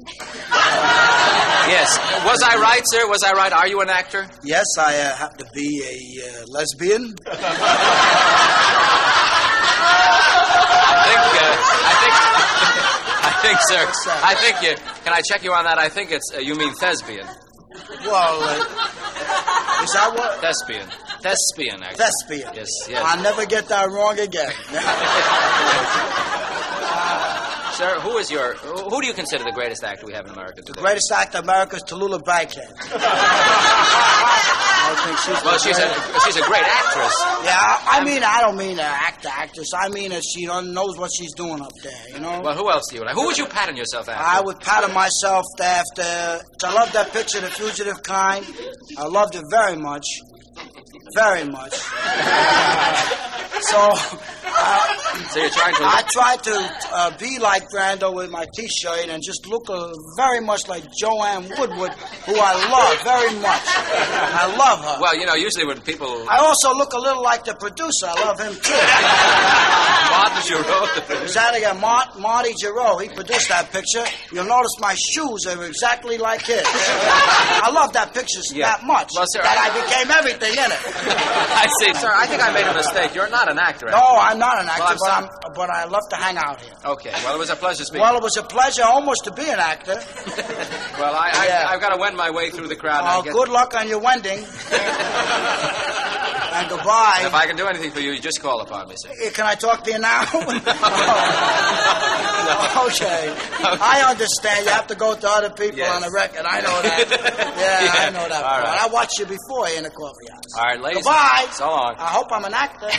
Yes. 1.68 1.98
Was 2.24 2.42
I 2.42 2.56
right, 2.60 2.82
sir? 2.84 3.08
Was 3.08 3.22
I 3.22 3.32
right? 3.32 3.52
Are 3.52 3.68
you 3.68 3.80
an 3.80 3.90
actor? 3.90 4.26
Yes, 4.42 4.64
I 4.78 4.98
uh, 5.00 5.16
happen 5.16 5.38
to 5.38 5.46
be 5.54 5.82
a 5.84 6.28
uh, 6.28 6.44
lesbian. 6.48 7.14
I 9.90 10.98
think, 11.06 11.22
uh, 11.40 11.54
I 11.90 11.94
think, 12.00 12.14
I 13.28 13.32
think, 13.42 13.58
sir. 13.62 13.82
I 14.24 14.34
think 14.34 14.62
you. 14.62 14.76
Can 15.04 15.12
I 15.12 15.20
check 15.22 15.42
you 15.42 15.52
on 15.52 15.64
that? 15.64 15.78
I 15.78 15.88
think 15.88 16.10
it's. 16.10 16.32
Uh, 16.34 16.38
you 16.38 16.54
mean 16.54 16.72
thespian. 16.74 17.26
Well, 18.04 18.42
uh, 18.42 19.82
is 19.84 19.92
that 19.92 20.12
what? 20.14 20.40
Thespian. 20.40 20.86
Thespian, 21.22 21.82
actually. 21.82 22.04
Thespian. 22.04 22.50
Yes, 22.54 22.68
yes. 22.88 23.02
I'll 23.04 23.22
never 23.22 23.46
get 23.46 23.68
that 23.68 23.90
wrong 23.90 24.18
again. 24.18 24.52
Sir, 27.80 27.98
who 28.00 28.18
is 28.18 28.30
your. 28.30 28.52
Who 28.56 29.00
do 29.00 29.06
you 29.06 29.14
consider 29.14 29.42
the 29.42 29.52
greatest 29.52 29.82
actor 29.82 30.04
we 30.04 30.12
have 30.12 30.26
in 30.26 30.32
America 30.32 30.60
today? 30.60 30.74
The 30.74 30.82
greatest 30.82 31.10
actor 31.10 31.38
in 31.38 31.44
America 31.44 31.76
is 31.76 31.84
Tallulah 31.84 32.22
Bankhead. 32.22 32.68
I 34.92 34.92
think 35.06 35.16
she's 35.24 35.42
Well, 35.42 35.58
she's 35.58 35.78
a, 35.78 35.88
she's 36.20 36.36
a 36.36 36.44
great 36.44 36.62
actress. 36.62 37.16
Yeah, 37.42 37.56
I, 37.56 38.00
I 38.00 38.04
mean, 38.04 38.22
I 38.22 38.42
don't 38.42 38.58
mean 38.58 38.72
an 38.72 38.80
actor, 38.80 39.30
actress. 39.32 39.70
I 39.74 39.88
mean 39.88 40.10
that 40.10 40.22
she 40.22 40.44
knows 40.44 40.98
what 40.98 41.10
she's 41.10 41.32
doing 41.32 41.62
up 41.62 41.72
there, 41.82 42.08
you 42.12 42.20
know? 42.20 42.42
Well, 42.42 42.54
who 42.54 42.70
else 42.70 42.84
do 42.90 42.96
you 42.96 43.02
like? 43.02 43.14
Who 43.14 43.24
would 43.24 43.38
you 43.38 43.46
pattern 43.46 43.78
yourself 43.78 44.10
after? 44.10 44.22
I 44.22 44.42
would 44.42 44.60
pattern 44.60 44.92
myself 44.92 45.46
after. 45.58 46.02
I 46.02 46.74
love 46.74 46.92
that 46.92 47.14
picture, 47.14 47.40
The 47.40 47.48
Fugitive 47.48 48.02
Kind. 48.02 48.44
I 48.98 49.06
loved 49.06 49.36
it 49.36 49.44
very 49.50 49.78
much. 49.78 50.04
Very 51.14 51.44
much. 51.48 51.72
so. 53.62 53.94
Uh, 54.56 54.96
So 55.30 55.38
you're 55.40 55.50
trying 55.50 55.74
to. 55.74 55.84
I 55.84 56.02
tried 56.10 56.42
to 56.44 56.56
uh, 56.92 57.10
be 57.18 57.38
like 57.38 57.68
Brando 57.70 58.12
with 58.14 58.30
my 58.30 58.46
T-shirt 58.54 59.08
and 59.08 59.22
just 59.22 59.46
look 59.46 59.68
uh, 59.70 59.92
very 60.16 60.40
much 60.40 60.66
like 60.68 60.84
Joanne 60.98 61.44
Woodward, 61.58 61.92
who 62.26 62.34
I 62.34 62.54
love 62.70 62.96
very 63.04 63.34
much. 63.40 63.62
I 63.66 64.46
love 64.58 64.78
her. 64.84 64.96
Well, 65.00 65.16
you 65.16 65.26
know, 65.26 65.34
usually 65.34 65.66
when 65.66 65.80
people. 65.82 66.26
I 66.28 66.38
also 66.38 66.74
look 66.74 66.92
a 66.92 66.98
little 66.98 67.22
like 67.22 67.44
the 67.44 67.54
producer. 67.54 68.06
I 68.08 68.24
love 68.24 68.40
him 68.40 68.54
too. 68.54 68.80
Martin 70.10 70.42
Jurow. 70.50 71.22
Is 71.24 71.34
that 71.34 71.54
again? 71.56 71.78
Mart, 71.80 72.18
Marty 72.18 72.50
Jurow. 72.60 72.98
He 72.98 73.08
produced 73.08 73.48
that 73.48 73.70
picture. 73.70 74.04
You'll 74.32 74.46
notice 74.50 74.74
my 74.80 74.94
shoes 74.98 75.46
are 75.46 75.64
exactly 75.64 76.18
like 76.18 76.42
his. 76.42 76.64
I 76.66 77.70
love 77.72 77.92
that 77.92 78.12
picture 78.12 78.40
Yeah. 78.52 78.74
that 78.74 78.82
much 78.84 79.10
Well, 79.14 79.24
sir, 79.30 79.42
that 79.42 79.56
I- 79.56 79.70
I 79.70 79.70
became 79.70 80.10
everything 80.10 80.52
in 80.58 80.70
it. 80.72 80.80
I 81.62 81.70
see. 81.78 81.94
Sir, 81.94 82.10
I 82.12 82.26
think 82.26 82.42
I 82.42 82.50
made 82.52 82.66
a 82.66 82.74
mistake. 82.74 83.14
You're 83.14 83.30
not 83.30 83.48
an 83.50 83.58
actor. 83.58 83.86
No, 83.90 84.16
I'm 84.18 84.38
not 84.40 84.58
an 84.60 84.68
actor, 84.68 84.96
Well, 85.00 85.12
I'm 85.12 85.24
but. 85.26 85.46
I'm, 85.46 85.52
but 85.54 85.70
I 85.70 85.84
love 85.84 86.02
to 86.10 86.16
hang 86.16 86.36
out 86.36 86.60
here. 86.60 86.74
Okay, 86.84 87.12
well, 87.22 87.34
it 87.36 87.38
was 87.38 87.50
a 87.50 87.56
pleasure 87.56 87.84
speaking. 87.84 88.00
Well, 88.02 88.16
it 88.16 88.22
was 88.22 88.36
a 88.36 88.42
pleasure 88.42 88.82
almost 88.84 89.24
to 89.24 89.32
be 89.32 89.44
an 89.48 89.60
actor. 89.60 90.00
Well, 91.00 91.14
I, 91.16 91.30
I, 91.32 91.46
Yeah. 91.46 91.66
I've 91.70 91.80
got 91.80 91.90
to 91.94 91.96
wend 91.98 92.14
my 92.14 92.30
way 92.30 92.50
through 92.50 92.68
the 92.68 92.76
crowd. 92.76 93.00
Oh, 93.06 93.22
good 93.22 93.48
luck 93.48 93.74
on 93.74 93.88
your 93.88 94.00
wending. 94.00 94.36
and 94.40 94.46
goodbye. 96.68 97.22
If 97.24 97.32
I 97.32 97.46
can 97.46 97.56
do 97.56 97.66
anything 97.66 97.90
for 97.90 98.00
you, 98.00 98.12
you 98.12 98.20
just 98.20 98.42
call 98.42 98.60
upon 98.60 98.86
me, 98.88 98.96
sir. 98.98 99.08
Eh, 99.22 99.30
Can 99.30 99.46
I 99.46 99.54
talk 99.54 99.82
to 99.84 99.90
you 99.92 99.98
now? 99.98 100.24
okay. 102.86 103.32
I 103.80 104.04
understand. 104.10 104.66
You 104.66 104.72
have 104.72 104.88
to 104.88 104.94
go 104.94 105.14
to 105.14 105.26
other 105.26 105.48
people 105.48 105.78
Yes. 105.78 105.90
on 105.94 106.02
the 106.02 106.10
record. 106.14 106.44
I 106.44 106.60
know 106.60 106.82
that. 106.82 107.08
Yeah, 107.08 107.84
Yeah. 107.84 107.92
I 108.06 108.10
know 108.10 108.28
that. 108.28 108.44
All 108.44 108.60
right. 108.60 108.82
I 108.82 108.88
watched 108.92 109.18
you 109.18 109.24
before 109.24 109.68
in 109.70 109.84
the 109.84 109.90
coffee 109.90 110.28
house. 110.30 110.52
All 110.58 110.64
right, 110.64 110.80
ladies. 110.80 111.02
Goodbye. 111.04 111.46
So 111.52 111.66
long. 111.66 111.94
I 111.96 112.08
hope 112.08 112.26
I'm 112.30 112.44
an 112.44 112.52
actor. 112.52 112.90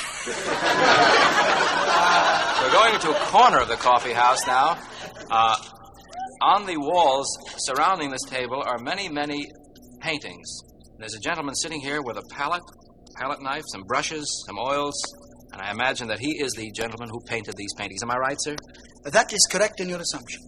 We're 2.62 2.72
going 2.72 2.94
into 2.96 3.10
a 3.10 3.20
corner 3.26 3.60
of 3.60 3.68
the 3.68 3.76
coffee 3.76 4.14
house 4.14 4.46
now. 4.46 4.78
Uh, 5.30 5.56
on 6.42 6.66
the 6.66 6.78
walls 6.78 7.28
surrounding 7.58 8.10
this 8.10 8.24
table 8.24 8.64
are 8.66 8.78
many, 8.80 9.10
many 9.10 9.46
paintings. 10.00 10.48
There's 10.98 11.16
a 11.16 11.20
gentleman 11.20 11.56
sitting 11.56 11.82
here 11.82 12.02
with 12.02 12.18
a 12.18 12.24
palette, 12.32 12.64
palette 13.16 13.42
knife, 13.42 13.64
some 13.72 13.84
brushes, 13.84 14.26
some 14.48 14.58
oils, 14.58 14.96
and 15.52 15.62
I 15.62 15.72
imagine 15.72 16.08
that 16.08 16.20
he 16.20 16.42
is 16.42 16.54
the 16.54 16.72
gentleman 16.72 17.10
who 17.10 17.20
painted 17.22 17.56
these 17.58 17.74
paintings. 17.78 18.04
Am 18.04 18.12
I 18.12 18.18
right, 18.18 18.38
sir? 18.40 18.56
That 19.06 19.34
is 19.34 19.48
correct 19.52 19.80
in 19.80 19.90
your 19.90 20.00
assumption. 20.00 20.42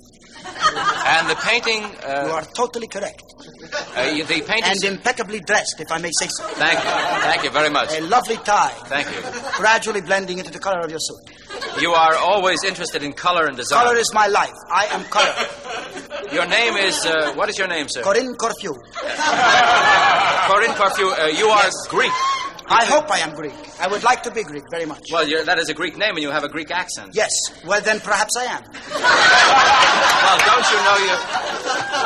And 1.06 1.30
the 1.30 1.36
painting. 1.36 1.84
Uh, 1.84 2.26
you 2.28 2.34
are 2.34 2.46
totally 2.56 2.88
correct. 2.88 3.24
Uh, 3.96 4.14
the 4.14 4.24
painting. 4.24 4.64
And 4.64 4.84
impeccably 4.84 5.40
dressed, 5.40 5.80
if 5.80 5.92
I 5.92 6.00
may 6.00 6.12
say 6.12 6.28
so. 6.30 6.44
Thank 6.44 6.80
you. 6.80 6.90
Thank 7.22 7.44
you 7.44 7.50
very 7.50 7.70
much. 7.70 7.94
A 7.98 8.02
lovely 8.02 8.38
tie, 8.38 8.74
Thank 8.86 9.08
you. 9.08 9.22
gradually 9.58 10.02
blending 10.02 10.38
into 10.40 10.52
the 10.52 10.60
color 10.60 10.80
of 10.80 10.90
your 10.90 11.00
suit. 11.00 11.82
You 11.82 11.92
are 11.92 12.16
always 12.16 12.64
interested 12.64 13.04
in 13.04 13.14
color 13.14 13.46
and 13.46 13.58
design. 13.58 13.84
Color 13.84 13.98
is 13.98 14.14
my 14.14 14.28
life. 14.28 14.54
I 14.72 14.86
am 14.92 15.04
color. 15.06 15.34
Your 16.34 16.46
name 16.48 16.76
is. 16.78 17.06
Uh, 17.06 17.34
what 17.36 17.50
is 17.50 17.58
your 17.58 17.68
name, 17.68 17.88
sir? 17.90 18.02
Corinne 18.02 18.36
Corfu. 18.36 18.74
Corinne 20.50 20.76
Corfu. 20.76 21.08
Uh, 21.10 21.28
you 21.28 21.48
are 21.48 21.70
Greek. 21.90 22.12
I 22.74 22.86
hope 22.86 23.12
I 23.12 23.20
am 23.20 23.36
Greek. 23.36 23.54
I 23.80 23.88
would 23.88 24.04
like 24.04 24.24
to 24.24 24.32
be 24.32 24.44
Greek 24.44 24.64
very 24.72 24.86
much. 24.86 25.12
Well, 25.12 25.28
you're, 25.28 25.44
that 25.46 25.60
is 25.60 25.70
a 25.70 25.74
Greek 25.74 25.96
name, 25.98 26.12
and 26.16 26.22
you 26.24 26.32
have 26.32 26.44
a 26.44 26.50
Greek 26.50 26.72
accent. 26.72 27.12
Yes. 27.14 27.30
Well, 27.66 27.82
then 27.82 28.00
perhaps 28.00 28.36
I 28.38 28.46
am. 28.46 28.64
Well, 30.24 30.40
don't 30.46 30.72
you 30.72 30.78
know 30.88 30.98
your 31.06 31.20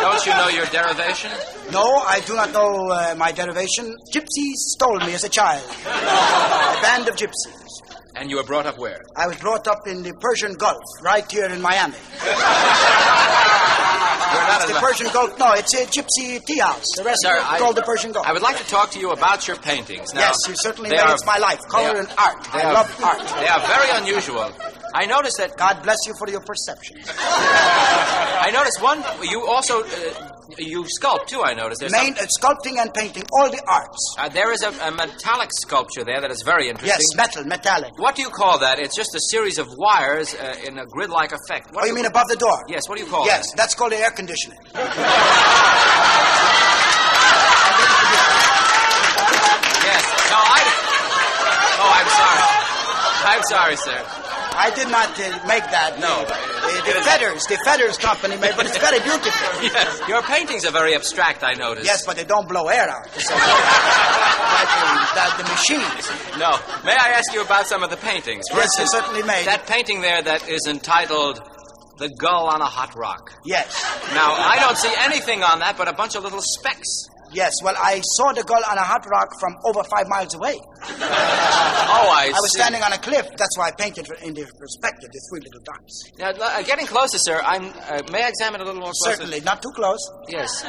don't 0.01 0.25
you 0.25 0.33
know 0.33 0.47
your 0.49 0.65
derivation? 0.65 1.31
No, 1.71 1.83
I 1.97 2.19
do 2.25 2.33
not 2.35 2.51
know 2.51 2.89
uh, 2.89 3.15
my 3.15 3.31
derivation. 3.31 3.95
Gypsies 4.11 4.55
stole 4.73 4.99
me 4.99 5.13
as 5.13 5.23
a 5.23 5.29
child. 5.29 5.63
a 5.85 6.81
band 6.81 7.07
of 7.07 7.15
gypsies. 7.15 7.67
And 8.15 8.29
you 8.31 8.37
were 8.37 8.43
brought 8.43 8.65
up 8.65 8.79
where? 8.79 9.01
I 9.15 9.27
was 9.27 9.37
brought 9.37 9.67
up 9.67 9.87
in 9.87 10.01
the 10.01 10.13
Persian 10.19 10.55
Gulf, 10.55 10.81
right 11.03 11.31
here 11.31 11.45
in 11.45 11.61
Miami. 11.61 11.93
The 14.65 14.73
Persian 14.79 15.07
Gulf. 15.13 15.37
No, 15.37 15.53
it's 15.53 15.73
a 15.73 15.85
gypsy 15.85 16.43
tea 16.45 16.59
house. 16.59 16.85
The 16.95 17.03
rest 17.03 17.19
Sir, 17.21 17.37
I- 17.41 17.59
called 17.59 17.75
the 17.75 17.81
Persian 17.83 18.11
Gulf. 18.11 18.25
I 18.27 18.33
would 18.33 18.41
like 18.41 18.57
to 18.57 18.67
talk 18.67 18.91
to 18.91 18.99
you 18.99 19.11
about 19.11 19.47
your 19.47 19.57
paintings. 19.57 20.13
Now, 20.13 20.21
yes, 20.21 20.35
you 20.47 20.55
certainly 20.55 20.97
are- 20.97 21.13
It's 21.13 21.25
my 21.25 21.37
life. 21.37 21.59
Color 21.69 21.89
are- 21.89 21.97
and 21.97 22.09
art. 22.17 22.47
I 22.53 22.61
are- 22.63 22.73
love 22.73 23.03
art. 23.03 23.19
They 23.39 23.47
are 23.47 23.59
very 23.59 23.89
unusual. 24.01 24.51
I 24.93 25.05
noticed 25.05 25.37
that. 25.37 25.57
God 25.57 25.83
bless 25.83 25.97
you 26.07 26.13
for 26.17 26.27
your 26.29 26.41
perception. 26.41 26.97
I 27.07 28.49
noticed 28.53 28.81
one. 28.81 29.03
You 29.23 29.45
also 29.47 29.83
uh, 29.83 29.87
you 30.57 30.85
sculpt 30.99 31.27
too. 31.27 31.41
I 31.43 31.53
noticed. 31.53 31.81
There's 31.81 31.91
Main, 31.91 32.15
some- 32.15 32.25
uh, 32.25 32.27
sculpting 32.55 32.77
and 32.77 32.93
painting, 32.93 33.23
all 33.33 33.49
the 33.49 33.61
arts. 33.67 34.15
uh, 34.17 34.29
there 34.29 34.51
is 34.53 34.61
a, 34.63 34.69
a 34.87 34.91
metallic 34.91 35.49
sculpture 35.61 36.03
there 36.03 36.21
that 36.21 36.31
is 36.31 36.41
very 36.43 36.69
interesting. 36.69 36.97
Yes, 36.99 37.15
metal, 37.15 37.43
metallic. 37.45 37.97
What 37.99 38.15
do 38.15 38.21
you 38.21 38.29
call 38.29 38.59
that? 38.59 38.79
It's 38.79 38.95
just 38.95 39.13
a 39.15 39.19
series 39.29 39.57
of 39.59 39.67
wires 39.77 40.33
uh, 40.35 40.55
in 40.65 40.77
a 40.79 40.85
grid-like 40.85 41.31
effect. 41.33 41.73
What 41.73 41.81
Oh, 41.81 41.85
do 41.85 41.89
you 41.89 41.95
mean 41.95 42.05
above 42.05 42.27
the 42.29 42.37
door? 42.37 42.63
Yes. 42.69 42.87
What 42.87 42.97
do 42.97 43.03
you 43.03 43.09
call 43.09 43.23
it? 43.25 43.27
Yes, 43.27 43.51
that? 43.51 43.57
that's 43.57 43.75
called 43.75 43.91
the 43.91 43.97
air 43.97 44.11
conditioning. 44.11 44.57
Yes. 49.87 50.03
No, 50.31 50.39
I. 50.41 50.61
Oh, 51.79 51.91
I'm 51.97 52.09
sorry. 52.19 52.43
I'm 53.31 53.43
sorry, 53.47 53.75
sir. 53.77 53.99
I 54.57 54.71
did 54.75 54.89
not 54.89 55.09
uh, 55.19 55.47
make 55.47 55.63
that. 55.69 55.99
No. 55.99 56.25
Uh, 56.25 56.81
the 56.83 56.99
Fedders, 57.05 57.47
the 57.47 57.57
Fedders 57.65 57.97
Company 57.99 58.37
made, 58.37 58.55
but 58.57 58.65
it's 58.65 58.77
very 58.77 58.99
beautiful. 58.99 59.47
Yes. 59.67 60.01
Your 60.07 60.21
paintings 60.23 60.65
are 60.65 60.71
very 60.71 60.95
abstract. 60.95 61.43
I 61.43 61.53
noticed. 61.53 61.85
Yes, 61.85 62.05
but 62.05 62.15
they 62.15 62.23
don't 62.23 62.47
blow 62.49 62.67
air 62.67 62.89
out. 62.89 63.07
So, 63.11 63.33
like 63.35 64.69
the, 64.73 64.83
the, 65.13 65.43
the 65.43 65.49
machines. 65.49 66.03
No. 66.39 66.57
May 66.85 66.93
I 66.95 67.13
ask 67.17 67.33
you 67.33 67.41
about 67.41 67.67
some 67.67 67.83
of 67.83 67.89
the 67.89 67.97
paintings? 67.97 68.45
For 68.49 68.57
Yes, 68.57 68.65
instance, 68.79 68.91
certainly 68.91 69.23
may. 69.23 69.43
That 69.45 69.67
painting 69.67 70.01
there 70.01 70.21
that 70.21 70.47
is 70.49 70.65
entitled 70.67 71.41
"The 71.97 72.09
Gull 72.09 72.47
on 72.47 72.61
a 72.61 72.65
Hot 72.65 72.95
Rock." 72.95 73.33
Yes. 73.45 73.83
Now, 74.13 74.33
I 74.33 74.57
don't 74.59 74.77
see 74.77 74.93
anything 74.99 75.43
on 75.43 75.59
that 75.59 75.77
but 75.77 75.87
a 75.87 75.93
bunch 75.93 76.15
of 76.15 76.23
little 76.23 76.41
specks. 76.41 77.07
Yes, 77.31 77.51
well, 77.63 77.75
I 77.77 78.01
saw 78.01 78.31
the 78.31 78.43
girl 78.43 78.61
on 78.69 78.77
a 78.77 78.81
hot 78.83 79.05
rock 79.09 79.29
from 79.39 79.55
over 79.65 79.83
five 79.83 80.07
miles 80.07 80.33
away. 80.35 80.55
Oh, 81.89 82.11
I, 82.11 82.27
I 82.35 82.39
was 82.41 82.51
see. 82.51 82.59
standing 82.59 82.83
on 82.83 82.91
a 82.91 82.97
cliff. 82.97 83.25
That's 83.37 83.57
why 83.57 83.69
I 83.69 83.71
painted 83.71 84.05
in 84.21 84.33
the 84.33 84.43
perspective, 84.59 85.09
the 85.09 85.21
three 85.31 85.39
little 85.39 85.61
dots. 85.63 86.11
Now, 86.19 86.29
uh, 86.35 86.61
getting 86.61 86.85
closer, 86.85 87.17
sir. 87.17 87.41
I'm. 87.41 87.63
Uh, 87.89 88.03
may 88.11 88.23
I 88.23 88.27
examine 88.27 88.59
a 88.59 88.65
little 88.65 88.81
more 88.81 88.91
closely? 88.91 89.13
Certainly, 89.15 89.39
not 89.41 89.61
too 89.63 89.71
close. 89.73 89.97
Yes. 90.27 90.63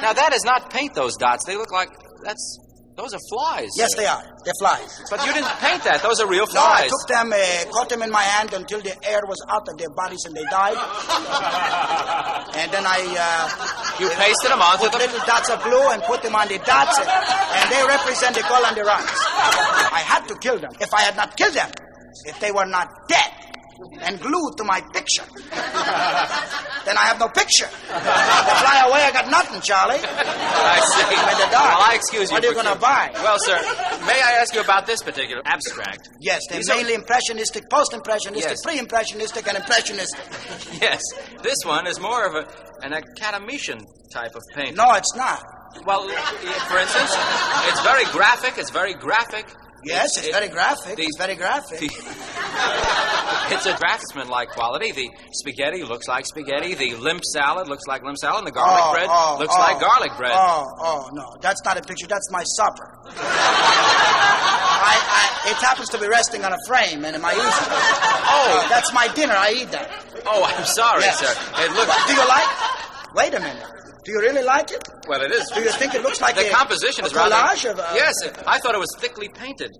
Now, 0.00 0.14
that 0.14 0.32
is 0.32 0.44
not 0.44 0.72
paint. 0.72 0.94
Those 0.94 1.14
dots. 1.18 1.44
They 1.44 1.56
look 1.56 1.70
like 1.70 1.90
that's. 2.24 2.58
Those 2.96 3.14
are 3.14 3.20
flies. 3.30 3.70
Yes, 3.76 3.92
sir. 3.92 4.00
they 4.02 4.06
are. 4.06 4.24
They're 4.44 4.54
flies. 4.58 5.02
But 5.10 5.24
you 5.26 5.32
didn't 5.32 5.54
paint 5.60 5.84
that. 5.84 6.02
Those 6.02 6.20
are 6.20 6.26
real 6.28 6.46
flies. 6.46 6.54
No, 6.54 6.86
I 6.86 6.88
took 6.88 7.08
them, 7.08 7.32
uh, 7.32 7.70
caught 7.72 7.88
them 7.88 8.02
in 8.02 8.10
my 8.10 8.22
hand 8.22 8.52
until 8.52 8.80
the 8.80 8.92
air 9.06 9.20
was 9.28 9.40
out 9.48 9.68
of 9.68 9.78
their 9.78 9.88
bodies 9.90 10.24
and 10.26 10.34
they 10.34 10.44
died. 10.44 10.76
and 12.56 12.72
then 12.72 12.84
I. 12.86 13.81
You 14.00 14.08
pasted 14.08 14.50
them 14.50 14.62
onto 14.62 14.84
put 14.88 14.92
the. 14.92 14.98
little 14.98 15.24
dots 15.26 15.50
of 15.50 15.62
glue 15.62 15.90
and 15.90 16.02
put 16.04 16.22
them 16.22 16.34
on 16.34 16.48
the 16.48 16.58
dots, 16.58 16.98
and, 16.98 17.08
and 17.08 17.66
they 17.70 17.82
represent 17.86 18.34
the 18.34 18.42
gull 18.42 18.64
and 18.64 18.76
the 18.76 18.84
rocks. 18.84 19.12
I 19.92 20.00
had 20.04 20.26
to 20.28 20.34
kill 20.38 20.58
them. 20.58 20.72
If 20.80 20.92
I 20.94 21.02
had 21.02 21.16
not 21.16 21.36
killed 21.36 21.54
them, 21.54 21.70
if 22.24 22.40
they 22.40 22.52
were 22.52 22.66
not 22.66 23.08
dead 23.08 23.41
and 24.00 24.20
glued 24.20 24.56
to 24.58 24.64
my 24.64 24.80
picture, 24.92 25.24
then 26.84 26.96
I 26.98 27.04
have 27.06 27.18
no 27.18 27.28
picture. 27.28 27.66
They 27.66 28.54
fly 28.62 28.84
away, 28.88 29.02
I 29.04 29.10
got 29.12 29.30
nothing, 29.30 29.60
Charlie. 29.60 29.98
I 30.02 30.78
see. 30.80 31.16
When 31.16 31.36
they 31.38 31.50
die, 31.50 31.74
Well, 31.74 31.90
I 31.90 31.94
excuse 31.94 32.30
you. 32.30 32.34
What 32.36 32.44
are 32.44 32.48
you 32.48 32.54
going 32.54 32.66
to 32.72 32.78
buy? 32.80 33.10
Well, 33.14 33.38
sir, 33.38 33.56
may 34.06 34.20
I 34.20 34.38
ask 34.40 34.54
you 34.54 34.60
about 34.60 34.86
this 34.86 35.02
particular 35.02 35.42
abstract? 35.44 36.08
Yes, 36.20 36.42
they're 36.48 36.58
These 36.58 36.70
are- 36.70 36.76
mainly 36.76 36.94
impressionistic, 36.94 37.68
post-impressionistic, 37.70 38.50
Yes. 38.50 38.62
pre-impressionistic, 38.62 39.46
and 39.48 39.56
impressionistic. 39.56 40.20
Yes, 40.82 41.00
this 41.42 41.58
one 41.64 41.86
is 41.86 42.00
more 42.00 42.26
of 42.26 42.34
a 42.34 42.46
an 42.84 42.92
academician 42.92 43.78
type 44.12 44.34
of 44.34 44.42
painting. 44.54 44.74
No, 44.74 44.92
it's 44.94 45.14
not. 45.14 45.40
Well, 45.86 46.08
for 46.08 46.78
instance, 46.78 47.12
it's 47.68 47.80
very 47.82 48.04
graphic. 48.06 48.58
It's 48.58 48.70
very 48.70 48.94
graphic. 48.94 49.46
Yes, 49.84 50.16
it's 50.16 50.26
it- 50.28 50.32
very 50.32 50.48
graphic. 50.48 50.96
the- 50.96 51.02
it's 51.02 51.16
very 51.18 51.34
graphic. 51.36 51.90
It's 53.50 53.66
a 53.66 53.76
draftsman-like 53.76 54.50
quality. 54.50 54.92
The 54.92 55.10
spaghetti 55.32 55.82
looks 55.82 56.08
like 56.08 56.24
spaghetti. 56.26 56.74
The 56.74 56.94
limp 56.94 57.22
salad 57.34 57.68
looks 57.68 57.86
like 57.86 58.02
limp 58.02 58.16
salad. 58.16 58.38
And 58.38 58.46
the 58.46 58.50
garlic 58.52 58.80
Oh, 58.82 58.92
bread 58.94 59.08
oh, 59.10 59.36
looks 59.38 59.54
oh. 59.54 59.60
like 59.60 59.78
garlic 59.80 60.16
bread. 60.16 60.32
Oh, 60.34 60.64
oh, 60.78 61.10
no. 61.12 61.36
That's 61.42 61.62
not 61.64 61.76
a 61.76 61.82
picture. 61.82 62.06
That's 62.06 62.30
my 62.30 62.42
supper. 62.44 62.88
I, 63.04 64.96
I, 65.44 65.50
it 65.50 65.56
happens 65.56 65.88
to 65.90 65.98
be 65.98 66.08
resting 66.08 66.44
on 66.44 66.52
a 66.52 66.58
frame 66.66 67.04
and 67.04 67.14
in 67.16 67.20
my 67.22 67.32
easel. 67.32 67.42
Oh. 68.34 68.66
that's 68.70 68.92
my 68.94 69.08
dinner. 69.08 69.34
I 69.36 69.52
eat 69.52 69.70
that. 69.72 69.90
Oh, 70.24 70.42
I'm 70.44 70.64
sorry, 70.64 71.02
Yes. 71.02 71.18
sir. 71.20 71.28
It 71.62 71.70
looks. 71.72 72.06
Do 72.06 72.14
you 72.14 72.26
like 72.26 72.48
Wait 73.14 73.34
a 73.34 73.40
minute. 73.40 73.66
Do 74.04 74.10
you 74.12 74.20
really 74.20 74.42
like 74.42 74.70
it? 74.72 74.82
Well, 75.08 75.22
it 75.22 75.30
is. 75.30 75.48
Do 75.54 75.62
you 75.62 75.70
think 75.70 75.94
it 75.94 76.02
looks 76.02 76.20
like 76.20 76.34
the 76.34 76.48
a- 76.48 76.50
composition 76.50 77.04
a 77.04 77.08
is 77.08 77.14
rather. 77.14 77.34
collage 77.36 77.70
of, 77.70 77.78
uh, 77.78 77.92
yes, 77.94 78.14
I 78.46 78.58
thought 78.58 78.74
it 78.74 78.80
was 78.80 78.94
thickly 78.98 79.28
painted. 79.28 79.70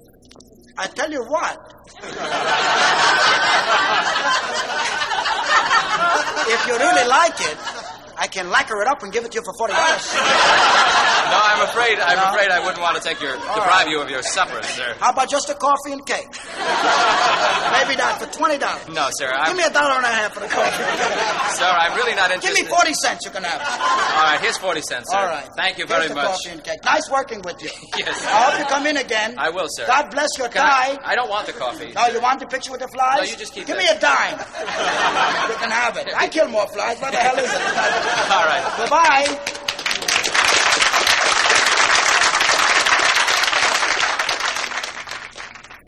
I 0.79 0.87
tell 0.87 1.11
you 1.11 1.23
what. 1.25 1.59
if 6.49 6.66
you 6.66 6.77
really 6.79 7.07
like 7.09 7.41
it, 7.41 7.59
I 8.23 8.29
can 8.29 8.51
lacquer 8.51 8.81
it 8.81 8.87
up 8.87 9.03
and 9.03 9.12
give 9.12 9.25
it 9.25 9.33
to 9.33 9.39
you 9.39 9.45
for 9.45 9.53
forty 9.59 9.75
dollars. 9.75 10.07
No, 11.33 11.39
I'm 11.41 11.62
afraid. 11.64 11.97
I'm 11.99 12.18
No? 12.18 12.29
afraid 12.29 12.51
I 12.51 12.61
wouldn't 12.61 12.83
want 12.83 12.95
to 12.99 13.03
take 13.03 13.16
your 13.23 13.33
deprive 13.33 13.89
you 13.89 14.03
of 14.03 14.11
your 14.11 14.20
supper, 14.23 14.61
sir. 14.62 14.95
How 15.01 15.12
about 15.12 15.31
just 15.31 15.49
a 15.49 15.55
coffee 15.55 15.93
and 15.97 16.05
cake? 16.05 16.29
Maybe 17.73 17.97
not 17.97 18.20
for 18.20 18.29
twenty 18.37 18.59
dollars. 18.59 18.85
No, 18.93 19.09
sir. 19.16 19.33
Give 19.33 19.41
I'm, 19.41 19.57
me 19.57 19.64
a 19.64 19.70
dollar 19.73 19.97
and 19.97 20.05
a 20.05 20.12
half 20.12 20.35
for 20.35 20.41
the 20.41 20.49
coffee. 20.53 21.57
sir, 21.57 21.64
I'm 21.64 21.97
really 21.97 22.14
not 22.14 22.31
interested. 22.33 22.57
Give 22.61 22.68
me 22.68 22.70
forty 22.70 22.93
cents. 23.01 23.25
You 23.25 23.31
can 23.33 23.45
have 23.45 23.61
it. 23.64 23.66
All 23.66 24.25
right, 24.29 24.41
here's 24.45 24.59
forty 24.59 24.83
cents, 24.83 25.09
sir. 25.11 25.16
All 25.16 25.25
right. 25.27 25.49
Thank 25.57 25.79
you 25.79 25.87
Here's 25.87 25.99
very 26.05 26.09
the 26.09 26.14
much. 26.16 26.27
Coffee 26.37 26.51
and 26.51 26.62
cake. 26.64 26.85
Nice 26.85 27.09
working 27.11 27.41
with 27.43 27.62
you. 27.62 27.70
Yes. 27.97 28.27
I 28.27 28.51
hope 28.51 28.59
you 28.61 28.66
come 28.66 28.87
in 28.87 28.97
again. 28.99 29.35
I 29.39 29.49
will, 29.49 29.68
sir. 29.70 29.87
God 29.87 30.11
bless 30.11 30.37
your 30.37 30.49
Can 30.49 30.61
tie. 30.62 30.99
I, 31.03 31.12
I 31.12 31.14
don't 31.14 31.31
want 31.31 31.47
the 31.47 31.55
coffee. 31.55 31.93
No, 31.97 32.07
you 32.09 32.20
want 32.20 32.41
the 32.41 32.47
picture 32.47 32.73
with 32.73 32.81
the 32.81 32.89
flies? 32.89 33.20
No, 33.25 33.25
you 33.25 33.37
just 33.37 33.55
keep 33.55 33.66
Give 33.66 33.77
that. 33.77 33.83
me 33.83 33.89
a 33.89 33.99
dime. 33.99 34.37
you 35.49 35.57
can 35.57 35.70
have 35.70 35.97
it. 35.97 36.12
I 36.14 36.29
kill 36.29 36.49
more 36.49 36.66
flies. 36.68 37.01
What 37.01 37.12
the 37.12 37.18
hell 37.18 37.39
is 37.39 37.49
it? 37.49 37.62
All 38.31 38.45
right. 38.45 38.75
Goodbye. 38.77 39.25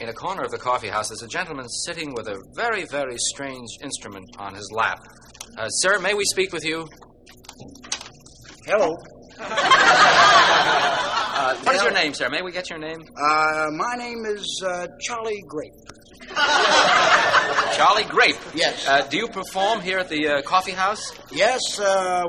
In 0.00 0.08
a 0.08 0.12
corner 0.12 0.42
of 0.42 0.50
the 0.50 0.58
coffee 0.58 0.88
house, 0.88 1.08
there's 1.08 1.22
a 1.22 1.28
gentleman 1.28 1.68
sitting 1.68 2.14
with 2.14 2.28
a 2.28 2.38
very, 2.56 2.84
very 2.84 3.16
strange 3.18 3.68
instrument 3.82 4.24
on 4.38 4.54
his 4.54 4.70
lap. 4.72 4.98
Uh, 5.58 5.68
sir, 5.68 5.98
may 5.98 6.14
we 6.14 6.24
speak 6.24 6.52
with 6.52 6.64
you? 6.64 6.88
Hello. 8.66 8.96
Uh, 11.36 11.56
what 11.64 11.74
is 11.74 11.82
your 11.82 11.92
name, 11.92 12.14
sir? 12.14 12.30
May 12.30 12.42
we 12.42 12.52
get 12.52 12.70
your 12.70 12.78
name? 12.78 13.00
Uh, 13.16 13.66
my 13.72 13.96
name 13.96 14.24
is 14.24 14.62
uh, 14.64 14.86
Charlie 15.00 15.42
Grape. 15.48 15.72
Charlie 17.76 18.04
Grape. 18.04 18.36
Yes. 18.54 18.86
Uh, 18.86 19.02
do 19.08 19.16
you 19.16 19.28
perform 19.28 19.80
here 19.80 19.98
at 19.98 20.08
the 20.08 20.28
uh, 20.28 20.42
coffee 20.42 20.72
house? 20.72 21.12
Yes, 21.32 21.78
uh, 21.80 22.24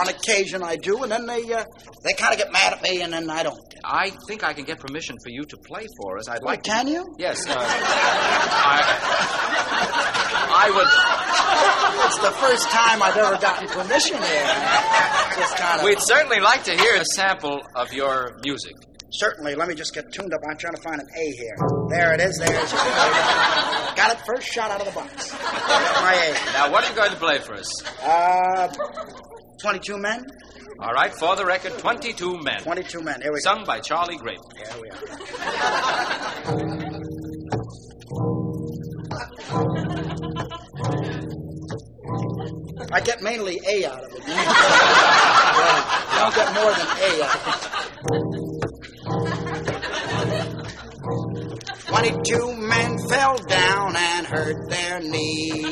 on 0.00 0.08
occasion 0.08 0.62
I 0.62 0.76
do, 0.76 1.02
and 1.02 1.10
then 1.12 1.26
they 1.26 1.42
uh, 1.52 1.64
they 2.04 2.12
kind 2.14 2.32
of 2.32 2.38
get 2.38 2.50
mad 2.52 2.72
at 2.74 2.82
me, 2.82 3.02
and 3.02 3.12
then 3.12 3.28
I 3.30 3.42
don't. 3.42 3.58
I 3.84 4.10
think 4.26 4.42
I 4.42 4.52
can 4.52 4.64
get 4.64 4.80
permission 4.80 5.16
for 5.22 5.30
you 5.30 5.44
to 5.44 5.56
play 5.58 5.86
for 6.00 6.18
us. 6.18 6.28
I'd 6.28 6.42
Oh, 6.42 6.46
like. 6.46 6.62
to- 6.64 6.70
can 6.70 6.88
you? 6.88 7.14
Yes. 7.18 7.46
Uh, 7.48 7.54
I, 7.58 8.82
I 10.58 10.70
would. 10.70 10.88
It's 12.06 12.18
the 12.18 12.32
first 12.40 12.68
time 12.70 13.02
I've 13.02 13.16
ever 13.16 13.36
gotten 13.40 13.68
permission 13.68 14.16
here. 14.16 14.46
Just 15.36 15.56
kind 15.56 15.80
of. 15.80 15.84
We'd 15.86 16.00
certainly 16.00 16.40
like 16.40 16.64
to 16.64 16.72
hear 16.76 16.94
a 16.96 17.04
sample 17.04 17.62
of 17.74 17.92
your 17.92 18.38
music. 18.42 18.74
Certainly. 19.10 19.54
Let 19.54 19.68
me 19.68 19.74
just 19.74 19.94
get 19.94 20.12
tuned 20.12 20.32
up. 20.34 20.40
I'm 20.48 20.56
trying 20.56 20.74
to 20.74 20.82
find 20.82 21.00
an 21.00 21.06
A 21.16 21.30
here. 21.36 21.56
There 21.90 22.14
it 22.14 22.20
is. 22.20 22.36
There's 22.38 22.72
Got 23.96 24.12
it 24.12 24.18
first 24.26 24.46
shot 24.46 24.70
out 24.70 24.80
of 24.80 24.86
the 24.86 24.92
box. 24.92 25.32
My 25.32 26.14
A. 26.14 26.52
Now, 26.52 26.72
what 26.72 26.84
are 26.84 26.90
you 26.90 26.96
going 26.96 27.10
to 27.10 27.16
play 27.16 27.38
for 27.38 27.54
us? 27.54 27.68
Uh, 28.02 28.68
22 29.62 29.98
men? 29.98 30.26
All 30.78 30.92
right, 30.92 31.12
for 31.14 31.34
the 31.36 31.46
record, 31.46 31.72
22 31.78 32.38
men. 32.42 32.60
22 32.62 33.00
men. 33.00 33.22
Here 33.22 33.32
we 33.32 33.38
go. 33.38 33.54
Sung 33.54 33.64
by 33.64 33.80
Charlie 33.80 34.18
Grape. 34.18 34.38
Here 34.54 34.66
we 34.82 34.90
are. 34.90 36.06
I 42.92 43.00
get 43.00 43.22
mainly 43.22 43.58
A 43.66 43.86
out 43.86 44.04
of 44.04 44.12
it. 44.12 44.20
You 44.20 44.28
know? 44.28 44.42
Yeah, 45.56 46.02
you 46.12 46.18
don't 46.20 46.34
get 46.34 46.54
more 46.54 46.72
than 46.72 46.86
A 47.00 47.22
out 47.24 47.46
of 47.46 48.45
22 51.88 52.56
men 52.56 52.98
fell 53.08 53.36
down 53.38 53.94
and 53.96 54.26
hurt 54.26 54.68
their 54.68 55.00
knees. 55.00 55.62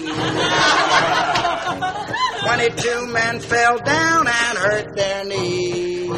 22 2.44 3.06
men 3.08 3.40
fell 3.40 3.78
down 3.78 4.26
and 4.28 4.58
hurt 4.58 4.94
their 4.96 5.24
knees. 5.24 6.08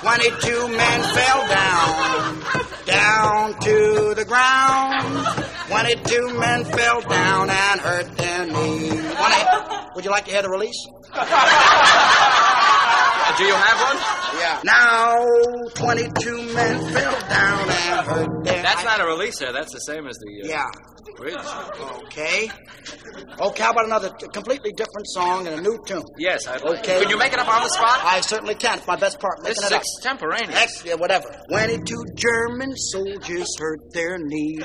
22 0.00 0.68
men 0.68 1.02
fell 1.02 1.46
down, 1.48 2.42
down 2.84 3.54
to 3.60 4.14
the 4.16 4.24
ground. 4.26 5.26
22 5.68 6.38
men 6.38 6.64
fell 6.64 7.00
down 7.02 7.48
and 7.48 7.80
hurt 7.80 8.16
their 8.16 8.46
knees. 8.46 9.02
Would 9.94 10.04
you 10.04 10.10
like 10.10 10.24
to 10.24 10.32
hear 10.32 10.42
the 10.42 10.50
release? 10.50 10.88
Uh, 13.26 13.36
do 13.38 13.44
you 13.44 13.54
have 13.54 13.80
one? 13.80 13.96
Yeah. 14.38 14.60
Now, 14.64 15.16
22 15.74 16.54
men 16.54 16.92
fell 16.92 17.20
down 17.28 17.70
and 17.70 18.06
hurt 18.06 18.44
their 18.44 18.62
That's 18.74 18.84
not 18.84 19.00
a 19.00 19.06
release, 19.06 19.38
sir. 19.38 19.52
That's 19.52 19.72
the 19.72 19.78
same 19.80 20.06
as 20.06 20.16
the. 20.18 20.42
Uh, 20.44 20.48
Yeah. 20.48 20.66
Bridge. 21.16 21.36
Okay. 22.06 22.50
Okay, 23.38 23.62
how 23.62 23.70
about 23.70 23.84
another 23.84 24.10
t- 24.18 24.26
completely 24.32 24.72
different 24.72 25.06
song 25.08 25.46
and 25.46 25.60
a 25.60 25.62
new 25.62 25.78
tune? 25.86 26.02
Yes, 26.18 26.46
I'd. 26.48 26.62
Okay. 26.62 27.00
Can 27.02 27.10
you 27.10 27.18
make 27.18 27.32
it 27.32 27.38
up 27.38 27.46
on 27.46 27.62
the 27.62 27.68
spot? 27.68 28.00
I 28.02 28.20
certainly 28.22 28.54
can. 28.56 28.78
It's 28.78 28.86
my 28.86 28.96
best 28.96 29.20
part. 29.20 29.44
This 29.44 29.58
is 29.62 29.70
extemporaneous. 29.70 30.58
Ex- 30.60 30.84
yeah, 30.84 30.94
whatever. 30.94 31.28
22 31.50 32.04
German 32.16 32.74
soldiers 32.76 33.46
hurt 33.60 33.92
their 33.92 34.18
knees. 34.18 34.64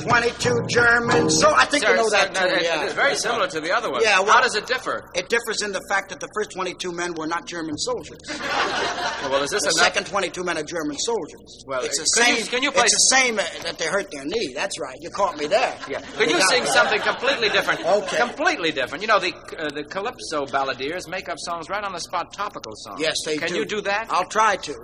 22 0.00 0.66
German 0.68 1.30
so 1.30 1.52
I 1.54 1.64
think 1.66 1.84
Sir, 1.84 1.90
you 1.90 1.96
know 1.96 2.08
sir, 2.08 2.16
that 2.16 2.32
no, 2.34 2.40
tune, 2.40 2.58
it- 2.58 2.62
yeah. 2.64 2.84
It's 2.84 2.94
very 2.94 3.14
similar 3.14 3.46
to 3.48 3.60
the 3.60 3.70
other 3.74 3.90
one. 3.90 4.02
Yeah, 4.02 4.20
well- 4.20 4.32
How 4.32 4.40
does 4.40 4.54
it 4.56 4.66
differ? 4.66 5.08
It 5.14 5.28
differs 5.28 5.62
in 5.62 5.72
the 5.72 5.80
fact 5.88 6.08
that 6.10 6.20
the 6.20 6.28
first 6.34 6.50
22 6.52 6.92
men 6.92 7.14
were 7.14 7.26
not 7.26 7.46
German 7.46 7.76
soldiers. 7.78 8.18
Well, 8.28 9.42
is 9.42 9.50
this 9.50 9.62
the 9.62 9.68
enough? 9.70 9.84
second 9.94 10.06
22 10.06 10.42
men 10.44 10.58
are 10.58 10.62
German 10.62 10.96
soldiers. 10.98 11.64
Well, 11.70 11.84
it's 11.84 11.98
the 11.98 12.04
same. 12.04 12.36
you- 12.36 12.44
can 12.46 12.62
you 12.64 12.72
play- 12.72 12.82
It's 12.84 12.94
the 13.10 13.16
same 13.16 13.38
uh, 13.38 13.44
that 13.62 13.78
they 13.78 13.86
hurt 13.86 14.10
their 14.10 14.24
knee. 14.24 14.52
That's 14.54 14.78
right. 14.80 14.96
You 15.00 15.10
caught 15.10 15.38
me 15.38 15.46
there. 15.46 15.72
Yeah. 15.88 16.00
Can 16.18 16.28
you 16.28 16.40
sing 16.50 16.64
something 16.66 17.00
completely 17.00 17.48
different? 17.48 17.80
Okay. 17.86 18.16
Completely 18.16 18.72
different. 18.72 19.02
You 19.02 19.08
know, 19.08 19.20
the 19.20 19.32
uh, 19.56 19.70
the 19.70 19.84
calypso 19.84 20.46
balladeers 20.46 21.08
make 21.08 21.28
up 21.28 21.38
songs 21.38 21.68
right 21.70 21.84
on 21.84 21.92
the 21.92 22.00
spot, 22.00 22.32
topical 22.32 22.72
songs. 22.74 23.00
Yes, 23.00 23.16
they 23.24 23.38
Can 23.38 23.48
do. 23.48 23.56
you 23.58 23.64
do 23.64 23.80
that? 23.82 24.08
I'll 24.10 24.26
try 24.28 24.56
to. 24.56 24.74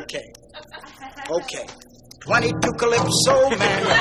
Okay. 0.00 0.24
Okay. 1.30 1.66
22 2.24 2.54
Calypso 2.78 3.50
men. 3.58 3.82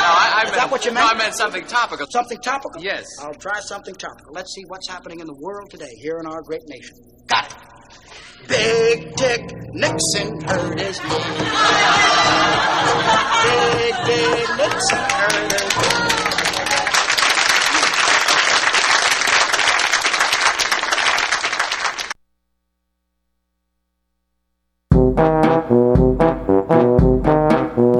No, 0.00 0.16
I, 0.16 0.32
I 0.34 0.42
Is 0.42 0.44
meant, 0.50 0.56
that 0.56 0.70
what 0.70 0.84
you 0.84 0.90
No, 0.92 1.00
meant? 1.00 1.14
I 1.14 1.18
meant 1.18 1.34
something 1.34 1.64
topical. 1.66 2.06
Something 2.10 2.38
topical? 2.38 2.82
Yes. 2.82 3.04
I'll 3.20 3.34
try 3.34 3.60
something 3.60 3.94
topical. 3.94 4.32
Let's 4.32 4.52
see 4.54 4.62
what's 4.66 4.88
happening 4.88 5.20
in 5.20 5.26
the 5.26 5.34
world 5.38 5.70
today, 5.70 5.90
here 6.02 6.18
in 6.18 6.26
our 6.26 6.42
great 6.42 6.62
nation. 6.66 6.96
Got 7.28 7.46
it. 7.46 7.54
Big 8.48 9.14
Dick 9.16 9.52
Nixon 9.72 10.40
hurt 10.42 10.78
his 10.80 11.00
knee. 11.00 11.08
Big 13.44 13.94
Dick 14.06 14.48
Nixon 14.56 14.98
hurt 14.98 15.52
his 15.52 15.76
knee. 15.76 16.20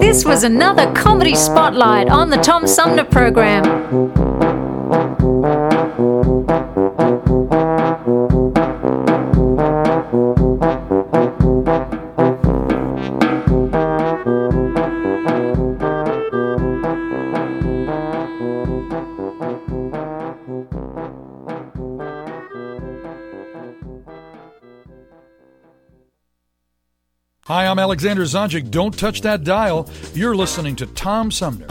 This 0.00 0.24
was 0.24 0.42
another 0.42 0.92
comedy 0.92 1.34
spotlight 1.34 2.08
on 2.08 2.30
the 2.30 2.36
Tom 2.38 2.66
Sumner 2.66 3.04
program. 3.04 3.62
Hi, 27.50 27.66
I'm 27.66 27.80
Alexander 27.80 28.22
Zonjic. 28.22 28.70
Don't 28.70 28.96
touch 28.96 29.22
that 29.22 29.42
dial. 29.42 29.90
You're 30.14 30.36
listening 30.36 30.76
to 30.76 30.86
Tom 30.86 31.32
Sumner. 31.32 31.66